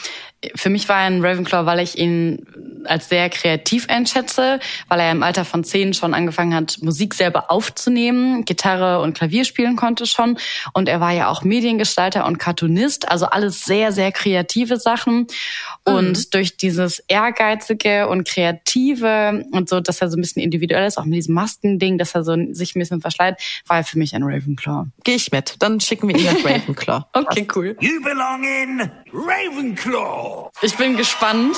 Für 0.55 0.69
mich 0.69 0.87
war 0.87 0.97
er 1.01 1.07
ein 1.07 1.25
Ravenclaw, 1.25 1.65
weil 1.65 1.79
ich 1.79 1.97
ihn 1.97 2.45
als 2.85 3.09
sehr 3.09 3.29
kreativ 3.29 3.89
einschätze, 3.89 4.59
weil 4.87 4.99
er 4.99 5.11
im 5.11 5.23
Alter 5.23 5.45
von 5.45 5.63
zehn 5.63 5.93
schon 5.93 6.13
angefangen 6.13 6.53
hat, 6.53 6.77
Musik 6.81 7.13
selber 7.13 7.51
aufzunehmen, 7.51 8.45
Gitarre 8.45 9.01
und 9.01 9.17
Klavier 9.17 9.45
spielen 9.45 9.75
konnte 9.75 10.05
schon. 10.05 10.37
Und 10.73 10.89
er 10.89 10.99
war 10.99 11.11
ja 11.11 11.29
auch 11.29 11.43
Mediengestalter 11.43 12.25
und 12.25 12.37
Cartoonist, 12.37 13.09
also 13.09 13.25
alles 13.25 13.63
sehr, 13.63 13.91
sehr 13.91 14.11
kreative 14.11 14.77
Sachen. 14.77 15.27
Und 15.83 16.33
durch 16.33 16.57
dieses 16.57 16.99
Ehrgeizige 17.07 18.07
und 18.07 18.27
Kreative 18.27 19.45
und 19.51 19.69
so, 19.69 19.79
dass 19.79 20.01
er 20.01 20.09
so 20.09 20.17
ein 20.17 20.21
bisschen 20.21 20.41
individuell 20.41 20.87
ist, 20.87 20.97
auch 20.97 21.05
mit 21.05 21.15
diesem 21.15 21.35
Maskending, 21.35 21.97
dass 21.97 22.13
er 22.13 22.23
so 22.23 22.35
sich 22.51 22.75
ein 22.75 22.79
bisschen 22.79 23.01
verschleiert, 23.01 23.41
war 23.67 23.77
er 23.77 23.83
für 23.83 23.97
mich 23.97 24.15
ein 24.15 24.23
Ravenclaw. 24.23 24.87
Gehe 25.03 25.15
ich 25.15 25.31
mit. 25.31 25.55
Dann 25.59 25.79
schicken 25.79 26.07
wir 26.07 26.15
ihn 26.15 26.25
nach 26.25 26.45
Ravenclaw. 26.45 27.05
Okay, 27.13 27.47
cool. 27.55 27.75
You 27.79 28.01
belong 28.03 28.43
in 28.43 28.91
Ravenclaw. 29.13 30.26
Ich 30.61 30.75
bin 30.75 30.97
gespannt, 30.97 31.57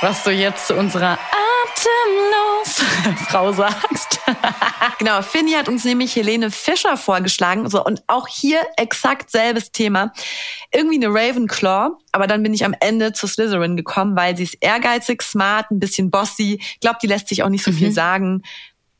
was 0.00 0.22
du 0.22 0.30
jetzt 0.30 0.66
zu 0.66 0.74
unserer 0.74 1.18
atemlos 1.76 2.82
Frau 3.28 3.52
sagst. 3.52 4.20
Genau, 4.98 5.20
Finny 5.20 5.52
hat 5.52 5.68
uns 5.68 5.84
nämlich 5.84 6.16
Helene 6.16 6.50
Fischer 6.50 6.96
vorgeschlagen. 6.96 7.68
So, 7.68 7.84
und 7.84 8.02
auch 8.06 8.28
hier 8.28 8.60
exakt 8.76 9.30
selbes 9.30 9.70
Thema. 9.70 10.12
Irgendwie 10.72 10.96
eine 10.96 11.08
Ravenclaw, 11.08 11.90
aber 12.12 12.26
dann 12.26 12.42
bin 12.42 12.54
ich 12.54 12.64
am 12.64 12.74
Ende 12.80 13.12
zu 13.12 13.26
Slytherin 13.26 13.76
gekommen, 13.76 14.16
weil 14.16 14.36
sie 14.36 14.44
ist 14.44 14.56
ehrgeizig, 14.60 15.22
smart, 15.22 15.70
ein 15.70 15.80
bisschen 15.80 16.10
bossy. 16.10 16.58
Ich 16.60 16.80
glaube, 16.80 16.98
die 17.02 17.06
lässt 17.06 17.28
sich 17.28 17.42
auch 17.42 17.50
nicht 17.50 17.64
so 17.64 17.72
viel 17.72 17.92
sagen. 17.92 18.42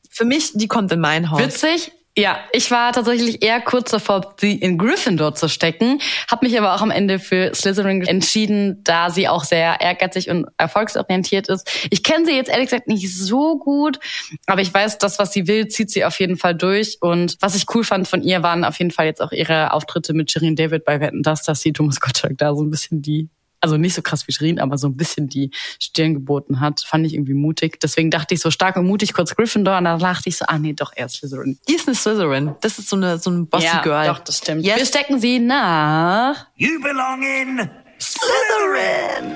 Für 0.09 0.25
mich, 0.25 0.51
die 0.53 0.67
kommt 0.67 0.91
in 0.91 0.99
mein 0.99 1.31
Haus. 1.31 1.39
Witzig. 1.39 1.91
Ja, 2.17 2.39
ich 2.51 2.71
war 2.71 2.93
tatsächlich 2.93 3.43
eher 3.43 3.61
kurz 3.61 3.91
davor, 3.91 4.33
sie 4.39 4.55
in 4.55 4.79
Gryffindor 4.79 5.35
zu 5.35 5.47
stecken, 5.47 5.99
habe 6.31 6.47
mich 6.47 6.57
aber 6.57 6.73
auch 6.73 6.81
am 6.81 6.89
Ende 6.89 7.19
für 7.19 7.53
Slytherin 7.53 8.01
entschieden, 8.07 8.81
da 8.83 9.11
sie 9.11 9.27
auch 9.27 9.43
sehr 9.43 9.81
ehrgeizig 9.81 10.31
und 10.31 10.47
erfolgsorientiert 10.57 11.47
ist. 11.47 11.69
Ich 11.91 12.01
kenne 12.01 12.25
sie 12.25 12.31
jetzt 12.31 12.49
ehrlich 12.49 12.71
gesagt 12.71 12.87
nicht 12.87 13.15
so 13.15 13.59
gut, 13.59 13.99
aber 14.47 14.61
ich 14.61 14.73
weiß, 14.73 14.97
das, 14.97 15.19
was 15.19 15.31
sie 15.31 15.45
will, 15.45 15.67
zieht 15.67 15.91
sie 15.91 16.05
auf 16.05 16.19
jeden 16.19 16.37
Fall 16.37 16.55
durch. 16.55 16.97
Und 17.01 17.37
was 17.39 17.53
ich 17.53 17.65
cool 17.75 17.83
fand 17.83 18.07
von 18.07 18.23
ihr, 18.23 18.41
waren 18.41 18.65
auf 18.65 18.79
jeden 18.79 18.89
Fall 18.89 19.05
jetzt 19.05 19.21
auch 19.21 19.31
ihre 19.31 19.71
Auftritte 19.71 20.15
mit 20.15 20.31
Shirin 20.31 20.55
David 20.55 20.85
bei 20.85 20.99
Wetten, 20.99 21.21
dass, 21.21 21.43
dass 21.43 21.61
sie 21.61 21.71
Thomas 21.71 21.99
Gottschalk 21.99 22.39
da 22.39 22.55
so 22.55 22.63
ein 22.63 22.71
bisschen 22.71 23.03
die 23.03 23.29
also 23.61 23.77
nicht 23.77 23.93
so 23.93 24.01
krass 24.01 24.27
wie 24.27 24.31
Shirin, 24.31 24.59
aber 24.59 24.77
so 24.77 24.87
ein 24.87 24.95
bisschen 24.95 25.29
die 25.29 25.51
Stirn 25.79 26.13
geboten 26.13 26.59
hat, 26.59 26.81
fand 26.81 27.05
ich 27.05 27.13
irgendwie 27.13 27.33
mutig. 27.33 27.79
Deswegen 27.79 28.11
dachte 28.11 28.33
ich 28.33 28.39
so 28.39 28.51
stark 28.51 28.75
und 28.77 28.85
mutig 28.85 29.13
kurz 29.13 29.35
Gryffindor 29.35 29.77
und 29.77 29.85
dann 29.85 29.99
dachte 29.99 30.29
ich 30.29 30.37
so, 30.37 30.45
ah 30.47 30.57
nee, 30.57 30.73
doch 30.73 30.91
eher 30.95 31.09
Slytherin. 31.09 31.59
Die 31.67 31.75
ist 31.75 31.87
eine 31.87 31.95
Slytherin. 31.95 32.55
Das 32.61 32.79
ist 32.79 32.89
so 32.89 32.95
eine 32.95 33.17
so 33.17 33.29
ein 33.29 33.47
bossy 33.47 33.65
ja, 33.65 33.81
Girl. 33.81 34.07
doch, 34.07 34.19
das 34.19 34.37
stimmt. 34.39 34.65
Yes. 34.65 34.77
Wir 34.77 34.85
stecken 34.85 35.19
sie 35.19 35.39
nach. 35.39 36.47
You 36.55 36.79
belong 36.81 37.21
in 37.21 37.69
Slytherin. 37.99 39.35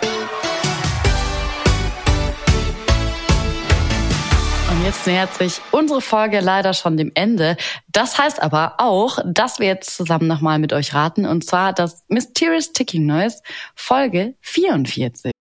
Jetzt 4.83 5.05
nähert 5.05 5.33
sich 5.33 5.61
unsere 5.71 6.01
Folge 6.01 6.39
leider 6.39 6.73
schon 6.73 6.97
dem 6.97 7.11
Ende. 7.13 7.57
Das 7.91 8.17
heißt 8.17 8.41
aber 8.41 8.75
auch, 8.77 9.19
dass 9.25 9.59
wir 9.59 9.67
jetzt 9.67 9.95
zusammen 9.95 10.27
nochmal 10.27 10.59
mit 10.59 10.73
euch 10.73 10.93
raten, 10.93 11.25
und 11.25 11.45
zwar 11.45 11.73
das 11.73 12.03
Mysterious 12.07 12.71
Ticking 12.71 13.05
Noise 13.05 13.41
Folge 13.75 14.35
44. 14.41 15.31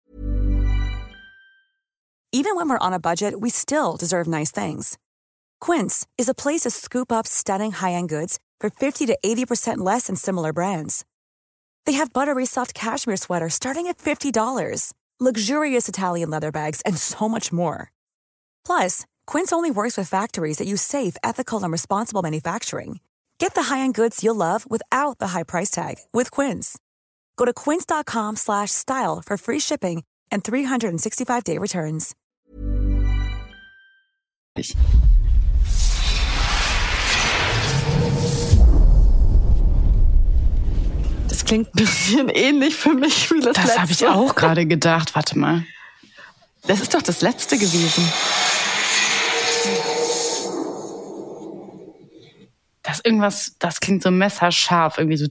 Even 2.33 2.55
when 2.55 2.69
we're 2.69 2.79
on 2.81 2.93
a 2.93 2.99
budget, 2.99 3.35
we 3.41 3.51
still 3.51 3.97
deserve 3.99 4.29
nice 4.29 4.53
things. 4.53 4.97
Quince 5.61 6.07
is 6.17 6.29
a 6.29 6.35
place 6.35 6.61
to 6.61 6.71
scoop 6.71 7.11
up 7.11 7.27
stunning 7.27 7.73
high-end 7.73 8.09
goods 8.09 8.39
for 8.61 8.71
50 8.71 9.07
to 9.07 9.19
80% 9.25 9.79
less 9.79 10.07
than 10.07 10.17
similar 10.17 10.53
brands. 10.53 11.05
They 11.87 11.95
have 11.95 12.13
buttery 12.13 12.47
soft 12.47 12.73
cashmere 12.75 13.17
sweaters 13.17 13.55
starting 13.55 13.89
at 13.89 13.99
$50, 13.99 14.93
luxurious 15.19 15.89
Italian 15.89 16.31
leather 16.31 16.53
bags, 16.53 16.83
and 16.83 16.97
so 16.97 17.29
much 17.29 17.53
more. 17.53 17.91
Plus, 18.65 19.07
Quince 19.27 19.53
only 19.53 19.71
works 19.71 19.97
with 19.97 20.09
factories 20.09 20.59
that 20.59 20.67
use 20.69 20.83
safe, 20.83 21.17
ethical, 21.23 21.63
and 21.63 21.73
responsible 21.73 22.23
manufacturing. 22.23 23.01
Get 23.39 23.55
the 23.55 23.63
high-end 23.75 23.95
goods 23.95 24.23
you'll 24.23 24.35
love 24.37 24.71
without 24.71 25.19
the 25.19 25.29
high 25.29 25.45
price 25.45 25.71
tag 25.71 25.97
with 26.13 26.31
Quince. 26.31 26.79
Go 27.37 27.45
to 27.45 27.53
quince.com 27.53 28.37
slash 28.37 28.71
style 28.71 29.23
for 29.25 29.37
free 29.37 29.59
shipping 29.61 30.05
and 30.31 30.45
365-day 30.45 31.57
returns. 31.59 32.15
Das 41.29 41.45
klingt 41.45 41.69
ein 41.69 41.73
bisschen 41.73 42.29
ähnlich 42.29 42.75
für 42.77 42.93
mich 42.95 43.31
wie 43.31 43.41
das, 43.41 43.55
Das 43.55 43.65
letzte. 43.67 43.83
habe 43.83 43.93
ich 43.93 44.07
auch 44.07 44.35
gerade 44.35 44.67
gedacht. 44.67 45.15
Warte 45.15 45.39
mal. 45.39 45.65
Das 46.67 46.81
ist 46.81 46.93
doch 46.95 47.03
das 47.03 47.21
letzte 47.23 47.57
gewesen. 47.57 48.05
Das 52.91 52.99
irgendwas, 53.05 53.55
das 53.61 53.79
klingt 53.79 54.03
so 54.03 54.11
messerscharf, 54.11 54.99
irgendwie 54.99 55.17
so. 55.17 55.29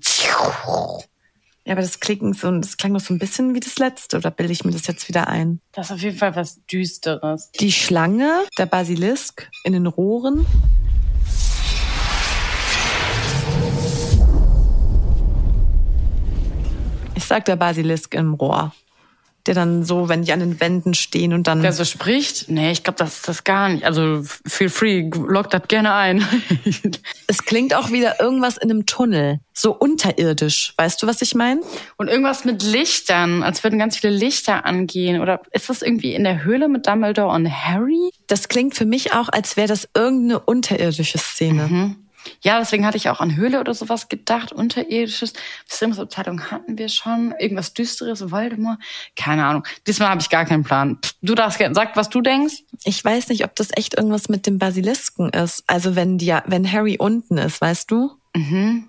Ja, 1.66 1.74
aber 1.74 1.82
das 1.82 1.99
klingt 1.99 2.39
so, 2.39 2.49
das 2.51 2.78
klang 2.78 2.93
doch 2.93 3.01
so 3.01 3.14
ein 3.14 3.20
bisschen 3.20 3.53
wie 3.53 3.60
das 3.60 3.78
letzte, 3.80 4.16
oder 4.16 4.32
bilde 4.32 4.53
ich 4.53 4.64
mir 4.64 4.72
das 4.72 4.88
jetzt 4.88 5.10
wieder 5.10 5.28
ein? 5.28 5.60
Das 5.74 5.88
ist 5.88 5.91
auf 5.91 5.99
jeden 5.99 6.18
Fall 6.18 6.38
was 6.38 6.64
Düsteres. 6.68 7.51
Die 7.60 7.74
Schlange, 7.74 8.45
der 8.57 8.66
Basilisk 8.66 9.51
in 9.66 9.74
den 9.74 9.88
Rohren. 9.88 10.45
Ich 17.16 17.26
sag 17.26 17.43
der 17.43 17.57
Basilisk 17.57 18.14
im 18.14 18.36
Rohr. 18.36 18.74
Der 19.50 19.56
dann 19.56 19.84
so, 19.84 20.10
wenn 20.10 20.22
die 20.22 20.32
an 20.32 20.41
den 20.41 20.60
Wänden 20.60 20.93
stehen 20.93 21.34
und 21.34 21.47
dann. 21.47 21.64
Der 21.64 21.74
so 21.74 21.84
spricht? 21.84 22.52
Nee, 22.52 22.70
ich 22.70 22.84
glaube, 22.84 23.00
das 23.00 23.16
ist 23.16 23.28
das 23.28 23.43
gar 23.43 23.70
nicht. 23.70 23.84
Also 23.84 24.22
feel 24.45 24.70
free, 24.70 25.10
log 25.12 25.50
das 25.50 25.64
gerne 25.68 25.91
ein. 25.91 26.24
es 27.28 27.43
klingt 27.45 27.74
auch 27.74 27.89
wieder 27.89 28.20
irgendwas 28.22 28.58
in 28.58 28.70
einem 28.70 28.86
Tunnel. 28.86 29.39
So 29.54 29.72
unterirdisch. 29.72 30.76
Weißt 30.78 31.02
du, 31.02 31.08
was 31.08 31.24
ich 31.24 31.34
meine? 31.34 31.62
Und 31.97 32.10
irgendwas 32.10 32.45
mit 32.45 32.62
Lichtern, 32.62 33.41
als 33.41 33.64
würden 33.64 33.80
ganz 33.80 33.97
viele 33.97 34.14
Lichter 34.14 34.68
angehen. 34.68 35.20
Oder 35.20 35.41
ist 35.50 35.68
das 35.68 35.82
irgendwie 35.82 36.14
in 36.14 36.24
der 36.24 36.43
Höhle 36.43 36.70
mit 36.70 36.86
Dumbledore 36.86 37.34
und 37.34 37.50
Harry? 37.50 38.12
Das 38.28 38.50
klingt 38.50 38.76
für 38.76 38.86
mich 38.86 39.14
auch, 39.14 39.30
als 39.30 39.58
wäre 39.58 39.68
das 39.68 39.89
irgendeine 39.95 40.41
unterirdische 40.41 41.18
Szene. 41.18 41.68
Mhm. 41.68 41.95
Ja, 42.41 42.59
deswegen 42.59 42.86
hatte 42.86 42.97
ich 42.97 43.09
auch 43.09 43.19
an 43.19 43.36
Höhle 43.36 43.59
oder 43.59 43.73
sowas 43.73 44.09
gedacht, 44.09 44.51
unterirdisches. 44.51 45.34
Versicherungsabteilung 45.65 46.51
hatten 46.51 46.77
wir 46.77 46.89
schon, 46.89 47.34
irgendwas 47.39 47.73
Düsteres, 47.73 48.32
Voldemort, 48.32 48.80
keine 49.15 49.45
Ahnung. 49.45 49.63
Diesmal 49.88 50.09
habe 50.09 50.21
ich 50.21 50.30
gar 50.30 50.45
keinen 50.45 50.63
Plan. 50.63 50.97
Du 51.21 51.36
darfst 51.36 51.57
gerne, 51.57 51.75
sag, 51.75 51.95
was 51.95 52.09
du 52.09 52.21
denkst. 52.21 52.63
Ich 52.84 53.03
weiß 53.03 53.30
nicht, 53.30 53.43
ob 53.43 53.55
das 53.55 53.69
echt 53.75 53.95
irgendwas 53.97 54.30
mit 54.30 54.47
dem 54.47 54.57
Basilisken 54.57 55.30
ist. 55.30 55.63
Also 55.67 55.95
wenn 55.95 56.17
die, 56.17 56.36
wenn 56.45 56.71
Harry 56.71 56.97
unten 56.99 57.38
ist, 57.38 57.61
weißt 57.61 57.89
du? 57.91 58.11
Mhm. 58.36 58.88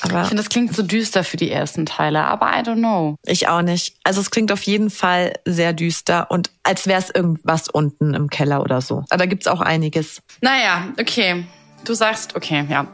Aber 0.00 0.22
ich 0.22 0.28
finde, 0.28 0.42
das 0.42 0.48
klingt 0.48 0.74
so 0.74 0.82
düster 0.82 1.22
für 1.22 1.36
die 1.36 1.50
ersten 1.50 1.86
Teile, 1.86 2.24
aber 2.24 2.46
I 2.46 2.62
don't 2.62 2.78
know. 2.78 3.16
Ich 3.24 3.48
auch 3.48 3.62
nicht. 3.62 3.96
Also 4.04 4.20
es 4.20 4.30
klingt 4.30 4.50
auf 4.50 4.62
jeden 4.62 4.90
Fall 4.90 5.34
sehr 5.44 5.72
düster 5.72 6.30
und 6.30 6.50
als 6.62 6.86
wäre 6.86 7.00
es 7.00 7.10
irgendwas 7.10 7.68
unten 7.68 8.14
im 8.14 8.30
Keller 8.30 8.62
oder 8.62 8.80
so. 8.80 9.04
Aber 9.10 9.18
da 9.18 9.26
gibt's 9.26 9.46
auch 9.46 9.60
einiges. 9.60 10.22
Naja, 10.40 10.88
okay. 10.98 11.44
Du 11.84 11.94
sagst, 11.94 12.36
okay, 12.36 12.64
ja. 12.68 12.86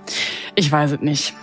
Ich 0.54 0.70
weiß 0.70 0.92
es 0.92 1.00
nicht. 1.00 1.34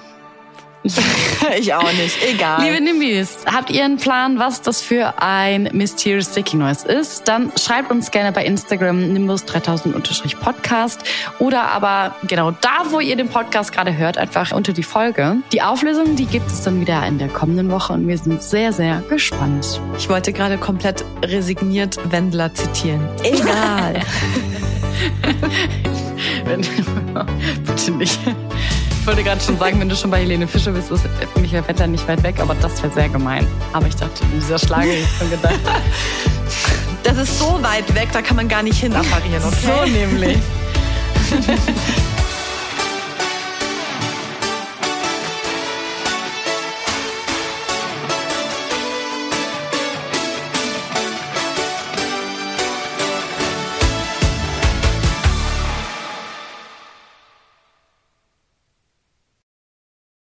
ich 1.58 1.74
auch 1.74 1.92
nicht. 1.94 2.18
Egal. 2.24 2.64
Liebe 2.64 2.84
Nimbis, 2.84 3.40
habt 3.52 3.72
ihr 3.72 3.84
einen 3.84 3.98
Plan, 3.98 4.38
was 4.38 4.62
das 4.62 4.82
für 4.82 5.20
ein 5.22 5.70
Mysterious 5.74 6.28
Sticky 6.28 6.58
Noise 6.58 6.88
ist? 6.88 7.28
Dann 7.28 7.52
schreibt 7.60 7.90
uns 7.92 8.12
gerne 8.12 8.32
bei 8.32 8.46
Instagram 8.46 9.00
nimbus3000-podcast 9.00 11.00
oder 11.40 11.72
aber 11.72 12.16
genau 12.28 12.52
da, 12.52 12.92
wo 12.92 13.00
ihr 13.00 13.16
den 13.16 13.30
Podcast 13.30 13.72
gerade 13.72 13.98
hört, 13.98 14.20
einfach 14.20 14.52
unter 14.52 14.74
die 14.74 14.84
Folge. 14.84 15.38
Die 15.52 15.64
Auflösung, 15.64 16.16
die 16.16 16.28
gibt 16.28 16.48
es 16.48 16.62
dann 16.62 16.80
wieder 16.82 17.06
in 17.08 17.18
der 17.18 17.30
kommenden 17.30 17.72
Woche 17.72 17.94
und 17.94 18.08
wir 18.08 18.18
sind 18.18 18.44
sehr, 18.44 18.72
sehr 18.72 19.02
gespannt. 19.10 19.82
Ich 19.98 20.08
wollte 20.08 20.34
gerade 20.34 20.58
komplett 20.58 21.04
resigniert 21.24 21.98
Wendler 22.12 22.54
zitieren. 22.54 23.02
Egal. 23.24 24.02
wenn, 26.46 26.62
bitte 27.66 27.92
nicht. 27.92 28.20
Ich 29.00 29.08
wollte 29.08 29.24
gerade 29.24 29.42
schon 29.42 29.58
sagen, 29.60 29.80
wenn 29.80 29.90
du 29.90 29.96
schon 29.96 30.10
bei 30.10 30.22
Helene 30.22 30.48
Fischer 30.48 30.72
bist, 30.72 30.90
ist 30.92 31.06
Michael 31.40 31.68
Wetter 31.68 31.86
nicht 31.88 32.08
weit 32.08 32.24
weg, 32.24 32.40
aber 32.40 32.56
das 32.56 32.82
wäre 32.82 32.92
sehr 32.94 33.10
gemein. 33.10 33.48
Aber 33.74 33.88
ich 33.88 33.96
dachte, 33.96 34.24
in 34.24 34.40
dieser 34.40 34.58
Schlage 34.58 34.94
ich 34.94 35.08
schon 35.18 35.30
gedacht. 35.30 35.60
Das 37.04 37.18
ist 37.18 37.38
so 37.38 37.60
weit 37.62 37.94
weg, 37.94 38.10
da 38.14 38.22
kann 38.22 38.36
man 38.36 38.48
gar 38.48 38.64
nicht 38.64 38.80
hin 38.80 38.94
apparieren, 38.96 39.44
okay? 39.44 39.56
So 39.62 39.86
nämlich. 39.92 40.38